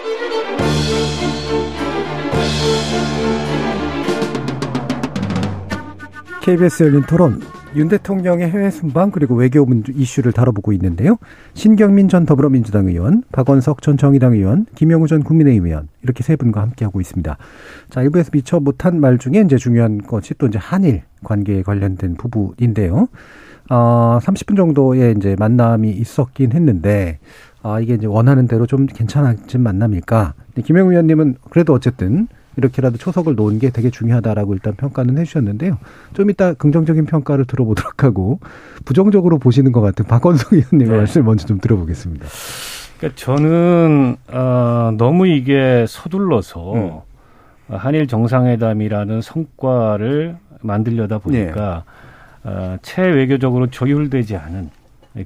KBS 6.41 6.81
열린 6.83 7.03
토론 7.03 7.39
윤 7.75 7.87
대통령의 7.87 8.49
해외 8.49 8.71
순방 8.71 9.11
그리고 9.11 9.35
외교 9.35 9.63
문제 9.63 9.93
이슈를 9.95 10.31
다뤄보고 10.31 10.73
있는데요. 10.73 11.17
신경민 11.53 12.09
전 12.09 12.25
더불어민주당 12.25 12.87
의원, 12.87 13.23
박원석 13.31 13.83
전 13.83 13.95
정의당 13.95 14.33
의원, 14.33 14.65
김영우 14.73 15.07
전 15.07 15.23
국민의힘 15.23 15.67
의원 15.67 15.87
이렇게 16.01 16.23
세 16.23 16.35
분과 16.35 16.61
함께하고 16.61 16.99
있습니다. 16.99 17.37
자, 17.91 18.01
일부에서 18.01 18.31
미처 18.33 18.59
못한 18.59 18.99
말 18.99 19.19
중에 19.19 19.43
이제 19.45 19.57
중요한 19.57 19.99
것이 19.99 20.33
또 20.39 20.47
이제 20.47 20.57
한일 20.57 21.03
관계에 21.23 21.61
관련된 21.61 22.15
부분인데요. 22.15 23.07
어, 23.69 24.19
30분 24.21 24.57
정도의 24.57 25.13
이제 25.15 25.35
만남이 25.37 25.91
있었긴 25.91 26.53
했는데 26.53 27.19
아, 27.61 27.79
이게 27.79 27.93
이제 27.93 28.07
원하는 28.07 28.47
대로 28.47 28.65
좀 28.65 28.87
괜찮아진 28.87 29.61
만남일까? 29.61 30.33
김영우 30.65 30.89
의원님은 30.89 31.35
그래도 31.51 31.73
어쨌든 31.73 32.27
이렇게라도 32.61 32.97
초석을 32.97 33.35
놓은 33.35 33.59
게 33.59 33.69
되게 33.69 33.89
중요하다라고 33.89 34.53
일단 34.53 34.75
평가는 34.75 35.17
해주셨는데요. 35.17 35.77
좀 36.13 36.29
이따 36.29 36.53
긍정적인 36.53 37.05
평가를 37.05 37.45
들어보도록 37.45 38.03
하고 38.05 38.39
부정적으로 38.85 39.39
보시는 39.39 39.71
것 39.71 39.81
같은 39.81 40.05
박원석 40.05 40.53
의원님의 40.53 40.87
네. 40.87 40.97
말씀 40.97 41.25
먼저 41.25 41.45
좀 41.45 41.59
들어보겠습니다. 41.59 42.25
그러니까 42.97 43.19
저는 43.19 44.15
어, 44.31 44.93
너무 44.97 45.27
이게 45.27 45.85
서둘러서 45.87 46.73
음. 46.73 46.99
한일 47.67 48.07
정상회담이라는 48.07 49.21
성과를 49.21 50.37
만들려다 50.61 51.17
보니까 51.17 51.83
네. 52.43 52.49
어, 52.51 52.77
채 52.81 53.03
외교적으로 53.03 53.67
조율되지 53.67 54.35
않은 54.35 54.69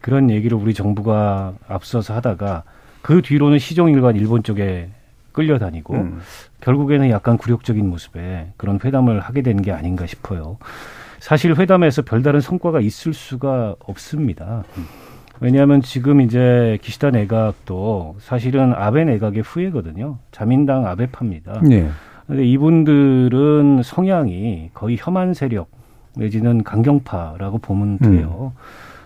그런 0.02 0.30
얘기를 0.30 0.58
우리 0.58 0.74
정부가 0.74 1.54
앞서서 1.68 2.14
하다가 2.16 2.64
그 3.02 3.22
뒤로는 3.22 3.60
시종일관 3.60 4.16
일본 4.16 4.42
쪽에 4.42 4.90
끌려다니고 5.36 5.94
음. 5.94 6.20
결국에는 6.62 7.10
약간 7.10 7.38
굴욕적인 7.38 7.88
모습에 7.88 8.48
그런 8.58 8.80
회담을 8.84 9.20
하게 9.20 9.42
된 9.42 9.58
게 9.62 9.72
아닌가 9.72 10.06
싶어요. 10.08 10.58
사실 11.20 11.56
회담에서 11.56 12.02
별다른 12.04 12.40
성과가 12.42 12.80
있을 12.82 13.14
수가 13.14 13.76
없습니다. 13.80 14.64
왜냐하면 15.40 15.82
지금 15.82 16.22
이제 16.22 16.78
기시다 16.82 17.10
내각도 17.12 18.16
사실은 18.20 18.74
아베 18.74 19.04
내각의 19.06 19.42
후예거든요. 19.42 20.18
자민당 20.32 20.86
아베파입니다. 20.88 21.62
네. 21.64 21.90
근데 22.28 22.46
이분들은 22.46 23.82
성향이 23.84 24.70
거의 24.74 24.98
혐한 25.00 25.34
세력 25.34 25.70
내지는 26.16 26.64
강경파라고 26.64 27.58
보면 27.60 27.98
돼요. 28.00 28.54
음. 28.56 28.62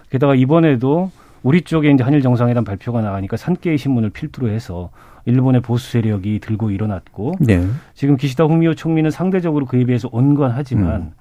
게다가 0.09 0.36
이번에도 0.36 1.11
우리 1.41 1.61
쪽에 1.61 1.89
이제 1.91 2.03
한일 2.03 2.21
정상회담 2.21 2.63
발표가 2.63 3.01
나가니까 3.01 3.38
산케이 3.38 3.77
신문을 3.77 4.09
필두로 4.09 4.49
해서 4.49 4.89
일본의 5.26 5.61
보수 5.61 5.91
세력이 5.91 6.39
들고 6.39 6.72
일어났고 6.72 7.34
네. 7.39 7.65
지금 7.93 8.17
기시다 8.17 8.45
후미오 8.45 8.74
총리는 8.76 9.09
상대적으로 9.11 9.65
그에 9.65 9.84
비해서 9.86 10.09
온건하지만 10.11 11.01
음. 11.01 11.11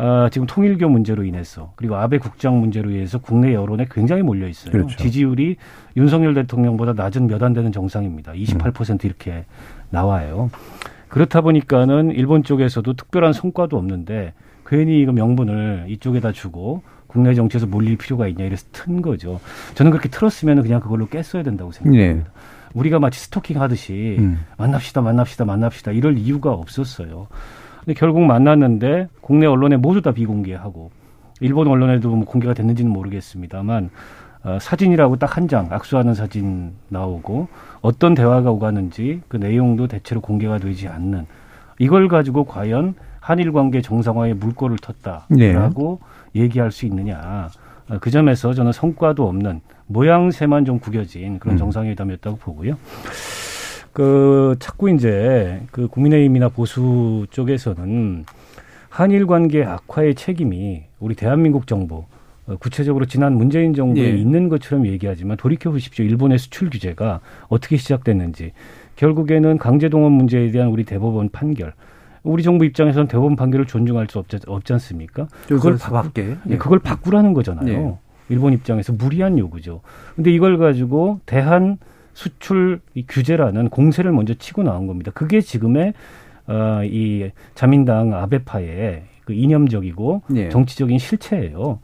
어, 0.00 0.28
지금 0.30 0.46
통일교 0.46 0.88
문제로 0.88 1.24
인해서 1.24 1.72
그리고 1.74 1.96
아베 1.96 2.18
국장 2.18 2.60
문제로 2.60 2.90
인해서 2.90 3.18
국내 3.18 3.52
여론에 3.52 3.86
굉장히 3.90 4.22
몰려 4.22 4.46
있어요. 4.46 4.70
그렇죠. 4.70 4.96
지지율이 4.96 5.56
윤석열 5.96 6.34
대통령보다 6.34 6.92
낮은 6.92 7.26
몇 7.26 7.42
안 7.42 7.52
되는 7.52 7.72
정상입니다. 7.72 8.32
28% 8.32 8.90
음. 8.90 8.98
이렇게 9.02 9.44
나와요. 9.90 10.50
그렇다 11.08 11.40
보니까는 11.40 12.10
일본 12.12 12.44
쪽에서도 12.44 12.92
특별한 12.92 13.32
성과도 13.32 13.76
없는데 13.76 14.34
괜히 14.66 15.00
이거 15.00 15.12
명분을 15.12 15.86
이쪽에다 15.88 16.32
주고 16.32 16.82
국내 17.06 17.34
정치에서 17.34 17.66
몰릴 17.66 17.96
필요가 17.96 18.28
있냐 18.28 18.44
이래서 18.44 18.66
튼 18.70 19.00
거죠. 19.02 19.40
저는 19.74 19.90
그렇게 19.90 20.08
틀었으면 20.10 20.62
그냥 20.62 20.80
그걸로 20.80 21.06
깼어야 21.08 21.42
된다고 21.42 21.72
생각합니다. 21.72 22.14
네. 22.14 22.24
우리가 22.78 22.98
마치 22.98 23.18
스토킹 23.20 23.60
하듯이 23.60 24.16
음. 24.18 24.44
만납시다, 24.56 25.00
만납시다, 25.02 25.44
만납시다 25.44 25.92
이럴 25.92 26.16
이유가 26.18 26.52
없었어요. 26.52 27.26
근데 27.84 27.94
결국 27.98 28.22
만났는데 28.22 29.08
국내 29.20 29.46
언론에 29.46 29.76
모두 29.76 30.02
다 30.02 30.12
비공개하고 30.12 30.90
일본 31.40 31.68
언론에도 31.68 32.10
뭐 32.14 32.24
공개가 32.24 32.54
됐는지는 32.54 32.90
모르겠습니다만 32.92 33.90
어, 34.44 34.58
사진이라고 34.60 35.16
딱 35.16 35.36
한 35.36 35.48
장 35.48 35.68
악수하는 35.70 36.14
사진 36.14 36.72
나오고 36.88 37.48
어떤 37.80 38.14
대화가 38.14 38.50
오가는지 38.50 39.20
그 39.28 39.36
내용도 39.36 39.88
대체로 39.88 40.20
공개가 40.20 40.58
되지 40.58 40.86
않는 40.88 41.26
이걸 41.78 42.08
가지고 42.08 42.44
과연 42.44 42.94
한일 43.20 43.52
관계 43.52 43.82
정상화에 43.82 44.34
물꼬를 44.34 44.76
텄다라고 44.76 45.98
네. 46.34 46.40
얘기할 46.40 46.70
수 46.70 46.86
있느냐 46.86 47.48
어, 47.90 47.98
그 48.00 48.10
점에서 48.10 48.54
저는 48.54 48.72
성과도 48.72 49.26
없는 49.28 49.60
모양새만 49.88 50.64
좀 50.64 50.78
구겨진 50.78 51.38
그런 51.38 51.56
음. 51.56 51.58
정상회담이었다고 51.58 52.36
보고요. 52.36 52.76
그 53.92 54.54
자꾸 54.60 54.90
이제 54.90 55.60
그 55.72 55.88
국민의힘이나 55.88 56.50
보수 56.50 57.26
쪽에서는 57.30 58.24
한일 58.90 59.26
관계 59.26 59.64
악화의 59.64 60.14
책임이 60.14 60.84
우리 61.00 61.14
대한민국 61.14 61.66
정부 61.66 62.04
어, 62.46 62.56
구체적으로 62.58 63.06
지난 63.06 63.34
문재인 63.36 63.74
정부에 63.74 64.04
예. 64.04 64.08
있는 64.16 64.48
것처럼 64.48 64.86
얘기하지만 64.86 65.36
돌이켜 65.36 65.70
보십시오. 65.70 66.04
일본의 66.04 66.38
수출 66.38 66.70
규제가 66.70 67.20
어떻게 67.48 67.76
시작됐는지 67.76 68.52
결국에는 68.96 69.58
강제동원 69.58 70.12
문제에 70.12 70.50
대한 70.50 70.68
우리 70.68 70.84
대법원 70.84 71.28
판결. 71.30 71.72
우리 72.22 72.42
정부 72.42 72.64
입장에서는 72.64 73.06
대법원 73.08 73.36
판결을 73.36 73.66
존중할 73.66 74.06
수 74.10 74.18
없지, 74.18 74.38
없지 74.46 74.72
않습니까? 74.74 75.28
그걸 75.46 75.76
바꾸- 75.76 75.94
밖에. 75.94 76.36
예, 76.48 76.56
그걸 76.56 76.78
바꾸라는 76.78 77.32
거잖아요. 77.32 77.68
예. 77.68 78.07
일본 78.28 78.52
입장에서 78.52 78.92
무리한 78.92 79.38
요구죠. 79.38 79.80
근데 80.16 80.30
이걸 80.30 80.58
가지고 80.58 81.20
대한 81.26 81.78
수출 82.14 82.80
이 82.94 83.04
규제라는 83.06 83.68
공세를 83.68 84.12
먼저 84.12 84.34
치고 84.34 84.62
나온 84.62 84.86
겁니다. 84.86 85.12
그게 85.14 85.40
지금의 85.40 85.94
어, 86.46 86.80
이 86.84 87.30
자민당 87.54 88.14
아베파의 88.14 89.04
그 89.24 89.32
이념적이고 89.32 90.22
예. 90.36 90.48
정치적인 90.48 90.98
실체예요. 90.98 91.80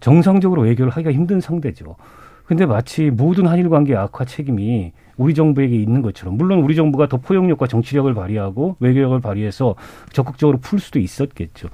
정상적으로 0.00 0.62
외교를 0.62 0.92
하기가 0.92 1.12
힘든 1.12 1.40
상대죠. 1.40 1.96
근데 2.44 2.66
마치 2.66 3.10
모든 3.10 3.46
한일 3.46 3.68
관계 3.68 3.96
악화 3.96 4.24
책임이 4.24 4.92
우리 5.16 5.34
정부에게 5.34 5.76
있는 5.76 6.02
것처럼 6.02 6.36
물론 6.36 6.60
우리 6.60 6.74
정부가 6.74 7.06
더 7.06 7.18
포용력과 7.18 7.66
정치력을 7.66 8.12
발휘하고 8.12 8.76
외교력을 8.80 9.20
발휘해서 9.20 9.76
적극적으로 10.12 10.58
풀 10.58 10.80
수도 10.80 10.98
있었겠죠. 10.98 11.68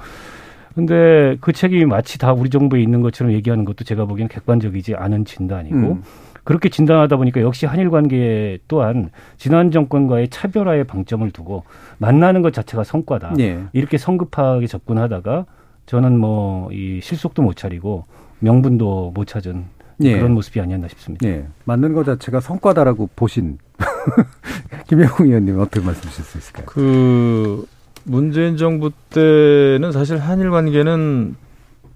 근데 0.76 1.38
그 1.40 1.52
책임이 1.54 1.86
마치 1.86 2.18
다 2.18 2.34
우리 2.34 2.50
정부에 2.50 2.82
있는 2.82 3.00
것처럼 3.00 3.32
얘기하는 3.32 3.64
것도 3.64 3.82
제가 3.84 4.04
보기에는 4.04 4.28
객관적이지 4.28 4.94
않은 4.94 5.24
진단이고 5.24 5.76
음. 5.76 6.02
그렇게 6.44 6.68
진단하다 6.68 7.16
보니까 7.16 7.40
역시 7.40 7.64
한일 7.64 7.88
관계 7.90 8.58
또한 8.68 9.08
지난 9.38 9.70
정권과의 9.70 10.28
차별화에 10.28 10.84
방점을 10.84 11.28
두고 11.30 11.64
만나는 11.96 12.42
것 12.42 12.52
자체가 12.52 12.84
성과다. 12.84 13.32
예. 13.40 13.64
이렇게 13.72 13.96
성급하게 13.98 14.66
접근하다가 14.66 15.46
저는 15.86 16.18
뭐 16.18 16.68
이 16.72 17.00
실속도 17.02 17.40
못 17.42 17.56
차리고 17.56 18.04
명분도 18.40 19.12
못 19.14 19.26
찾은 19.26 19.64
예. 20.02 20.16
그런 20.18 20.32
모습이 20.32 20.60
아니었나 20.60 20.88
싶습니다. 20.88 21.26
예. 21.26 21.46
맞는 21.64 21.94
것 21.94 22.04
자체가 22.04 22.40
성과다라고 22.40 23.08
보신 23.16 23.58
김영웅 24.88 25.26
의원님 25.28 25.58
어떻게 25.58 25.80
말씀 25.84 26.02
주실 26.02 26.22
수 26.22 26.36
있을까요? 26.38 26.66
그 26.66 27.66
문재인 28.06 28.56
정부 28.56 28.90
때는 29.10 29.92
사실 29.92 30.18
한일 30.18 30.50
관계는 30.50 31.36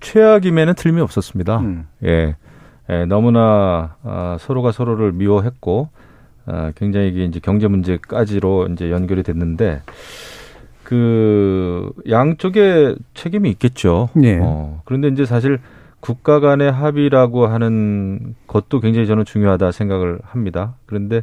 최악임에는 0.01 0.75
틀림이 0.75 1.01
없었습니다. 1.01 1.59
음. 1.61 1.87
예. 2.05 2.37
예, 2.91 3.05
너무나 3.05 3.97
아, 4.03 4.37
서로가 4.41 4.73
서로를 4.73 5.13
미워했고 5.13 5.89
아, 6.47 6.73
굉장히 6.75 7.09
이게 7.09 7.25
이제 7.25 7.39
경제 7.41 7.69
문제까지로 7.69 8.69
이제 8.73 8.91
연결이 8.91 9.23
됐는데 9.23 9.83
그 10.83 11.93
양쪽에 12.09 12.97
책임이 13.15 13.49
있겠죠. 13.51 14.09
예. 14.25 14.41
어, 14.43 14.83
그런데 14.85 15.09
이제 15.09 15.25
사실 15.25 15.61
국가 16.01 16.41
간의 16.41 16.73
합의라고 16.73 17.47
하는 17.47 18.35
것도 18.49 18.81
굉장히 18.81 19.07
저는 19.07 19.25
중요하다 19.25 19.71
생각을 19.71 20.19
합니다. 20.25 20.75
그런데 20.87 21.23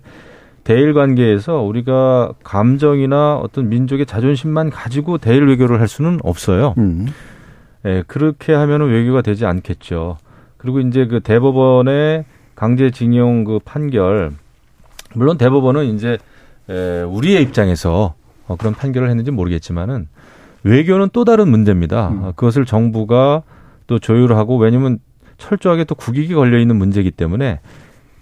대일 0.67 0.93
관계에서 0.93 1.61
우리가 1.61 2.33
감정이나 2.43 3.37
어떤 3.37 3.69
민족의 3.69 4.05
자존심만 4.05 4.69
가지고 4.69 5.17
대일 5.17 5.45
외교를 5.45 5.79
할 5.79 5.87
수는 5.87 6.19
없어요. 6.23 6.73
음. 6.77 7.07
예, 7.85 8.03
그렇게 8.05 8.51
하면은 8.53 8.89
외교가 8.89 9.21
되지 9.21 9.45
않겠죠. 9.45 10.17
그리고 10.57 10.81
이제 10.81 11.07
그 11.07 11.21
대법원의 11.21 12.25
강제징용 12.55 13.45
그 13.45 13.59
판결, 13.63 14.33
물론 15.13 15.37
대법원은 15.37 15.85
이제 15.85 16.17
에, 16.69 17.01
우리의 17.01 17.43
입장에서 17.43 18.15
어, 18.49 18.57
그런 18.57 18.73
판결을 18.73 19.09
했는지 19.09 19.31
모르겠지만은 19.31 20.09
외교는 20.63 21.11
또 21.13 21.23
다른 21.23 21.47
문제입니다. 21.47 22.09
음. 22.09 22.23
어, 22.23 22.33
그것을 22.35 22.65
정부가 22.65 23.43
또 23.87 23.99
조율하고 23.99 24.57
왜냐면 24.57 24.99
철저하게 25.37 25.85
또 25.85 25.95
국익이 25.95 26.33
걸려 26.33 26.59
있는 26.59 26.75
문제이기 26.75 27.11
때문에 27.11 27.61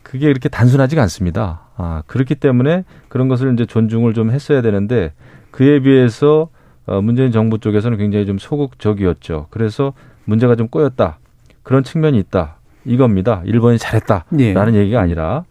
그게 0.04 0.30
이렇게 0.30 0.48
단순하지가 0.48 1.02
않습니다. 1.02 1.65
아, 1.78 2.04
그렇기 2.08 2.36
때문에 2.36 2.84
그런 3.10 3.28
것을 3.28 3.54
이제 3.54 3.66
존중을 3.66 4.14
좀 4.14 4.32
했어야 4.32 4.62
되는데 4.62 5.14
그에 5.52 5.80
비해서 5.80 6.50
어, 6.86 7.02
문재인 7.02 7.32
정부 7.32 7.58
쪽에서는 7.60 7.98
굉장히 7.98 8.26
좀 8.26 8.38
소극적이었죠. 8.38 9.48
그래서 9.50 9.94
문제가 10.26 10.56
좀 10.56 10.68
꼬였다. 10.68 11.18
그런 11.64 11.84
측면이 11.84 12.18
있다. 12.20 12.58
이겁니다. 12.86 13.42
일본이 13.46 13.78
잘했다 13.80 14.26
라는 14.54 14.76
예. 14.76 14.80
얘기가 14.80 15.02
아니라 15.02 15.44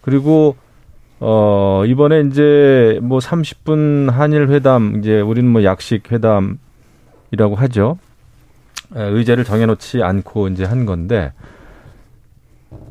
그리고 0.00 0.56
어 1.20 1.84
이번에 1.86 2.20
이제 2.22 2.98
뭐 3.02 3.18
30분 3.20 4.10
한일 4.10 4.48
회담 4.48 4.96
이제 4.98 5.20
우리는 5.20 5.48
뭐 5.50 5.62
약식 5.64 6.10
회담이라고 6.10 7.54
하죠. 7.56 7.98
에, 8.96 9.02
의제를 9.02 9.44
정해 9.44 9.66
놓지 9.66 10.02
않고 10.02 10.48
이제 10.48 10.64
한 10.64 10.84
건데 10.86 11.32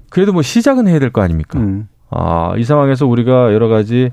그래도 0.10 0.32
뭐 0.34 0.42
시작은 0.42 0.88
해야 0.88 1.00
될 1.00 1.10
거 1.12 1.22
아닙니까? 1.22 1.60
음. 1.60 1.90
아, 2.10 2.54
이 2.58 2.64
상황에서 2.64 3.06
우리가 3.06 3.54
여러 3.54 3.68
가지 3.68 4.10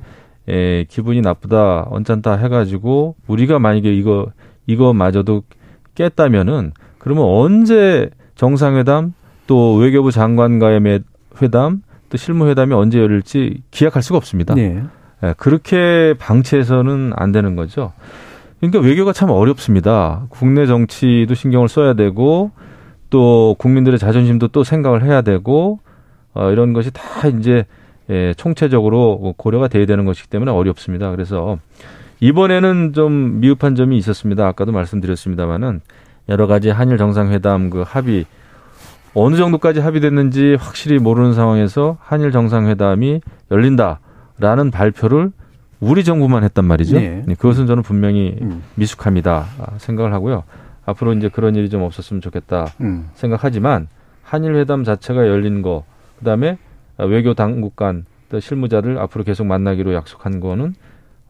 에, 0.48 0.84
기분이 0.84 1.20
나쁘다, 1.20 1.86
언짢다 1.90 2.36
해가지고 2.36 3.16
우리가 3.26 3.58
만약에 3.58 3.92
이거 3.94 4.26
이거마저도 4.66 5.42
깼다면은 5.94 6.72
그러면 6.98 7.24
언제 7.24 8.10
정상회담 8.34 9.14
또 9.46 9.74
외교부 9.76 10.10
장관과의 10.10 10.80
매- 10.80 11.00
회담 11.40 11.82
또 12.10 12.16
실무회담이 12.16 12.74
언제 12.74 12.98
열릴지 12.98 13.62
기약할 13.70 14.02
수가 14.02 14.16
없습니다. 14.16 14.54
예. 14.58 14.82
예, 15.22 15.34
그렇게 15.36 16.14
방치해서는 16.18 17.12
안 17.16 17.32
되는 17.32 17.56
거죠. 17.56 17.92
그러니까 18.60 18.80
외교가 18.80 19.12
참 19.12 19.30
어렵습니다. 19.30 20.24
국내 20.30 20.66
정치도 20.66 21.34
신경을 21.34 21.68
써야 21.68 21.94
되고 21.94 22.50
또 23.10 23.54
국민들의 23.58 23.98
자존심도 23.98 24.48
또 24.48 24.64
생각을 24.64 25.04
해야 25.04 25.22
되고 25.22 25.80
어, 26.34 26.50
이런 26.50 26.72
것이 26.72 26.90
다 26.92 27.28
이제 27.28 27.64
예, 28.10 28.34
총체적으로 28.36 29.34
고려가 29.36 29.68
돼야 29.68 29.86
되는 29.86 30.04
것이기 30.04 30.28
때문에 30.28 30.50
어렵습니다. 30.50 31.10
그래서 31.10 31.58
이번에는 32.20 32.92
좀 32.92 33.40
미흡한 33.40 33.74
점이 33.74 33.96
있었습니다. 33.98 34.46
아까도 34.46 34.72
말씀드렸습니다마는 34.72 35.80
여러 36.28 36.46
가지 36.46 36.70
한일 36.70 36.96
정상회담 36.96 37.70
그 37.70 37.82
합의 37.86 38.24
어느 39.14 39.36
정도까지 39.36 39.80
합의됐는지 39.80 40.56
확실히 40.58 40.98
모르는 40.98 41.34
상황에서 41.34 41.98
한일 42.00 42.32
정상회담이 42.32 43.20
열린다라는 43.50 44.70
발표를 44.72 45.30
우리 45.80 46.02
정부만 46.02 46.44
했단 46.44 46.64
말이죠. 46.64 46.98
네. 46.98 47.22
네, 47.26 47.34
그것은 47.34 47.66
저는 47.66 47.82
분명히 47.82 48.36
음. 48.40 48.62
미숙합니다 48.74 49.46
아, 49.58 49.78
생각을 49.78 50.12
하고요. 50.12 50.44
앞으로 50.86 51.12
이제 51.14 51.28
그런 51.28 51.54
일이 51.54 51.68
좀 51.68 51.82
없었으면 51.82 52.20
좋겠다 52.20 52.66
음. 52.80 53.08
생각하지만 53.14 53.88
한일 54.22 54.54
회담 54.56 54.84
자체가 54.84 55.28
열린 55.28 55.62
거 55.62 55.84
그다음에 56.18 56.58
외교 56.98 57.34
당국 57.34 57.76
간또 57.76 58.40
실무자들 58.40 58.98
앞으로 58.98 59.24
계속 59.24 59.46
만나기로 59.46 59.94
약속한 59.94 60.40
거는 60.40 60.74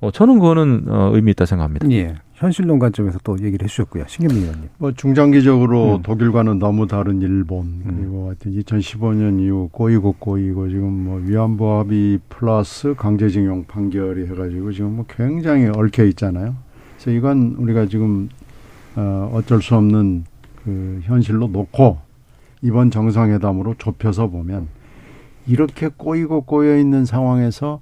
어, 0.01 0.11
저는 0.11 0.39
그거는 0.39 0.85
어, 0.89 1.11
의미 1.15 1.31
있다 1.31 1.47
생각합니다. 1.47 1.91
예. 1.93 2.15
현실론 2.35 2.79
관점에서 2.79 3.19
또 3.25 3.39
얘기를 3.39 3.65
해주셨고요. 3.65 4.05
신경민 4.07 4.43
의원님. 4.43 4.69
뭐 4.77 4.93
중장기적으로 4.93 5.97
음. 5.97 6.03
독일과는 6.03 6.59
너무 6.59 6.87
다른 6.87 7.23
일본 7.23 7.83
그리고 7.87 8.27
하여튼 8.27 8.53
2015년 8.53 9.41
이후 9.41 9.69
꼬이고 9.73 10.17
꼬이고 10.19 10.69
지금 10.69 11.05
뭐 11.05 11.21
위안부 11.25 11.79
합의 11.79 12.19
플러스 12.29 12.95
강제징용 12.95 13.65
판결이 13.65 14.27
해가지고 14.27 14.73
지금 14.73 14.97
뭐 14.97 15.07
굉장히 15.09 15.69
얽혀 15.69 16.05
있잖아요. 16.05 16.55
그래서 16.97 17.11
이건 17.13 17.55
우리가 17.57 17.87
지금 17.87 18.29
어 18.97 19.31
어쩔 19.33 19.63
수 19.63 19.77
없는 19.77 20.25
그 20.65 21.01
현실로 21.05 21.47
놓고 21.49 21.99
이번 22.63 22.91
정상회담으로 22.91 23.77
좁혀서 23.79 24.29
보면 24.29 24.69
이렇게 25.47 25.89
꼬이고 25.89 26.43
꼬여 26.43 26.79
있는 26.79 27.05
상황에서 27.05 27.81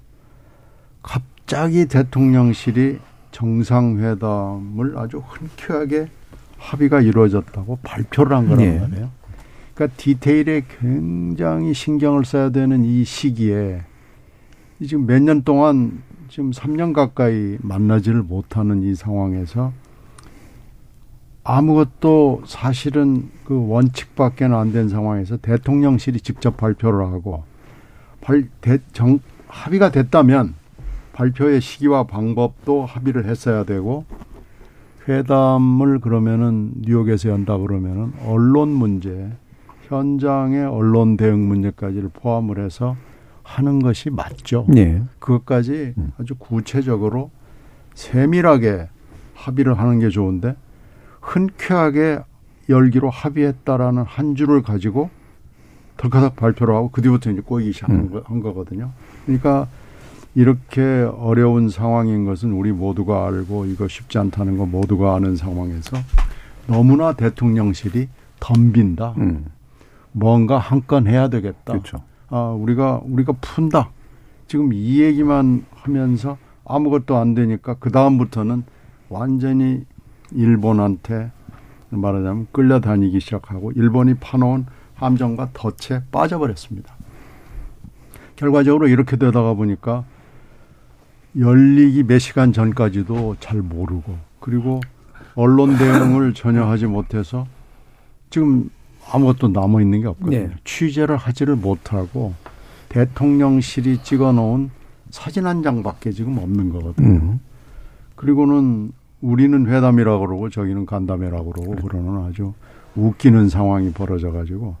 갑자기 1.01 1.85
대통령실이 1.87 2.99
정상회담을 3.31 4.97
아주 4.97 5.21
흔쾌하게 5.25 6.07
합의가 6.57 7.01
이루어졌다고 7.01 7.79
발표를 7.83 8.35
한 8.37 8.47
거란 8.47 8.61
예. 8.61 8.79
말이에요. 8.79 9.09
그러니까 9.73 9.97
디테일에 9.97 10.63
굉장히 10.79 11.73
신경을 11.73 12.25
써야 12.25 12.49
되는 12.51 12.83
이 12.85 13.03
시기에 13.03 13.81
이 14.79 14.87
지금 14.87 15.05
몇 15.05 15.19
년 15.21 15.43
동안 15.43 16.03
지금 16.29 16.51
3년 16.51 16.93
가까이 16.93 17.57
만나지를 17.61 18.23
못하는 18.23 18.81
이 18.83 18.95
상황에서 18.95 19.73
아무것도 21.43 22.43
사실은 22.45 23.29
그 23.45 23.67
원칙밖에는 23.67 24.55
안 24.55 24.71
된 24.71 24.89
상황에서 24.89 25.37
대통령실이 25.37 26.21
직접 26.21 26.55
발표를 26.57 27.05
하고 27.05 27.43
발, 28.23 28.47
대, 28.61 28.79
정, 28.93 29.19
합의가 29.47 29.91
됐다면 29.91 30.55
발표의 31.11 31.61
시기와 31.61 32.05
방법도 32.05 32.85
합의를 32.85 33.25
했어야 33.25 33.65
되고 33.65 34.05
회담을 35.07 35.99
그러면은 35.99 36.71
뉴욕에서 36.81 37.29
연다 37.29 37.57
그러면은 37.57 38.13
언론 38.25 38.69
문제, 38.69 39.31
현장의 39.87 40.65
언론 40.65 41.17
대응 41.17 41.47
문제까지를 41.47 42.09
포함을 42.13 42.63
해서 42.63 42.95
하는 43.43 43.79
것이 43.79 44.09
맞죠. 44.09 44.65
예. 44.77 45.03
그것까지 45.19 45.93
음. 45.97 46.11
아주 46.17 46.35
구체적으로 46.35 47.29
세밀하게 47.93 48.87
합의를 49.35 49.77
하는 49.77 49.99
게 49.99 50.09
좋은데 50.09 50.55
흔쾌하게 51.19 52.19
열기로 52.69 53.09
합의했다라는 53.09 54.03
한 54.03 54.35
줄을 54.35 54.61
가지고 54.61 55.09
덜커덕 55.97 56.35
발표를 56.35 56.75
하고 56.75 56.89
그 56.91 57.01
뒤부터 57.01 57.31
이제 57.31 57.41
꼬이기 57.41 57.71
시작한 57.73 57.95
음. 57.95 58.09
거- 58.11 58.21
거거든요. 58.23 58.91
그러니까 59.25 59.67
이렇게 60.35 60.81
어려운 61.17 61.69
상황인 61.69 62.25
것은 62.25 62.51
우리 62.53 62.71
모두가 62.71 63.27
알고 63.27 63.65
이거 63.65 63.87
쉽지 63.87 64.17
않다는 64.17 64.57
거 64.57 64.65
모두가 64.65 65.15
아는 65.15 65.35
상황에서 65.35 65.97
너무나 66.67 67.13
대통령실이 67.13 68.07
덤빈다. 68.39 69.13
음. 69.17 69.45
뭔가 70.11 70.57
한 70.57 70.81
건 70.87 71.07
해야 71.07 71.27
되겠다. 71.27 71.73
그렇죠. 71.73 72.01
아, 72.29 72.55
우리가 72.57 73.01
우리가 73.05 73.33
푼다. 73.41 73.89
지금 74.47 74.73
이 74.73 74.99
얘기만 75.01 75.65
하면서 75.75 76.37
아무것도 76.65 77.15
안 77.17 77.33
되니까 77.35 77.75
그 77.79 77.91
다음부터는 77.91 78.63
완전히 79.09 79.83
일본한테 80.31 81.31
말하자면 81.89 82.47
끌려다니기 82.51 83.19
시작하고 83.19 83.71
일본이 83.73 84.15
파놓은 84.15 84.65
함정과 84.95 85.49
덫에 85.53 86.01
빠져버렸습니다. 86.11 86.93
결과적으로 88.35 88.87
이렇게 88.87 89.15
되다가 89.17 89.53
보니까 89.53 90.03
열리기 91.37 92.03
몇 92.03 92.19
시간 92.19 92.53
전까지도 92.53 93.37
잘 93.39 93.61
모르고 93.61 94.17
그리고 94.39 94.81
언론 95.35 95.77
대응을 95.77 96.33
전혀 96.33 96.63
하지 96.65 96.85
못해서 96.85 97.47
지금 98.29 98.69
아무것도 99.11 99.49
남아 99.49 99.81
있는 99.81 100.01
게 100.01 100.07
없거든요. 100.07 100.47
네. 100.47 100.55
취재를 100.63 101.17
하지를 101.17 101.55
못하고 101.55 102.33
대통령실이 102.89 104.03
찍어놓은 104.03 104.69
사진 105.09 105.45
한 105.45 105.63
장밖에 105.63 106.11
지금 106.11 106.37
없는 106.37 106.69
거거든요. 106.69 107.07
음. 107.07 107.39
그리고는 108.15 108.91
우리는 109.21 109.67
회담이라고 109.67 110.25
그러고 110.25 110.49
저기는 110.49 110.85
간담회라고 110.85 111.51
그러고 111.51 111.75
그러는 111.75 112.25
아주 112.25 112.53
웃기는 112.95 113.49
상황이 113.49 113.91
벌어져 113.91 114.31
가지고 114.31 114.75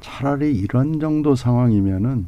차라리 0.00 0.52
이런 0.52 1.00
정도 1.00 1.34
상황이면은 1.34 2.26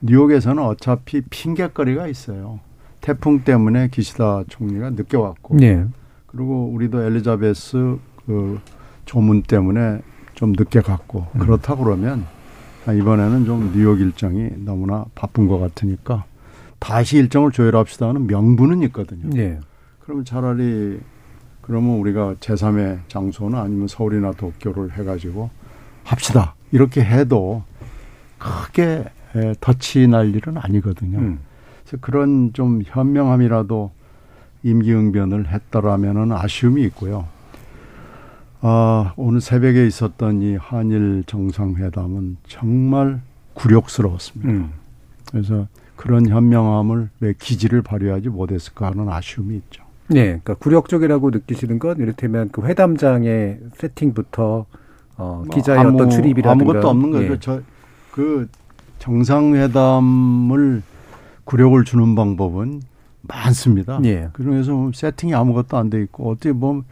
뉴욕에서는 0.00 0.62
어차피 0.62 1.20
핑계거리가 1.22 2.08
있어요. 2.08 2.60
태풍 3.00 3.42
때문에 3.44 3.88
기시다 3.88 4.44
총리가 4.48 4.90
늦게 4.90 5.16
왔고 5.16 5.58
예. 5.62 5.86
그리고 6.26 6.70
우리도 6.72 7.02
엘리자베스 7.02 7.98
그 8.26 8.60
조문 9.04 9.42
때문에 9.42 10.00
좀 10.34 10.52
늦게 10.52 10.80
갔고 10.80 11.26
음. 11.34 11.40
그렇다 11.40 11.76
그러면 11.76 12.24
아, 12.86 12.92
이번에는 12.92 13.44
좀 13.44 13.72
뉴욕 13.74 14.00
일정이 14.00 14.50
너무나 14.56 15.04
바쁜 15.14 15.46
것 15.46 15.58
같으니까 15.58 16.24
다시 16.78 17.18
일정을 17.18 17.52
조율합시다 17.52 18.08
하는 18.08 18.26
명분은 18.26 18.82
있거든요. 18.84 19.30
예. 19.36 19.60
그러면 20.00 20.24
차라리 20.24 20.98
그러면 21.62 21.98
우리가 21.98 22.34
제3의 22.40 23.00
장소나 23.08 23.62
아니면 23.62 23.88
서울이나 23.88 24.32
도쿄를 24.32 24.92
해가지고 24.92 25.50
합시다. 26.04 26.54
이렇게 26.72 27.04
해도 27.04 27.62
크게 28.38 29.04
에, 29.34 29.54
덫이 29.60 30.08
날 30.08 30.34
일은 30.34 30.58
아니거든요. 30.58 31.18
음. 31.18 31.38
그래서 31.84 31.98
그런 32.00 32.52
좀 32.52 32.82
현명함이라도 32.84 33.90
임기응변을 34.64 35.48
했더라면은 35.48 36.32
아쉬움이 36.32 36.82
있고요. 36.84 37.26
아, 38.60 39.12
오늘 39.16 39.40
새벽에 39.40 39.86
있었던 39.86 40.42
이 40.42 40.56
한일 40.56 41.24
정상회담은 41.26 42.36
정말 42.46 43.20
굴욕스러웠습니다. 43.54 44.52
음. 44.52 44.72
그래서 45.30 45.66
그런 45.96 46.28
현명함을 46.28 47.10
왜 47.20 47.34
기지를 47.38 47.82
발휘하지 47.82 48.28
못했을까 48.28 48.86
하는 48.86 49.08
아쉬움이 49.08 49.56
있죠. 49.56 49.81
네, 50.08 50.24
그러니까 50.26 50.54
굴욕적이라고 50.54 51.30
느끼시는 51.30 51.78
건 51.78 51.98
이를테면 51.98 52.48
그 52.52 52.62
회담장의 52.62 53.60
세팅부터 53.74 54.66
어, 55.16 55.42
기자의 55.52 55.78
아무- 55.80 55.94
어떤 55.94 56.10
출입이라든가 56.10 56.52
아무것도 56.52 56.88
없는 56.88 57.10
거죠. 57.12 57.32
예. 57.34 57.38
저그 57.38 58.48
정상회담을 58.98 60.82
굴욕을 61.44 61.84
주는 61.84 62.14
방법은 62.14 62.82
많습니다. 63.22 64.00
예. 64.04 64.28
그중에서 64.32 64.72
뭐 64.72 64.90
세팅이 64.94 65.34
아무것도 65.34 65.76
안 65.76 65.90
돼 65.90 66.02
있고 66.02 66.30
어떻게 66.30 66.52
보면 66.52 66.84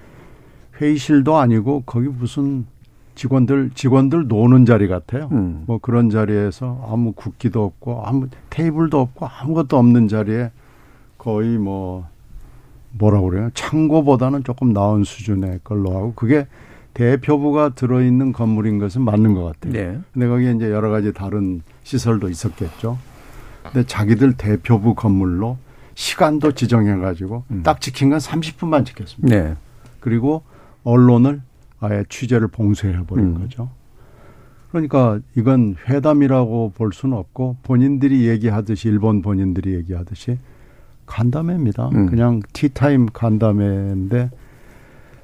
회의실도 0.80 1.36
아니고 1.36 1.82
거기 1.86 2.08
무슨 2.08 2.66
직원들 3.16 3.70
직원들 3.74 4.28
노는 4.28 4.64
자리 4.64 4.88
같아요. 4.88 5.28
음. 5.32 5.64
뭐 5.66 5.78
그런 5.78 6.08
자리에서 6.10 6.86
아무 6.90 7.12
국기도 7.12 7.64
없고 7.64 8.02
아무 8.04 8.28
테이블도 8.48 8.98
없고 8.98 9.26
아무것도 9.26 9.76
없는 9.76 10.08
자리에 10.08 10.50
거의 11.18 11.58
뭐 11.58 12.06
뭐라고 12.92 13.30
그래요? 13.30 13.50
창고보다는 13.54 14.44
조금 14.44 14.72
나은 14.72 15.04
수준의 15.04 15.60
걸로 15.64 15.96
하고 15.96 16.12
그게 16.14 16.46
대표부가 16.94 17.70
들어있는 17.70 18.32
건물인 18.32 18.78
것은 18.78 19.02
맞는 19.02 19.34
것 19.34 19.44
같아요. 19.44 19.72
네. 19.72 19.98
근데 20.12 20.26
거기에 20.28 20.52
이제 20.52 20.70
여러 20.70 20.90
가지 20.90 21.12
다른 21.12 21.62
시설도 21.84 22.28
있었겠죠. 22.28 22.98
근데 23.62 23.86
자기들 23.86 24.34
대표부 24.34 24.94
건물로 24.94 25.58
시간도 25.94 26.52
지정해가지고 26.52 27.44
음. 27.50 27.62
딱 27.62 27.80
지킨 27.80 28.10
건 28.10 28.18
30분만 28.18 28.86
지켰습니다. 28.86 29.34
네. 29.34 29.56
그리고 30.00 30.42
언론을 30.82 31.42
아예 31.78 32.04
취재를 32.08 32.48
봉쇄해버린 32.48 33.24
음. 33.26 33.40
거죠. 33.40 33.70
그러니까 34.70 35.18
이건 35.36 35.76
회담이라고 35.88 36.72
볼 36.74 36.92
수는 36.92 37.16
없고 37.16 37.56
본인들이 37.62 38.28
얘기하듯이 38.28 38.88
일본 38.88 39.20
본인들이 39.20 39.74
얘기하듯이 39.74 40.38
간담회입니다. 41.10 41.90
음. 41.92 42.06
그냥 42.06 42.40
티타임 42.52 43.06
간담회인데 43.12 44.30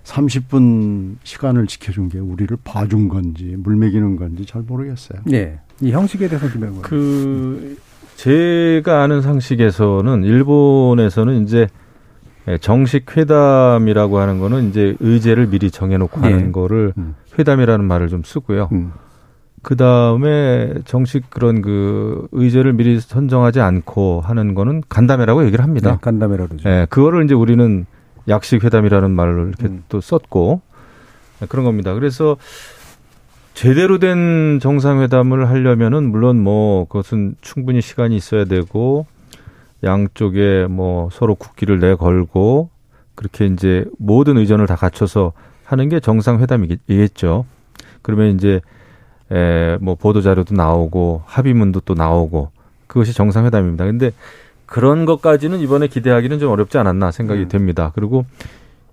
30분 0.03 1.17
시간을 1.23 1.67
지켜준 1.67 2.09
게 2.09 2.19
우리를 2.19 2.57
봐준 2.65 3.09
건지 3.09 3.57
물먹이는 3.57 4.17
건지 4.17 4.45
잘 4.45 4.63
모르겠어요. 4.63 5.21
네. 5.25 5.61
이 5.81 5.93
형식에 5.93 6.29
대해서 6.29 6.49
김영건. 6.49 6.83
그 6.83 7.79
제가 8.17 9.03
아는 9.03 9.23
상식에서는 9.23 10.25
일본에서는 10.25 11.45
이제 11.45 11.69
정식 12.61 13.17
회담이라고 13.17 14.19
하는 14.19 14.39
거는 14.39 14.69
이제 14.69 14.97
의제를 15.01 15.49
미리 15.49 15.71
정해놓고 15.71 16.21
예. 16.27 16.33
하는 16.33 16.53
거를 16.53 16.93
음. 16.99 17.15
회담이라는 17.39 17.85
말을 17.85 18.09
좀 18.09 18.23
쓰고요. 18.25 18.69
음. 18.73 18.93
그 19.67 19.75
다음에 19.75 20.75
정식 20.85 21.29
그런 21.29 21.61
그 21.61 22.29
의제를 22.31 22.75
미리 22.75 23.01
선정하지 23.01 23.59
않고 23.59 24.21
하는 24.21 24.55
거는 24.55 24.85
간담회라고 24.89 25.45
얘기를 25.45 25.65
합니다. 25.65 25.91
네, 25.91 25.99
간담회라 26.01 26.47
그러죠. 26.47 26.71
예, 26.71 26.87
그거를 26.89 27.25
이제 27.25 27.35
우리는 27.35 27.85
약식 28.29 28.63
회담이라는 28.63 29.11
말을 29.11 29.49
이렇게 29.49 29.67
음. 29.67 29.83
또 29.89 30.01
썼고 30.01 30.61
예, 31.43 31.47
그런 31.47 31.65
겁니다. 31.65 31.95
그래서 31.95 32.37
제대로 33.55 33.99
된 33.99 34.61
정상회담을 34.63 35.49
하려면은 35.49 36.13
물론 36.13 36.41
뭐 36.41 36.85
그것은 36.85 37.35
충분히 37.41 37.81
시간이 37.81 38.15
있어야 38.15 38.45
되고 38.45 39.05
양쪽에 39.83 40.69
뭐 40.71 41.09
서로 41.11 41.35
국기를 41.35 41.81
내걸고 41.81 42.71
그렇게 43.17 43.47
이제 43.47 43.85
모든 43.99 44.37
의전을 44.37 44.69
다 44.69 44.77
갖춰서 44.77 45.33
하는 45.65 45.89
게 45.89 45.99
정상회담이겠죠. 45.99 47.47
그러면 48.03 48.37
이제 48.37 48.61
에, 49.33 49.77
뭐 49.81 49.95
보도 49.95 50.21
자료도 50.21 50.55
나오고 50.55 51.23
합의문도 51.27 51.81
또 51.81 51.95
나오고 51.95 52.51
그것이 52.87 53.13
정상회담입니다. 53.13 53.85
근데 53.85 54.13
그런 54.67 55.05
것까지는 55.05 55.61
이번에 55.61 55.87
기대하기는 55.87 56.39
좀 56.39 56.51
어렵지 56.51 56.79
않았나 56.79 57.11
생각이 57.11 57.43
음. 57.43 57.49
됩니다. 57.49 57.93
그리고 57.95 58.25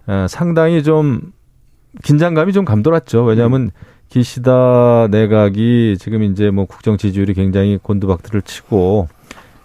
어, 0.07 0.25
상당히 0.29 0.83
좀 0.83 1.21
긴장감이 2.03 2.53
좀 2.53 2.65
감돌았죠. 2.65 3.23
왜냐하면 3.23 3.71
기시다 4.09 5.07
내각이 5.09 5.97
지금 5.99 6.23
이제 6.23 6.51
뭐 6.51 6.65
국정 6.65 6.97
지지율이 6.97 7.33
굉장히 7.33 7.77
곤두박질을 7.81 8.43
치고 8.43 9.07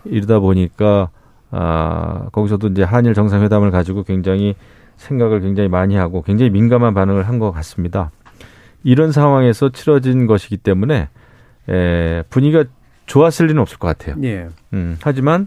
이러다 0.05 0.39
보니까 0.39 1.11
아 1.51 2.29
거기서도 2.33 2.69
이제 2.69 2.83
한일 2.83 3.15
정상회담을 3.15 3.71
가지고 3.71 4.05
굉장히 4.05 4.55
생각을 4.97 5.41
굉장히 5.41 5.69
많이 5.69 5.97
하고 5.97 6.23
굉장히 6.23 6.51
민감한 6.51 6.95
반응을 6.95 7.29
한 7.29 7.39
것 7.39 7.53
같습니다. 7.53 8.11
이런 8.85 9.13
상황에서 9.13 9.71
치러진 9.71 10.27
것이기 10.27 10.57
때문에 10.59 11.09
에, 11.69 12.23
분위기가 12.31 12.65
좋았을 13.07 13.47
리는 13.47 13.61
없을 13.61 13.79
것 13.79 13.89
같아요. 13.89 14.17
예. 14.23 14.49
음, 14.73 14.97
하지만 15.03 15.47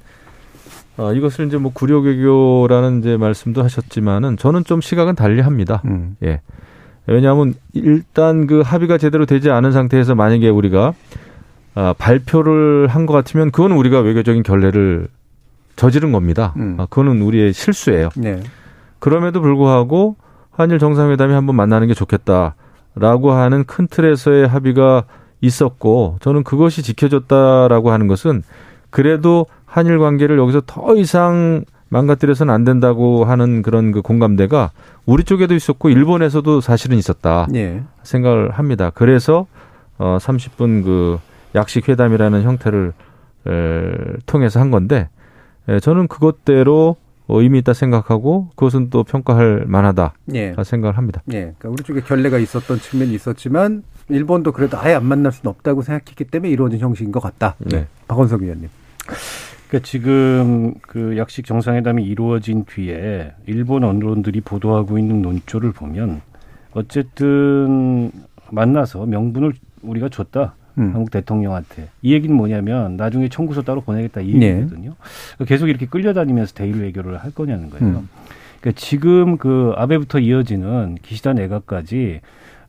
어, 0.97 1.13
이것을 1.13 1.47
이제 1.47 1.57
뭐 1.57 1.71
구려외교라는 1.73 2.99
이제 2.99 3.17
말씀도 3.17 3.63
하셨지만은 3.63 4.37
저는 4.37 4.63
좀 4.65 4.81
시각은 4.81 5.15
달리합니다. 5.15 5.81
음. 5.85 6.15
예. 6.23 6.41
왜냐하면 7.07 7.53
일단 7.73 8.45
그 8.47 8.61
합의가 8.61 8.97
제대로 8.97 9.25
되지 9.25 9.49
않은 9.49 9.71
상태에서 9.71 10.13
만약에 10.15 10.49
우리가 10.49 10.93
아, 11.73 11.93
발표를 11.97 12.87
한 12.87 13.05
것 13.05 13.13
같으면 13.13 13.49
그건 13.51 13.71
우리가 13.71 14.01
외교적인 14.01 14.43
결례를 14.43 15.07
저지른 15.77 16.11
겁니다. 16.11 16.53
음. 16.57 16.75
아, 16.79 16.85
그거는 16.85 17.21
우리의 17.21 17.53
실수예요. 17.53 18.09
네. 18.17 18.41
그럼에도 18.99 19.41
불구하고 19.41 20.17
한일 20.51 20.77
정상회담이 20.79 21.33
한번 21.33 21.55
만나는 21.55 21.87
게 21.87 21.93
좋겠다 21.93 22.55
라고 22.95 23.31
하는 23.31 23.63
큰 23.63 23.87
틀에서의 23.87 24.47
합의가 24.47 25.03
있었고 25.41 26.17
저는 26.21 26.43
그것이 26.43 26.83
지켜졌다라고 26.83 27.91
하는 27.91 28.07
것은 28.07 28.43
그래도 28.89 29.45
한일 29.65 29.99
관계를 29.99 30.37
여기서 30.37 30.61
더 30.65 30.95
이상 30.95 31.63
망가뜨려서는 31.89 32.53
안 32.53 32.63
된다고 32.63 33.25
하는 33.25 33.61
그런 33.61 33.91
그 33.91 34.01
공감대가 34.01 34.71
우리 35.05 35.23
쪽에도 35.23 35.55
있었고 35.55 35.89
일본에서도 35.89 36.61
사실은 36.61 36.97
있었다 36.97 37.47
예. 37.53 37.83
생각을 38.03 38.51
합니다. 38.51 38.91
그래서 38.93 39.45
어 39.97 40.17
30분 40.19 40.83
그 40.83 41.19
약식 41.53 41.89
회담이라는 41.89 42.43
형태를 42.43 42.93
에, 43.47 43.91
통해서 44.25 44.59
한 44.59 44.71
건데 44.71 45.09
에, 45.67 45.79
저는 45.79 46.07
그것대로 46.07 46.95
어, 46.95 47.10
의미 47.27 47.59
있다 47.59 47.73
생각하고 47.73 48.49
그것은 48.55 48.89
또 48.89 49.03
평가할 49.03 49.65
만하다 49.67 50.13
예. 50.33 50.53
생각을 50.63 50.97
합니다. 50.97 51.21
예. 51.31 51.53
그러니까 51.57 51.69
우리 51.69 51.83
쪽에 51.83 52.01
결례가 52.01 52.37
있었던 52.37 52.79
측면이 52.79 53.13
있었지만 53.13 53.83
일본도 54.09 54.51
그래도 54.51 54.77
아예 54.77 54.93
안 54.93 55.05
만날 55.05 55.31
수는 55.31 55.49
없다고 55.49 55.81
생각했기 55.81 56.25
때문에 56.25 56.51
이루어진 56.51 56.79
형식인 56.79 57.11
것 57.11 57.19
같다. 57.21 57.55
네. 57.59 57.87
박원석 58.07 58.41
의원님. 58.41 58.69
그러니까 59.69 59.87
지금 59.87 60.73
그 60.81 61.17
약식 61.17 61.45
정상회담이 61.45 62.03
이루어진 62.03 62.65
뒤에 62.65 63.31
일본 63.45 63.85
언론들이 63.85 64.41
보도하고 64.41 64.97
있는 64.97 65.21
논조를 65.21 65.71
보면 65.71 66.21
어쨌든 66.73 68.11
만나서 68.51 69.05
명분을 69.05 69.53
우리가 69.81 70.09
줬다. 70.09 70.55
음. 70.77 70.93
한국 70.93 71.11
대통령한테 71.11 71.89
이 72.01 72.13
얘기는 72.13 72.35
뭐냐면 72.35 72.97
나중에 72.97 73.27
청구서 73.29 73.61
따로 73.63 73.81
보내겠다 73.81 74.21
이 74.21 74.33
네. 74.35 74.47
얘기거든요. 74.47 74.93
그러니까 75.35 75.45
계속 75.45 75.67
이렇게 75.67 75.85
끌려다니면서 75.85 76.53
대일 76.53 76.81
외교를 76.81 77.17
할 77.17 77.31
거냐는 77.31 77.69
거예요. 77.69 77.99
음. 77.99 78.09
그러니까 78.59 78.79
지금 78.79 79.37
그 79.37 79.73
아베부터 79.75 80.19
이어지는 80.19 80.97
기시다 81.01 81.33
내각까지 81.33 82.21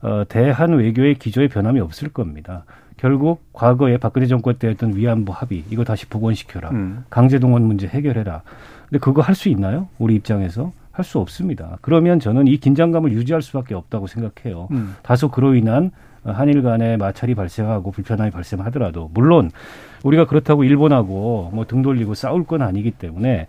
어, 0.03 0.24
대한 0.28 0.72
외교의 0.72 1.14
기조에 1.16 1.48
변함이 1.48 1.80
없을 1.80 2.09
겁니다. 2.09 2.64
결국 2.96 3.42
과거에 3.53 3.96
박근혜 3.96 4.26
정권 4.26 4.55
때 4.59 4.68
했던 4.68 4.96
위안부 4.96 5.32
합의 5.34 5.64
이거 5.70 5.84
다시 5.84 6.07
복원시켜라. 6.07 6.70
음. 6.70 7.05
강제동원 7.11 7.62
문제 7.62 7.86
해결해라. 7.88 8.42
근데 8.88 8.98
그거 8.98 9.22
할 9.22 9.34
수 9.34 9.48
있나요? 9.48 9.88
우리 9.98 10.14
입장에서 10.14 10.72
할 10.92 11.05
수 11.05 11.18
없습니다. 11.18 11.78
그러면 11.80 12.20
저는 12.20 12.46
이 12.46 12.59
긴장감을 12.59 13.12
유지할 13.12 13.40
수밖에 13.42 13.74
없다고 13.74 14.07
생각해요. 14.07 14.68
음. 14.72 14.94
다소 15.03 15.30
그로 15.30 15.55
인한 15.55 15.90
한일 16.25 16.62
간의 16.62 16.97
마찰이 16.99 17.35
발생하고 17.35 17.91
불편함이 17.91 18.31
발생하더라도 18.31 19.11
물론 19.14 19.51
우리가 20.05 20.27
그렇다고 20.27 20.64
일본하고 20.64 21.51
뭐 21.53 21.64
등 21.64 21.83
돌리고 21.83 22.14
싸울 22.14 22.45
건 22.45 22.62
아니기 22.62 22.91
때문에 22.93 23.47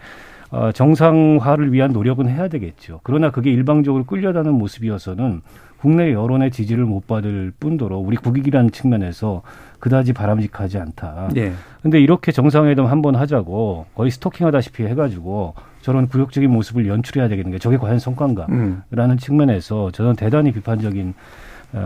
어, 0.52 0.72
정상화를 0.72 1.74
위한 1.74 1.92
노력은 1.94 2.30
해야 2.30 2.48
되겠죠. 2.48 3.00
그러나 3.04 3.32
그게 3.32 3.52
일방적으로 3.52 4.04
끌려다는 4.06 4.54
모습이어서는 4.54 5.42
국내 5.80 6.14
여론의 6.14 6.52
지지를 6.52 6.86
못 6.86 7.08
받을 7.08 7.52
뿐더러 7.60 7.98
우리 7.98 8.16
국익이라는 8.16 8.72
측면에서 8.72 9.42
그다지 9.80 10.14
바람직하지 10.14 10.78
않다. 10.78 11.30
예. 11.36 11.52
근데 11.82 12.00
이렇게 12.00 12.32
정상회담 12.32 12.86
한 12.86 13.02
번 13.02 13.16
하자고 13.16 13.88
거의 13.96 14.10
스토킹하다시피 14.12 14.84
해가지고 14.86 15.56
저런 15.82 16.08
굴욕적인 16.08 16.50
모습을 16.50 16.88
연출해야 16.88 17.28
되겠는 17.28 17.52
게 17.52 17.58
저게 17.60 17.76
과연 17.78 18.00
성과인가라는 18.00 18.84
음. 19.12 19.18
측면에서 19.18 19.92
저는 19.92 20.16
대단히 20.16 20.54
비판적인 20.54 21.10
어, 21.10 21.14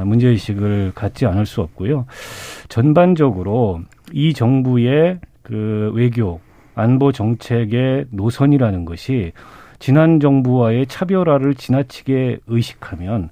문제 0.05 0.27
의식을 0.27 0.91
갖지 0.93 1.25
않을 1.25 1.45
수 1.45 1.61
없고요. 1.61 2.05
전반적으로 2.69 3.81
이 4.11 4.33
정부의 4.33 5.19
그 5.41 5.91
외교, 5.95 6.39
안보 6.75 7.11
정책의 7.11 8.05
노선이라는 8.11 8.85
것이 8.85 9.31
지난 9.79 10.19
정부와의 10.19 10.87
차별화를 10.87 11.55
지나치게 11.55 12.39
의식하면 12.47 13.29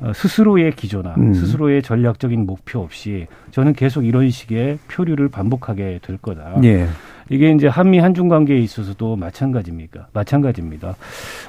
어, 0.00 0.12
스스로의 0.12 0.72
기조나 0.72 1.14
음. 1.16 1.32
스스로의 1.32 1.82
전략적인 1.82 2.44
목표 2.44 2.80
없이 2.80 3.26
저는 3.52 3.72
계속 3.74 4.04
이런 4.04 4.30
식의 4.30 4.78
표류를 4.88 5.28
반복하게 5.28 6.00
될 6.02 6.16
거다. 6.18 6.60
예. 6.64 6.88
이게 7.32 7.50
이제 7.50 7.66
한미 7.66 7.98
한중 7.98 8.28
관계에 8.28 8.58
있어서도 8.58 9.16
마찬가지입니까? 9.16 10.08
마찬가지입니다. 10.12 10.96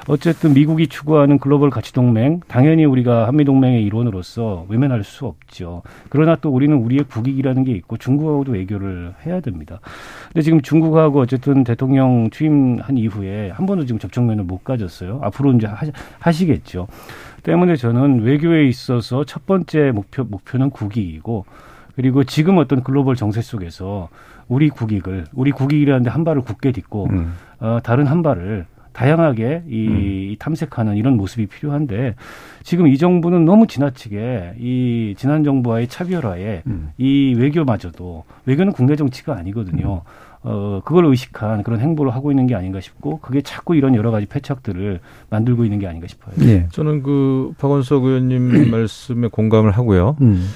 어쨌든 0.08 0.54
미국이 0.54 0.86
추구하는 0.86 1.38
글로벌 1.38 1.68
가치 1.68 1.92
동맹, 1.92 2.40
당연히 2.48 2.86
우리가 2.86 3.28
한미 3.28 3.44
동맹의 3.44 3.84
일원으로서 3.84 4.64
외면할 4.70 5.04
수 5.04 5.26
없죠. 5.26 5.82
그러나 6.08 6.36
또 6.40 6.48
우리는 6.48 6.74
우리의 6.74 7.04
국익이라는 7.04 7.64
게 7.64 7.72
있고 7.72 7.98
중국하고도 7.98 8.52
외교를 8.52 9.12
해야 9.26 9.40
됩니다. 9.40 9.80
근데 10.28 10.40
지금 10.40 10.62
중국하고 10.62 11.20
어쨌든 11.20 11.64
대통령 11.64 12.30
취임한 12.30 12.96
이후에 12.96 13.50
한 13.50 13.66
번도 13.66 13.84
지금 13.84 13.98
접촉면을 13.98 14.44
못 14.44 14.64
가졌어요. 14.64 15.20
앞으로 15.22 15.52
이제 15.52 15.66
하, 15.66 15.86
하시겠죠. 16.18 16.88
때문에 17.42 17.76
저는 17.76 18.22
외교에 18.22 18.66
있어서 18.68 19.24
첫 19.24 19.44
번째 19.44 19.92
목표 19.94 20.24
목표는 20.24 20.70
국익이고 20.70 21.44
그리고 21.94 22.24
지금 22.24 22.58
어떤 22.58 22.82
글로벌 22.82 23.16
정세 23.16 23.42
속에서 23.42 24.08
우리 24.48 24.68
국익을 24.68 25.24
우리 25.32 25.50
국익이라는데 25.50 26.10
한 26.10 26.24
발을 26.24 26.42
굳게 26.42 26.72
딛고 26.72 27.08
음. 27.10 27.34
어, 27.60 27.78
다른 27.82 28.06
한 28.06 28.22
발을 28.22 28.66
다양하게 28.92 29.64
이 29.68 30.36
탐색하는 30.38 30.96
이런 30.96 31.16
모습이 31.16 31.46
필요한데 31.46 32.14
지금 32.62 32.86
이 32.86 32.96
정부는 32.96 33.44
너무 33.44 33.66
지나치게 33.66 34.54
이 34.58 35.14
지난 35.18 35.42
정부와의 35.42 35.88
차별화에 35.88 36.62
음. 36.66 36.90
이 36.96 37.34
외교마저도 37.36 38.24
외교는 38.46 38.72
국내 38.72 38.94
정치가 38.94 39.36
아니거든요. 39.36 40.02
어, 40.46 40.82
그걸 40.84 41.06
의식한 41.06 41.62
그런 41.62 41.80
행보를 41.80 42.14
하고 42.14 42.30
있는 42.30 42.46
게 42.46 42.54
아닌가 42.54 42.78
싶고 42.78 43.18
그게 43.20 43.40
자꾸 43.40 43.74
이런 43.74 43.94
여러 43.94 44.10
가지 44.10 44.26
패착들을 44.26 45.00
만들고 45.30 45.64
있는 45.64 45.78
게 45.78 45.86
아닌가 45.86 46.06
싶어요. 46.06 46.34
예. 46.42 46.68
저는 46.70 47.02
그 47.02 47.54
박원석 47.58 48.04
의원님 48.04 48.68
말씀에 48.70 49.28
공감을 49.28 49.72
하고요. 49.72 50.16
음. 50.20 50.46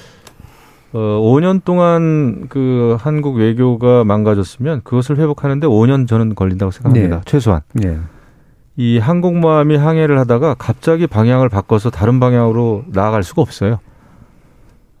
어, 0.91 0.97
5년 0.97 1.63
동안 1.63 2.47
그 2.49 2.97
한국 2.99 3.37
외교가 3.37 4.03
망가졌으면 4.03 4.81
그것을 4.83 5.17
회복하는데 5.17 5.67
5년 5.67 6.07
저는 6.07 6.35
걸린다고 6.35 6.71
생각합니다. 6.71 7.15
네. 7.17 7.21
최소한. 7.25 7.61
예. 7.83 7.99
이 8.75 8.97
항공모함이 8.97 9.75
항해를 9.75 10.17
하다가 10.19 10.55
갑자기 10.55 11.05
방향을 11.05 11.49
바꿔서 11.49 11.89
다른 11.89 12.19
방향으로 12.19 12.85
나아갈 12.87 13.23
수가 13.23 13.41
없어요. 13.41 13.79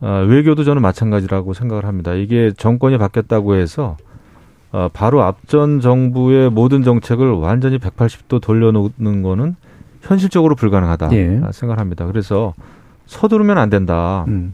아, 0.01 0.19
외교도 0.27 0.63
저는 0.63 0.81
마찬가지라고 0.81 1.53
생각을 1.53 1.85
합니다. 1.85 2.13
이게 2.13 2.51
정권이 2.55 2.97
바뀌었다고 2.97 3.55
해서 3.55 3.97
어, 4.71 4.89
바로 4.93 5.23
앞전 5.23 5.79
정부의 5.79 6.51
모든 6.51 6.83
정책을 6.83 7.31
완전히 7.31 7.79
180도 7.79 8.41
돌려놓는 8.41 9.23
거는 9.23 9.55
현실적으로 10.01 10.55
불가능하다 10.55 11.11
예. 11.13 11.41
생각합니다. 11.51 12.05
그래서 12.05 12.53
서두르면 13.07 13.57
안 13.57 13.69
된다. 13.69 14.25
음. 14.27 14.53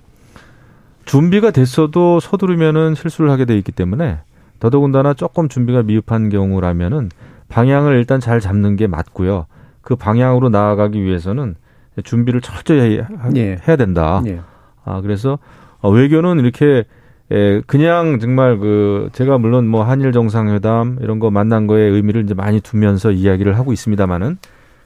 준비가 1.06 1.51
됐어도 1.51 2.20
서두르면은 2.20 2.95
실수를 2.95 3.30
하게 3.30 3.45
돼 3.45 3.58
있기 3.58 3.72
때문에 3.72 4.20
더더군다나 4.60 5.14
조금 5.14 5.47
준비가 5.49 5.84
미흡한 5.84 6.30
경우라면은 6.30 7.10
방향을 7.49 7.95
일단 7.97 8.20
잘 8.20 8.39
잡는 8.39 8.76
게 8.76 8.88
맞고요. 8.88 9.45
그 9.82 9.95
방향으로 9.95 10.49
나아가기 10.49 11.01
위해서는 11.03 11.56
준비를 12.03 12.41
철저히 12.41 12.99
하- 12.99 13.30
예. 13.36 13.58
해야 13.68 13.76
된다. 13.76 14.22
예. 14.26 14.39
아 14.84 15.01
그래서 15.01 15.38
어, 15.80 15.89
외교는 15.91 16.39
이렇게 16.39 16.84
에, 17.32 17.62
그냥 17.62 18.20
정말 18.20 18.58
그 18.58 19.10
제가 19.14 19.38
물론 19.38 19.68
뭐 19.68 19.84
한일 19.84 20.12
정상회담 20.12 20.97
이런 21.01 21.20
거 21.20 21.30
만난 21.32 21.68
거에 21.68 21.82
의미를 21.84 22.24
이제 22.24 22.34
많이 22.34 22.60
두면서 22.62 23.12
이야기를 23.12 23.58
하고 23.58 23.74
있습니다만은 23.74 24.38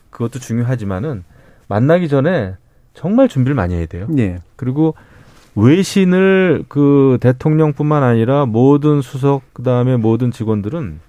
그것도 0.10 0.40
중요하지만은 0.40 1.24
만나기 1.68 2.08
전에 2.10 2.56
정말 2.94 3.28
준비를 3.30 3.56
많이 3.56 3.76
해야 3.76 3.86
돼요. 3.86 4.08
예. 4.18 4.40
그리고 4.56 4.96
외신을 5.60 6.66
그 6.68 7.18
대통령뿐만 7.22 8.04
아니라 8.04 8.46
모든 8.46 9.02
수석 9.02 9.42
그다음에 9.54 9.98
모든 9.98 10.32
직원들은 10.32 11.00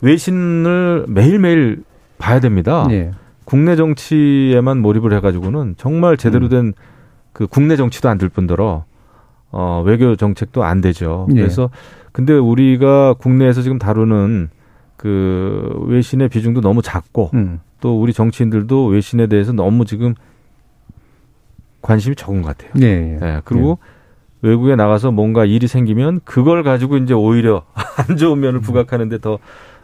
외신을 0.00 1.06
매일매일 1.08 1.82
봐야 2.18 2.40
됩니다. 2.40 2.86
예. 2.90 3.12
국내 3.44 3.76
정치에만 3.76 4.78
몰입을 4.80 5.12
해가지고는 5.14 5.74
정말 5.76 6.16
제대로 6.16 6.48
된 6.48 6.72
그 7.32 7.46
국내 7.46 7.76
정치도 7.76 8.08
안 8.08 8.18
될 8.18 8.28
뿐더러 8.28 8.84
어, 9.52 9.82
외교 9.86 10.16
정책도 10.16 10.64
안 10.64 10.80
되죠. 10.80 11.26
예. 11.30 11.34
그래서 11.34 11.70
근데 12.12 12.32
우리가 12.32 13.14
국내에서 13.14 13.62
지금 13.62 13.78
다루는 13.78 14.50
그 14.96 15.84
외신의 15.86 16.28
비중도 16.28 16.60
너무 16.60 16.82
작고 16.82 17.30
음. 17.34 17.60
또 17.80 18.00
우리 18.00 18.12
정치인들도 18.12 18.86
외신에 18.86 19.26
대해서 19.28 19.52
너무 19.52 19.84
지금 19.84 20.14
관심이 21.82 22.16
적은 22.16 22.42
것 22.42 22.56
같아요. 22.56 22.70
예. 22.82 22.86
예. 22.86 23.18
예, 23.22 23.40
그리고 23.44 23.78
외국에 24.42 24.76
나가서 24.76 25.10
뭔가 25.10 25.44
일이 25.44 25.66
생기면 25.66 26.20
그걸 26.24 26.62
가지고 26.62 26.96
이제 26.96 27.14
오히려 27.14 27.64
안 28.08 28.16
좋은 28.16 28.40
면을 28.40 28.60
부각하는데 28.60 29.18
더 29.18 29.38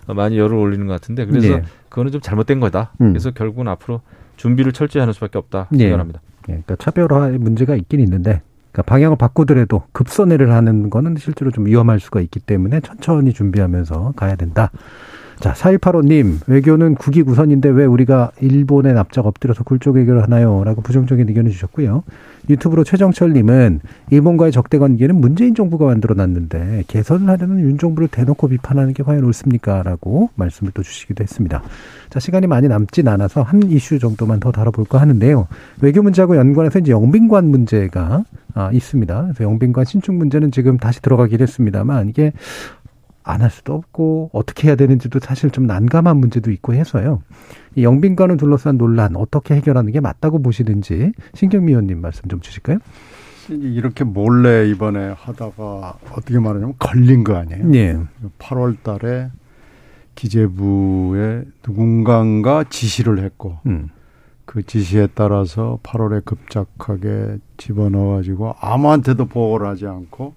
많이 0.06 0.38
열을 0.38 0.56
올리는 0.56 0.86
것 0.86 0.92
같은데 0.94 1.26
그래서 1.26 1.56
네. 1.56 1.62
그거는 1.88 2.12
좀 2.12 2.20
잘못된 2.20 2.60
거다. 2.60 2.92
음. 3.00 3.10
그래서 3.10 3.30
결국은 3.30 3.68
앞으로 3.68 4.00
준비를 4.36 4.72
철저히 4.72 5.00
하는 5.00 5.12
수밖에 5.12 5.38
없다 5.38 5.68
네. 5.70 5.78
생각합니다. 5.78 6.20
예, 6.48 6.52
그러니까 6.52 6.76
차별화의 6.76 7.38
문제가 7.38 7.74
있긴 7.74 8.00
있는데 8.00 8.42
그러니까 8.70 8.82
방향을 8.82 9.16
바꾸더라도 9.16 9.82
급선회를 9.92 10.52
하는 10.52 10.90
거는 10.90 11.16
실제로 11.16 11.50
좀 11.50 11.66
위험할 11.66 11.98
수가 11.98 12.20
있기 12.20 12.40
때문에 12.40 12.80
천천히 12.80 13.32
준비하면서 13.32 14.12
가야 14.16 14.36
된다. 14.36 14.70
자, 15.40 15.52
4185님, 15.52 16.38
외교는 16.46 16.94
국익 16.94 17.28
우선인데 17.28 17.68
왜 17.68 17.84
우리가 17.84 18.32
일본에 18.40 18.92
납작 18.94 19.26
엎드려서 19.26 19.64
굴족 19.64 19.96
외교를 19.96 20.22
하나요? 20.22 20.64
라고 20.64 20.80
부정적인 20.80 21.28
의견을 21.28 21.50
주셨고요. 21.50 22.04
유튜브로 22.48 22.84
최정철님은 22.84 23.80
일본과의 24.10 24.52
적대 24.52 24.78
관계는 24.78 25.16
문재인 25.16 25.54
정부가 25.54 25.86
만들어 25.86 26.14
놨는데 26.14 26.84
개선을 26.86 27.28
하려는 27.28 27.60
윤 27.60 27.76
정부를 27.76 28.08
대놓고 28.08 28.48
비판하는 28.48 28.94
게 28.94 29.02
과연 29.02 29.24
옳습니까? 29.24 29.82
라고 29.82 30.30
말씀을 30.36 30.72
또 30.72 30.82
주시기도 30.82 31.22
했습니다. 31.22 31.62
자, 32.08 32.18
시간이 32.20 32.46
많이 32.46 32.68
남진 32.68 33.06
않아서 33.08 33.42
한 33.42 33.62
이슈 33.64 33.98
정도만 33.98 34.40
더 34.40 34.52
다뤄볼까 34.52 34.98
하는데요. 35.00 35.48
외교 35.82 36.02
문제하고 36.02 36.36
연관해서 36.36 36.78
이제 36.78 36.92
영빈관 36.92 37.46
문제가 37.46 38.24
아, 38.54 38.70
있습니다. 38.72 39.22
그래서 39.22 39.44
영빈관 39.44 39.84
신축 39.84 40.14
문제는 40.14 40.50
지금 40.50 40.78
다시 40.78 41.02
들어가긴 41.02 41.40
했습니다만 41.42 42.08
이게 42.08 42.32
안 43.28 43.42
할 43.42 43.50
수도 43.50 43.74
없고 43.74 44.30
어떻게 44.32 44.68
해야 44.68 44.76
되는지도 44.76 45.18
사실 45.20 45.50
좀 45.50 45.66
난감한 45.66 46.16
문제도 46.16 46.50
있고 46.50 46.74
해서요. 46.74 47.22
이 47.74 47.82
영빈관을 47.84 48.36
둘러싼 48.36 48.78
논란 48.78 49.16
어떻게 49.16 49.54
해결하는 49.54 49.92
게 49.92 50.00
맞다고 50.00 50.40
보시는지 50.40 51.12
신경미 51.34 51.72
의원님 51.72 52.00
말씀 52.00 52.28
좀 52.28 52.40
주실까요? 52.40 52.78
이렇게 53.50 54.04
몰래 54.04 54.68
이번에 54.68 55.12
하다가 55.16 55.98
어떻게 56.12 56.38
말하냐면 56.38 56.74
걸린 56.78 57.24
거 57.24 57.36
아니에요? 57.36 57.74
예. 57.74 57.98
8월 58.38 58.76
달에 58.82 59.30
기재부에 60.14 61.44
누군가가 61.66 62.64
지시를 62.68 63.18
했고 63.22 63.58
음. 63.66 63.90
그 64.44 64.64
지시에 64.64 65.08
따라서 65.14 65.78
8월에 65.82 66.24
급작하게 66.24 67.38
집어넣어가지고 67.56 68.54
아무한테도 68.60 69.26
보고를 69.26 69.66
하지 69.66 69.86
않고 69.86 70.34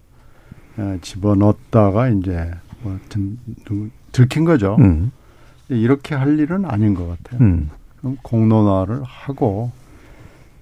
예, 0.80 0.98
집어넣었다가 1.02 2.10
이제 2.10 2.52
뭐 2.82 2.98
든, 3.10 3.38
들킨 4.12 4.46
거죠. 4.46 4.78
음. 4.80 5.12
이렇게 5.70 6.16
할 6.16 6.40
일은 6.40 6.66
아닌 6.66 6.94
것 6.94 7.08
같아요. 7.08 7.42
음. 7.42 7.70
그럼 7.98 8.18
공론화를 8.22 9.02
하고 9.04 9.72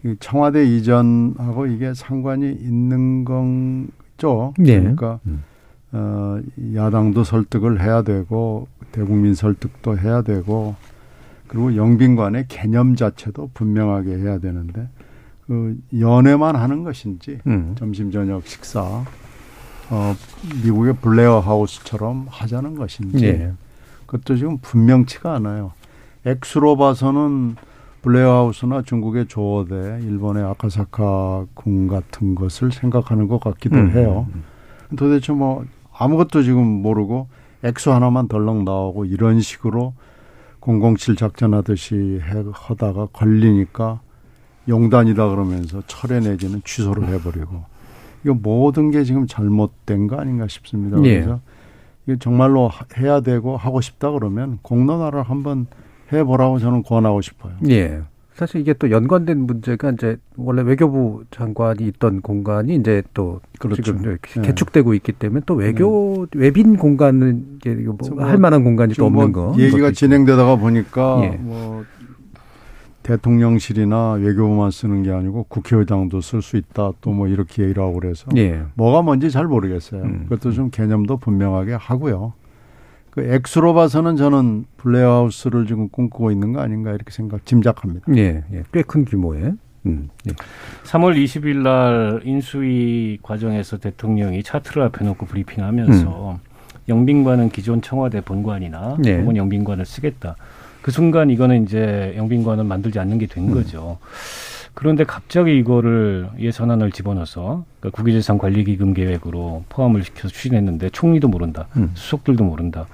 이 0.03 0.15
청와대 0.20 0.65
이전하고 0.65 1.68
이게 1.68 1.93
상관이 1.93 2.51
있는 2.51 3.26
건죠. 3.26 4.53
예. 4.65 4.80
그러니까 4.80 5.20
음. 5.26 5.43
어, 5.91 6.39
야당도 6.76 7.24
설득을 7.24 7.82
해야 7.82 8.01
되고 8.01 8.68
대국민 8.91 9.34
설득도 9.34 9.97
해야 9.97 10.22
되고 10.22 10.76
그리고 11.47 11.76
영빈관의 11.76 12.45
개념 12.49 12.95
자체도 12.95 13.51
분명하게 13.53 14.18
해야 14.18 14.38
되는데 14.38 14.89
그 15.45 15.78
연애만 15.97 16.55
하는 16.57 16.84
것인지 16.84 17.39
음. 17.47 17.74
점심 17.78 18.11
저녁 18.11 18.45
식사 18.45 19.05
어, 19.90 20.16
미국의 20.64 20.98
블레어 20.98 21.40
하우스처럼 21.40 22.28
하자는 22.30 22.76
것인지 22.76 23.26
예. 23.26 23.54
그것도 24.06 24.36
지금 24.38 24.58
분명치가 24.58 25.34
않아요. 25.36 25.72
액수로 26.26 26.78
봐서는 26.78 27.56
블레어 28.02 28.32
하우스나 28.32 28.82
중국의 28.82 29.28
조어대, 29.28 30.00
일본의 30.02 30.44
아카사카 30.44 31.46
궁 31.54 31.88
같은 31.88 32.36
것을 32.36 32.72
생각하는 32.72 33.28
것 33.28 33.40
같기도 33.40 33.76
음. 33.76 33.92
해요. 33.92 34.28
도대체 34.96 35.34
뭐 35.34 35.66
아무것도 35.94 36.44
지금 36.44 36.66
모르고 36.66 37.28
액수 37.64 37.92
하나만 37.92 38.28
덜렁 38.28 38.66
나오고 38.66 39.06
이런 39.06 39.42
식으로 39.42 39.94
007 40.62 41.16
작전하듯이 41.16 42.22
해, 42.22 42.44
하다가 42.52 43.08
걸리니까 43.08 44.00
용단이다 44.70 45.30
그러면서 45.30 45.82
철회 45.88 46.20
내지는 46.20 46.62
취소를 46.64 47.08
해버리고 47.08 47.64
이거 48.28 48.34
모든 48.41 48.91
게 48.91 49.05
지금 49.05 49.25
잘못된 49.25 50.07
거 50.07 50.17
아닌가 50.17 50.47
싶습니다. 50.49 50.97
예. 51.03 51.21
그래서 51.21 51.39
이게 52.05 52.17
정말로 52.19 52.67
하- 52.67 52.86
해야 52.97 53.21
되고 53.21 53.55
하고 53.55 53.80
싶다 53.80 54.11
그러면 54.11 54.59
공론화를 54.63 55.23
한번 55.23 55.67
해보라고 56.11 56.59
저는 56.59 56.84
권하고 56.84 57.21
싶어요. 57.21 57.53
예. 57.69 58.01
사실 58.34 58.61
이게 58.61 58.73
또 58.73 58.91
연관된 58.91 59.39
문제가 59.47 59.91
이제 59.91 60.17
원래 60.36 60.61
외교부 60.61 61.23
장관이 61.32 61.88
있던 61.88 62.21
공간이 62.21 62.75
이제 62.75 63.01
또 63.15 63.39
그렇죠. 63.59 63.82
지금 63.82 64.01
네. 64.03 64.17
개축되고 64.43 64.93
있기 64.93 65.13
때문에 65.13 65.41
또 65.47 65.55
외교 65.55 66.28
외빈 66.36 66.75
공간은 66.78 67.55
이게 67.55 67.75
저뭐뭐할 67.84 68.38
만한 68.38 68.63
공간이 68.63 68.89
또 68.89 68.93
지금 68.93 69.07
없는 69.17 69.32
뭐 69.32 69.53
거. 69.53 69.59
얘기가 69.59 69.91
진행되다가 69.91 70.57
보니까 70.57 71.21
예. 71.23 71.30
뭐 71.39 71.84
대통령실이나 73.08 74.14
외교부만 74.14 74.72
쓰는 74.72 75.03
게 75.03 75.12
아니고 75.12 75.43
국회의장도 75.49 76.22
쓸 76.22 76.41
수 76.41 76.58
있다 76.58 76.91
또 77.01 77.12
뭐 77.18 77.28
이렇게 77.28 77.64
얘기를 77.64 77.82
하고 77.82 77.93
그래서. 77.99 78.26
예. 78.36 78.62
뭐가 78.76 79.01
뭔지 79.01 79.32
잘 79.32 79.47
모르겠어요. 79.47 80.03
음. 80.03 80.26
그것도 80.30 80.51
좀 80.51 80.70
개념도 80.70 81.18
분명하게 81.18 81.74
하고요. 81.74 82.34
그 83.10 83.24
액수로 83.34 83.74
봐서는 83.74 84.16
저는 84.18 84.66
블레어하우스를 84.78 85.66
지금 85.66 85.89
꿈꾸고 85.89 86.30
있는 86.32 86.53
거 86.53 86.60
아닌가 86.62 86.91
이렇게 86.91 87.10
생각 87.12 87.43
짐작합니다. 87.45 88.05
예. 88.18 88.43
예. 88.53 88.64
꽤 88.72 88.84
큰 88.84 89.05
규모의. 89.05 89.53
음. 89.88 90.10
예. 90.28 90.32
3월 90.84 91.16
20일 91.16 91.58
날 91.64 92.22
인수위 92.26 93.18
과정에서 93.24 93.78
대통령이 93.78 94.43
차트를 94.43 94.84
앞에 94.84 95.03
놓고 95.05 95.26
브리핑하면서 95.26 96.39
영빈관은 96.89 97.49
기존 97.49 97.82
청와대 97.82 98.22
본관이나 98.22 98.97
네. 98.99 99.20
혹은 99.20 99.36
영빈관을 99.38 99.86
쓰겠다. 99.86 100.36
그 100.88 100.92
순간 100.92 101.30
이거는 101.30 101.64
이제 101.66 102.14
영빈관을 102.16 102.64
만들지 102.64 102.98
않는 102.98 103.18
게 103.18 103.28
된 103.28 103.52
거죠. 103.52 103.98
그런데 104.74 105.04
갑자기 105.04 105.58
이거를 105.58 106.30
예산안을 106.40 106.94
집어넣어서 106.94 107.66
그러니까 107.82 108.02
국유재산 108.02 108.38
관리기금 108.38 108.94
계획으로 108.94 109.66
포함을 109.68 110.06
시켜서 110.06 110.30
추진했는데 110.30 110.92
총리도 110.92 111.28
모른다. 111.28 111.68
음. 111.76 111.92
수석들도 111.94 112.42
모른다. 112.46 112.88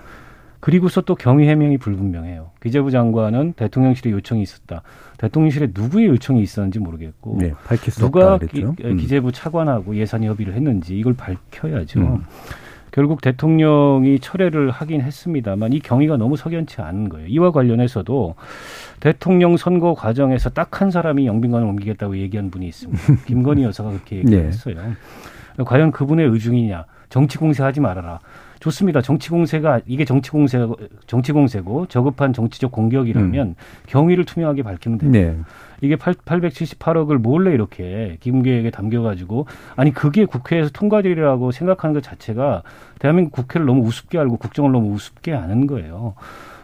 그리고서 0.59 1.01
또 1.01 1.13
경위 1.13 1.47
해명이 1.47 1.77
불분명해요. 1.77 2.49
기재부 2.63 2.89
장관은 2.89 3.53
대통령실에 3.53 4.09
요청이 4.09 4.41
있었다. 4.41 4.81
대통령실에 5.19 5.67
누구의 5.75 6.07
요청이 6.07 6.41
있었는지 6.41 6.79
모르겠고 6.79 7.37
네. 7.41 7.53
누가 8.07 8.39
기. 8.39 8.63
음. 8.63 8.97
기재부 8.97 9.31
차관하고 9.31 9.95
예산 9.97 10.23
협의를 10.23 10.55
했는지 10.55 10.97
이걸 10.97 11.13
밝혀야죠. 11.13 12.21
음. 12.93 12.95
결국 12.95 13.21
대통령이 13.21 14.19
철회를 14.19 14.69
하긴 14.69 15.01
했습니다만 15.01 15.73
이 15.73 15.79
경위가 15.79 16.17
너무 16.17 16.37
석연치 16.37 16.81
않은 16.81 17.09
거예요. 17.09 17.27
이와 17.27 17.51
관련해서도 17.51 18.35
대통령 18.99 19.57
선거 19.57 19.93
과정에서 19.93 20.49
딱 20.49 20.73
한 20.81 20.91
사람이 20.91 21.27
영빈관을 21.27 21.67
옮기겠다고 21.67 22.17
얘기한 22.17 22.49
분이 22.49 22.67
있습니다. 22.67 23.01
김건희 23.25 23.63
여사가 23.63 23.89
그렇게 23.91 24.23
네. 24.23 24.37
얘기했어요. 24.37 24.75
과연 25.65 25.91
그분의 25.91 26.27
의중이냐? 26.29 26.85
정치 27.09 27.37
공세하지 27.37 27.79
말아라. 27.79 28.19
좋습니다. 28.59 29.01
정치 29.01 29.29
공세가 29.29 29.81
이게 29.85 30.03
정치 30.03 30.31
공세 30.31 30.65
정치 31.05 31.31
공세고 31.31 31.85
저급한 31.87 32.33
정치적 32.33 32.71
공격이라면 32.71 33.55
경위를 33.87 34.25
투명하게 34.25 34.63
밝히면 34.63 34.97
됩니다. 34.97 35.31
네. 35.31 35.37
이게 35.83 35.97
8, 35.97 36.13
878억을 36.13 37.17
몰래 37.17 37.53
이렇게 37.53 38.15
기금계획에 38.21 38.71
담겨가지고 38.71 39.47
아니 39.75 39.93
그게 39.93 40.23
국회에서 40.23 40.69
통과되리라고 40.69 41.51
생각하는 41.51 41.93
것 41.93 42.01
자체가 42.01 42.63
대한민국 42.99 43.33
국회를 43.33 43.67
너무 43.67 43.85
우습게 43.85 44.17
알고 44.17 44.37
국정을 44.37 44.71
너무 44.71 44.93
우습게 44.93 45.33
아는 45.33 45.67
거예요. 45.67 46.15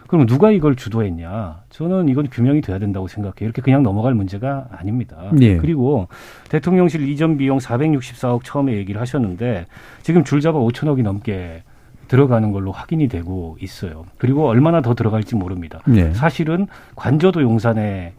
그럼 0.06 0.26
누가 0.26 0.50
이걸 0.50 0.74
주도했냐? 0.74 1.60
저는 1.68 2.08
이건 2.08 2.28
규명이 2.30 2.62
돼야 2.62 2.78
된다고 2.78 3.08
생각해요. 3.08 3.42
이렇게 3.42 3.60
그냥 3.60 3.82
넘어갈 3.82 4.14
문제가 4.14 4.66
아닙니다. 4.72 5.30
예. 5.40 5.58
그리고 5.58 6.08
대통령실 6.48 7.06
이전 7.06 7.36
비용 7.36 7.58
464억 7.58 8.42
처음에 8.42 8.72
얘기를 8.72 9.00
하셨는데 9.02 9.66
지금 10.02 10.24
줄 10.24 10.40
잡아 10.40 10.58
5천억이 10.58 11.02
넘게 11.02 11.62
들어가는 12.08 12.50
걸로 12.52 12.72
확인이 12.72 13.06
되고 13.06 13.56
있어요. 13.60 14.06
그리고 14.16 14.48
얼마나 14.48 14.80
더 14.80 14.94
들어갈지 14.94 15.36
모릅니다. 15.36 15.80
네. 15.86 16.12
사실은 16.14 16.66
관저도 16.96 17.42
용산에 17.42 17.82
에, 17.82 18.12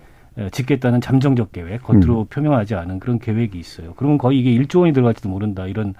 짓겠다는 0.51 1.01
잠정적 1.01 1.51
계획, 1.51 1.83
겉으로 1.83 2.25
표명하지 2.29 2.75
않은 2.75 2.99
그런 2.99 3.19
계획이 3.19 3.59
있어요. 3.59 3.93
그러면 3.97 4.17
거의 4.17 4.39
이게 4.39 4.51
1조 4.61 4.79
원이 4.79 4.93
들어갈지도 4.93 5.27
모른다 5.27 5.67
이런 5.67 5.93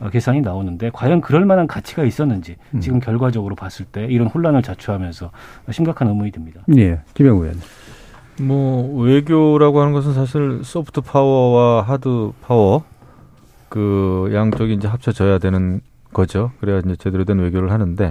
어, 0.00 0.08
계산이 0.10 0.40
나오는데 0.40 0.90
과연 0.92 1.20
그럴 1.20 1.44
만한 1.44 1.66
가치가 1.66 2.04
있었는지 2.04 2.56
지금 2.80 2.98
결과적으로 2.98 3.54
봤을 3.54 3.84
때 3.86 4.06
이런 4.06 4.26
혼란을 4.26 4.62
자초하면서 4.62 5.30
심각한 5.70 6.08
의문이 6.08 6.32
듭니다. 6.32 6.62
예. 6.76 7.00
김영우 7.14 7.42
의원. 7.42 7.58
뭐 8.40 9.02
외교라고 9.02 9.80
하는 9.80 9.92
것은 9.92 10.14
사실 10.14 10.60
소프트 10.64 11.02
파워와 11.02 11.82
하드 11.82 12.32
파워 12.40 12.84
그 13.68 14.30
양쪽이 14.34 14.74
이제 14.74 14.88
합쳐져야 14.88 15.38
되는 15.38 15.80
거죠. 16.12 16.50
그래야 16.60 16.80
이제 16.80 16.96
제대로 16.96 17.24
된 17.24 17.38
외교를 17.38 17.70
하는데 17.70 18.10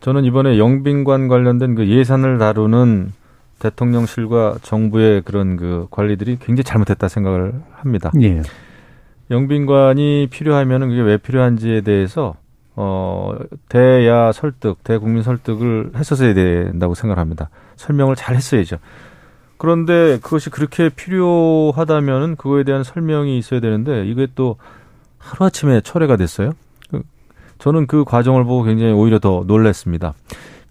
저는 0.00 0.24
이번에 0.24 0.58
영빈관 0.58 1.28
관련된 1.28 1.74
그 1.74 1.88
예산을 1.88 2.38
다루는 2.38 3.12
대통령실과 3.58 4.56
정부의 4.62 5.22
그런 5.22 5.56
그 5.56 5.86
관리들이 5.90 6.38
굉장히 6.40 6.64
잘못했다 6.64 7.08
생각을 7.08 7.54
합니다. 7.74 8.10
예. 8.20 8.42
영빈관이 9.30 10.28
필요하면은 10.30 10.88
그게 10.88 11.00
왜 11.02 11.16
필요한지에 11.16 11.80
대해서 11.80 12.34
어 12.76 13.32
대야 13.68 14.32
설득, 14.32 14.84
대국민 14.84 15.22
설득을 15.22 15.92
했었어야 15.96 16.34
된다고 16.34 16.94
생각합니다. 16.94 17.48
설명을 17.76 18.14
잘 18.16 18.36
했어야죠. 18.36 18.76
그런데 19.58 20.18
그것이 20.22 20.50
그렇게 20.50 20.90
필요하다면은 20.90 22.36
그거에 22.36 22.62
대한 22.64 22.84
설명이 22.84 23.38
있어야 23.38 23.60
되는데 23.60 24.06
이게 24.06 24.26
또 24.34 24.56
하루아침에 25.18 25.80
철회가 25.80 26.16
됐어요. 26.16 26.52
그- 26.90 27.02
저는 27.58 27.86
그 27.86 28.04
과정을 28.04 28.44
보고 28.44 28.62
굉장히 28.64 28.92
오히려 28.92 29.18
더 29.18 29.44
놀랐습니다. 29.46 30.12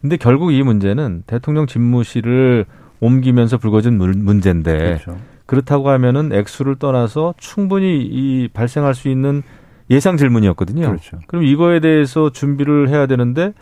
근데 0.06 0.18
결국 0.18 0.51
이 0.51 0.62
문제는 0.62 1.24
대통령 1.26 1.66
집무실을 1.66 2.68
옮기면서 2.99 3.58
불거진 3.58 3.97
문제인데 3.97 4.78
그렇죠. 4.78 5.18
그렇다고 5.47 5.89
하면은 5.89 6.32
액수를 6.32 6.76
떠나서 6.76 7.34
충분히 7.39 8.03
이 8.03 8.47
발생할 8.53 8.93
수 8.93 9.10
있는 9.10 9.41
예상 9.89 10.18
질문이었거든요. 10.18 10.86
그렇죠. 10.86 11.18
그럼 11.26 11.43
이거에 11.43 11.80
대해서 11.80 12.30
준비를 12.30 12.89
해야 12.89 13.08
되는데 13.08 13.53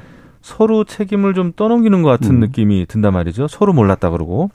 서로 0.41 0.83
책임을 0.83 1.33
좀 1.33 1.53
떠넘기는 1.55 2.01
것 2.01 2.09
같은 2.09 2.35
음. 2.35 2.39
느낌이 2.41 2.87
든단 2.89 3.13
말이죠. 3.13 3.47
서로 3.47 3.71
몰랐다 3.71 4.09
그러고 4.09 4.51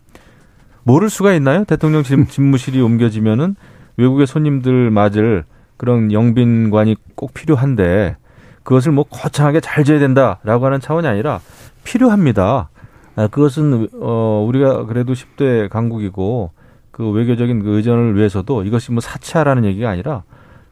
모를 0.82 1.08
수가 1.08 1.32
있나요? 1.32 1.64
대통령 1.64 2.02
집, 2.02 2.18
집무실이 2.28 2.82
옮겨지면은 2.82 3.56
외국의 3.96 4.26
손님들 4.26 4.90
맞을 4.90 5.44
그런 5.78 6.12
영빈관이 6.12 6.96
꼭 7.14 7.32
필요한데 7.32 8.16
그것을 8.62 8.92
뭐 8.92 9.04
거창하게 9.04 9.60
잘 9.60 9.84
지어야 9.84 9.98
된다라고 9.98 10.66
하는 10.66 10.80
차원이 10.80 11.08
아니라 11.08 11.40
필요합니다. 11.88 12.68
아, 13.16 13.26
그것은 13.28 13.88
어 13.94 14.44
우리가 14.46 14.84
그래도 14.84 15.14
10대 15.14 15.68
강국이고 15.70 16.50
그 16.90 17.10
외교적인 17.10 17.62
그 17.62 17.76
의전을 17.76 18.14
위해서도 18.16 18.64
이것이 18.64 18.92
뭐 18.92 19.00
사치하라는 19.00 19.64
얘기가 19.64 19.88
아니라 19.88 20.22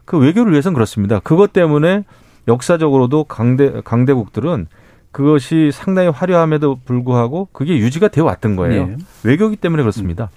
그 0.04 0.18
외교를 0.18 0.52
위해서는 0.52 0.74
그렇습니다. 0.74 1.18
그것 1.20 1.52
때문에 1.52 2.04
역사적으로도 2.46 3.24
강대 3.24 3.80
강대국들은 3.84 4.66
그것이 5.10 5.70
상당히 5.72 6.08
화려함에도 6.08 6.80
불구하고 6.84 7.48
그게 7.52 7.78
유지가 7.78 8.08
되어 8.08 8.24
왔던 8.24 8.54
거예요. 8.56 8.86
네. 8.86 8.96
외교기 9.24 9.56
때문에 9.56 9.82
그렇습니다. 9.82 10.28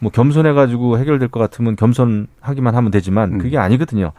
뭐 0.00 0.10
겸손해 0.10 0.52
가지고 0.52 0.98
해결될 0.98 1.28
것 1.28 1.38
같으면 1.38 1.76
겸손하기만 1.76 2.74
하면 2.74 2.90
되지만 2.90 3.34
음. 3.34 3.38
그게 3.38 3.56
아니거든요. 3.56 4.12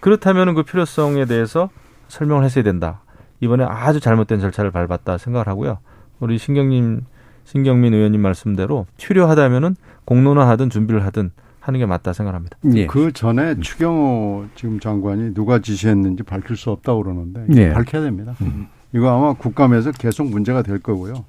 그렇다면 0.00 0.54
그 0.54 0.64
필요성에 0.64 1.26
대해서 1.26 1.70
설명을 2.08 2.44
했어야 2.44 2.64
된다. 2.64 3.01
이번에 3.42 3.64
아주 3.64 3.98
잘못된 3.98 4.40
절차를 4.40 4.70
밟았다 4.70 5.18
생각을 5.18 5.48
하고요. 5.48 5.78
우리 6.20 6.38
신경님 6.38 7.02
신경민 7.44 7.92
의원님 7.92 8.20
말씀대로 8.20 8.86
필요하다면은 8.96 9.74
공론화하든 10.04 10.70
준비를 10.70 11.04
하든 11.06 11.32
하는 11.58 11.80
게 11.80 11.86
맞다 11.86 12.12
생각합니다. 12.12 12.56
예. 12.74 12.86
그 12.86 13.12
전에 13.12 13.58
추경호 13.60 14.46
지금 14.54 14.78
장관이 14.78 15.34
누가 15.34 15.58
지시했는지 15.58 16.22
밝힐 16.22 16.56
수 16.56 16.70
없다고 16.70 17.02
그러는데 17.02 17.46
예. 17.56 17.72
밝혀야 17.72 18.02
됩니다. 18.02 18.36
음. 18.42 18.68
이거 18.92 19.10
아마 19.10 19.32
국감에서 19.32 19.90
계속 19.90 20.28
문제가 20.28 20.62
될 20.62 20.78
거고요. 20.78 21.24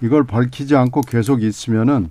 이걸 0.00 0.24
밝히지 0.24 0.74
않고 0.74 1.02
계속 1.02 1.42
있으면은 1.42 2.10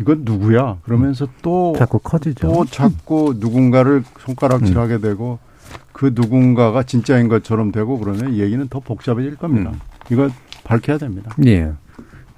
이건 0.00 0.22
누구야? 0.24 0.78
그러면서 0.84 1.28
또 1.42 1.74
자꾸 1.76 1.98
커지죠. 1.98 2.48
또 2.48 2.64
자꾸 2.64 3.34
누군가를 3.38 4.04
손가락질하게 4.20 4.94
음. 4.94 5.00
되고 5.02 5.38
그 5.92 6.12
누군가가 6.14 6.82
진짜인 6.82 7.28
것처럼 7.28 7.72
되고 7.72 7.98
그러면 7.98 8.34
얘기는 8.34 8.66
더 8.68 8.80
복잡해질 8.80 9.36
겁니다. 9.36 9.70
음. 9.70 9.80
이거 10.10 10.28
밝혀야 10.64 10.98
됩니다. 10.98 11.34
예. 11.46 11.72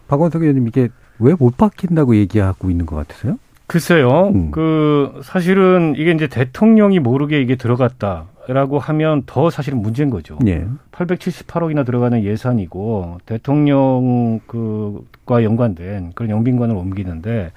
박원석 0.09 0.43
의원님 0.43 0.69
이게 0.69 0.89
왜 1.19 1.35
못 1.39 1.57
밝힌다고 1.57 2.17
얘기하고 2.17 2.71
있는 2.71 2.87
것 2.87 2.97
같으세요? 2.97 3.39
글쎄요. 3.67 4.29
음. 4.35 4.51
그 4.51 5.21
사실은 5.25 5.95
이게 5.97 6.11
이제 6.13 6.27
대통령이 6.27 6.99
모르게 6.99 7.41
이게 7.41 7.57
들어갔다라고 7.57 8.79
하면 8.79 9.23
더 9.25 9.49
사실은 9.49 9.81
문제인 9.81 10.11
거죠. 10.11 10.39
예. 10.47 10.67
878억이나 10.93 11.87
들어가는 11.87 12.23
예산이고 12.25 13.19
대통령 13.25 14.41
그과 14.47 15.43
연관된 15.45 16.13
그런 16.15 16.31
영빈관을 16.31 16.77
옮기는데 16.77 17.53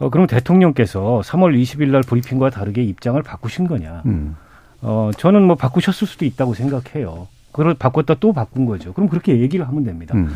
어 0.00 0.08
그럼 0.10 0.26
대통령께서 0.26 1.20
3월 1.24 1.54
20일 1.60 1.90
날 1.90 2.00
브리핑과 2.02 2.50
다르게 2.50 2.82
입장을 2.82 3.22
바꾸신 3.22 3.66
거냐? 3.68 4.02
음. 4.06 4.34
어 4.82 5.10
저는 5.16 5.42
뭐 5.42 5.56
바꾸셨을 5.56 6.06
수도 6.06 6.24
있다고 6.24 6.54
생각해요. 6.54 7.28
그걸 7.52 7.74
바꿨다 7.74 8.14
또 8.14 8.32
바꾼 8.32 8.64
거죠. 8.64 8.92
그럼 8.92 9.08
그렇게 9.08 9.40
얘기를 9.40 9.66
하면 9.66 9.84
됩니다. 9.84 10.16
음. 10.16 10.30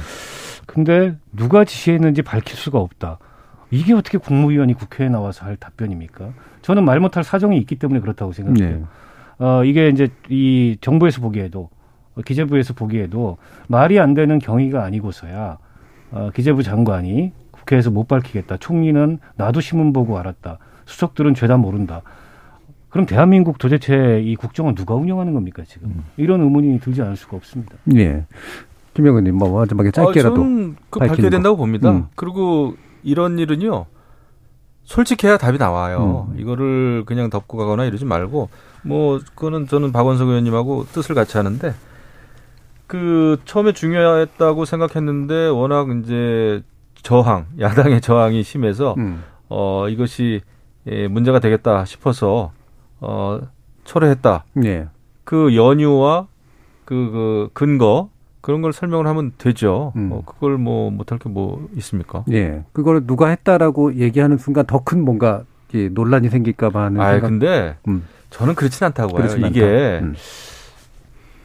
근데 0.66 1.14
누가 1.32 1.64
지시했는지 1.64 2.22
밝힐 2.22 2.56
수가 2.56 2.78
없다. 2.78 3.18
이게 3.70 3.92
어떻게 3.92 4.18
국무위원이 4.18 4.74
국회에 4.74 5.08
나와서 5.08 5.44
할 5.46 5.56
답변입니까? 5.56 6.30
저는 6.62 6.84
말 6.84 7.00
못할 7.00 7.24
사정이 7.24 7.58
있기 7.58 7.76
때문에 7.76 8.00
그렇다고 8.00 8.32
생각해요. 8.32 8.78
네. 8.78 8.84
어, 9.38 9.64
이게 9.64 9.88
이제 9.88 10.08
이 10.28 10.76
정부에서 10.80 11.20
보기에도 11.20 11.70
기재부에서 12.24 12.74
보기에도 12.74 13.38
말이 13.66 13.98
안 13.98 14.14
되는 14.14 14.38
경위가 14.38 14.84
아니고서야 14.84 15.58
어, 16.12 16.30
기재부 16.34 16.62
장관이 16.62 17.32
국회에서 17.50 17.90
못 17.90 18.06
밝히겠다. 18.06 18.58
총리는 18.58 19.18
나도 19.36 19.60
신문 19.60 19.92
보고 19.92 20.18
알았다. 20.18 20.58
수석들은 20.86 21.34
죄다 21.34 21.56
모른다. 21.56 22.02
그럼 22.94 23.06
대한민국 23.06 23.58
도대체 23.58 24.22
이 24.24 24.36
국정은 24.36 24.76
누가 24.76 24.94
운영하는 24.94 25.34
겁니까 25.34 25.64
지금? 25.66 25.88
음. 25.88 26.04
이런 26.16 26.40
의문이 26.42 26.78
들지 26.78 27.02
않을 27.02 27.16
수가 27.16 27.36
없습니다. 27.36 27.74
네. 27.82 28.24
김 28.94 29.04
의원님, 29.04 29.34
뭐 29.34 29.58
마지막에 29.58 29.90
짧게라도 29.90 30.32
아, 30.32 30.38
저는 30.38 30.76
그 30.90 31.00
밝혀야 31.00 31.28
된다고 31.28 31.56
봅니다. 31.56 31.90
음. 31.90 32.06
그리고 32.14 32.76
이런 33.02 33.36
일은요. 33.40 33.86
솔직해야 34.84 35.38
답이 35.38 35.58
나와요. 35.58 36.28
음. 36.30 36.38
이거를 36.38 37.02
그냥 37.04 37.30
덮고 37.30 37.56
가거나 37.56 37.84
이러지 37.84 38.04
말고 38.04 38.48
뭐 38.82 39.18
그거는 39.18 39.66
저는 39.66 39.90
박원석 39.90 40.28
의원님하고 40.28 40.86
뜻을 40.92 41.16
같이 41.16 41.36
하는데 41.36 41.74
그 42.86 43.40
처음에 43.44 43.72
중요했다고 43.72 44.64
생각했는데 44.64 45.48
워낙 45.48 45.88
이제 45.98 46.62
저항 47.02 47.46
야당의 47.58 48.02
저항이 48.02 48.44
심해서 48.44 48.94
음. 48.98 49.24
어 49.48 49.88
이것이 49.88 50.42
예, 50.86 51.08
문제가 51.08 51.40
되겠다 51.40 51.84
싶어서 51.86 52.52
어 53.00 53.40
철회했다. 53.84 54.44
네. 54.54 54.86
그 55.24 55.54
연유와 55.56 56.26
그, 56.84 56.94
그 57.12 57.48
근거 57.52 58.10
그런 58.40 58.60
걸 58.60 58.72
설명을 58.72 59.06
하면 59.06 59.32
되죠. 59.38 59.92
음. 59.96 60.10
어, 60.12 60.22
그걸 60.24 60.58
뭐 60.58 60.90
못할 60.90 61.18
게 61.18 61.28
뭐 61.30 61.66
있습니까? 61.76 62.24
예. 62.30 62.62
그걸 62.72 63.06
누가 63.06 63.28
했다라고 63.28 63.94
얘기하는 63.96 64.36
순간 64.38 64.66
더 64.66 64.80
큰 64.80 65.02
뭔가 65.04 65.44
논란이 65.92 66.28
생길까봐 66.28 66.82
하는. 66.84 67.00
아, 67.00 67.18
근데 67.20 67.76
음. 67.88 68.04
저는 68.30 68.54
그렇진 68.54 68.84
않다고 68.86 69.18
요 69.18 69.26
이게 69.48 69.98
음. 70.02 70.14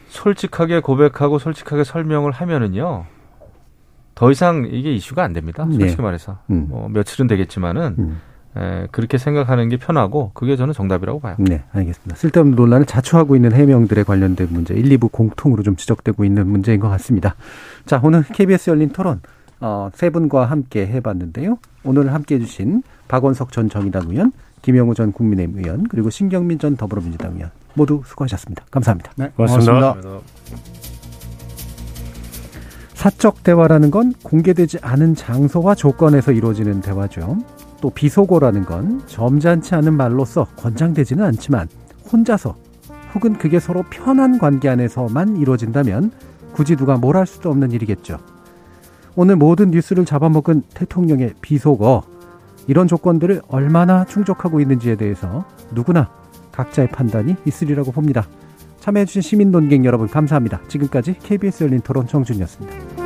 솔직하게 0.08 0.80
고백하고 0.80 1.38
솔직하게 1.38 1.84
설명을 1.84 2.32
하면은요. 2.32 3.06
더 4.14 4.30
이상 4.30 4.68
이게 4.70 4.92
이슈가 4.94 5.22
안 5.24 5.32
됩니다. 5.32 5.64
솔직히 5.64 5.96
네. 5.96 6.02
말해서. 6.02 6.38
음. 6.50 6.66
뭐 6.68 6.88
며칠은 6.90 7.26
되겠지만은 7.28 7.96
음. 7.98 8.20
에, 8.56 8.86
그렇게 8.90 9.18
생각하는 9.18 9.68
게 9.68 9.76
편하고 9.76 10.32
그게 10.34 10.56
저는 10.56 10.74
정답이라고 10.74 11.20
봐요. 11.20 11.36
네, 11.38 11.62
알겠습니다. 11.72 12.16
쓸데없는 12.16 12.56
논란을 12.56 12.86
자초하고 12.86 13.36
있는 13.36 13.52
해명들에 13.52 14.02
관련된 14.02 14.48
문제 14.50 14.74
1, 14.74 14.88
2부 14.98 15.12
공통으로 15.12 15.62
좀 15.62 15.76
지적되고 15.76 16.24
있는 16.24 16.46
문제인 16.48 16.80
것 16.80 16.88
같습니다. 16.88 17.36
자, 17.86 18.00
오늘 18.02 18.24
KBS 18.24 18.70
열린 18.70 18.90
토론 18.90 19.20
어, 19.60 19.90
세 19.94 20.10
분과 20.10 20.46
함께 20.46 20.86
해봤는데요. 20.86 21.58
오늘 21.84 22.12
함께 22.12 22.36
해주신 22.36 22.82
박원석 23.08 23.52
전 23.52 23.68
정의당 23.68 24.06
의원, 24.08 24.32
김영우 24.62 24.94
전 24.94 25.12
국민의힘 25.12 25.58
의원, 25.58 25.84
그리고 25.88 26.10
신경민 26.10 26.58
전 26.58 26.76
더불어민주당 26.76 27.34
의원 27.34 27.50
모두 27.74 28.02
수고하셨습니다. 28.04 28.64
감사합니다. 28.70 29.12
네, 29.16 29.30
고맙습니다. 29.36 29.72
고맙습니다. 29.94 30.20
사적 32.94 33.42
대화라는 33.42 33.90
건 33.90 34.12
공개되지 34.22 34.78
않은 34.82 35.14
장소와 35.14 35.74
조건에서 35.74 36.32
이루어지는 36.32 36.82
대화죠. 36.82 37.38
또 37.80 37.90
비속어라는 37.90 38.64
건 38.64 39.02
점잖지 39.06 39.74
않은 39.74 39.94
말로써 39.94 40.44
권장되지는 40.56 41.24
않지만 41.24 41.68
혼자서 42.12 42.56
혹은 43.14 43.38
그게 43.38 43.58
서로 43.58 43.84
편한 43.90 44.38
관계 44.38 44.68
안에서만 44.68 45.36
이루어진다면 45.36 46.12
굳이 46.52 46.76
누가 46.76 46.96
뭘 46.96 47.16
할 47.16 47.26
수도 47.26 47.50
없는 47.50 47.72
일이겠죠. 47.72 48.18
오늘 49.16 49.36
모든 49.36 49.70
뉴스를 49.70 50.04
잡아먹은 50.04 50.62
대통령의 50.74 51.34
비속어 51.40 52.02
이런 52.66 52.86
조건들을 52.86 53.42
얼마나 53.48 54.04
충족하고 54.04 54.60
있는지에 54.60 54.96
대해서 54.96 55.44
누구나 55.74 56.10
각자의 56.52 56.88
판단이 56.90 57.36
있으리라고 57.44 57.90
봅니다. 57.92 58.26
참여해주신 58.80 59.22
시민 59.22 59.50
논객 59.50 59.84
여러분 59.84 60.08
감사합니다. 60.08 60.60
지금까지 60.68 61.14
KBS 61.22 61.64
열린 61.64 61.80
토론 61.80 62.06
정준이었습니다. 62.06 62.99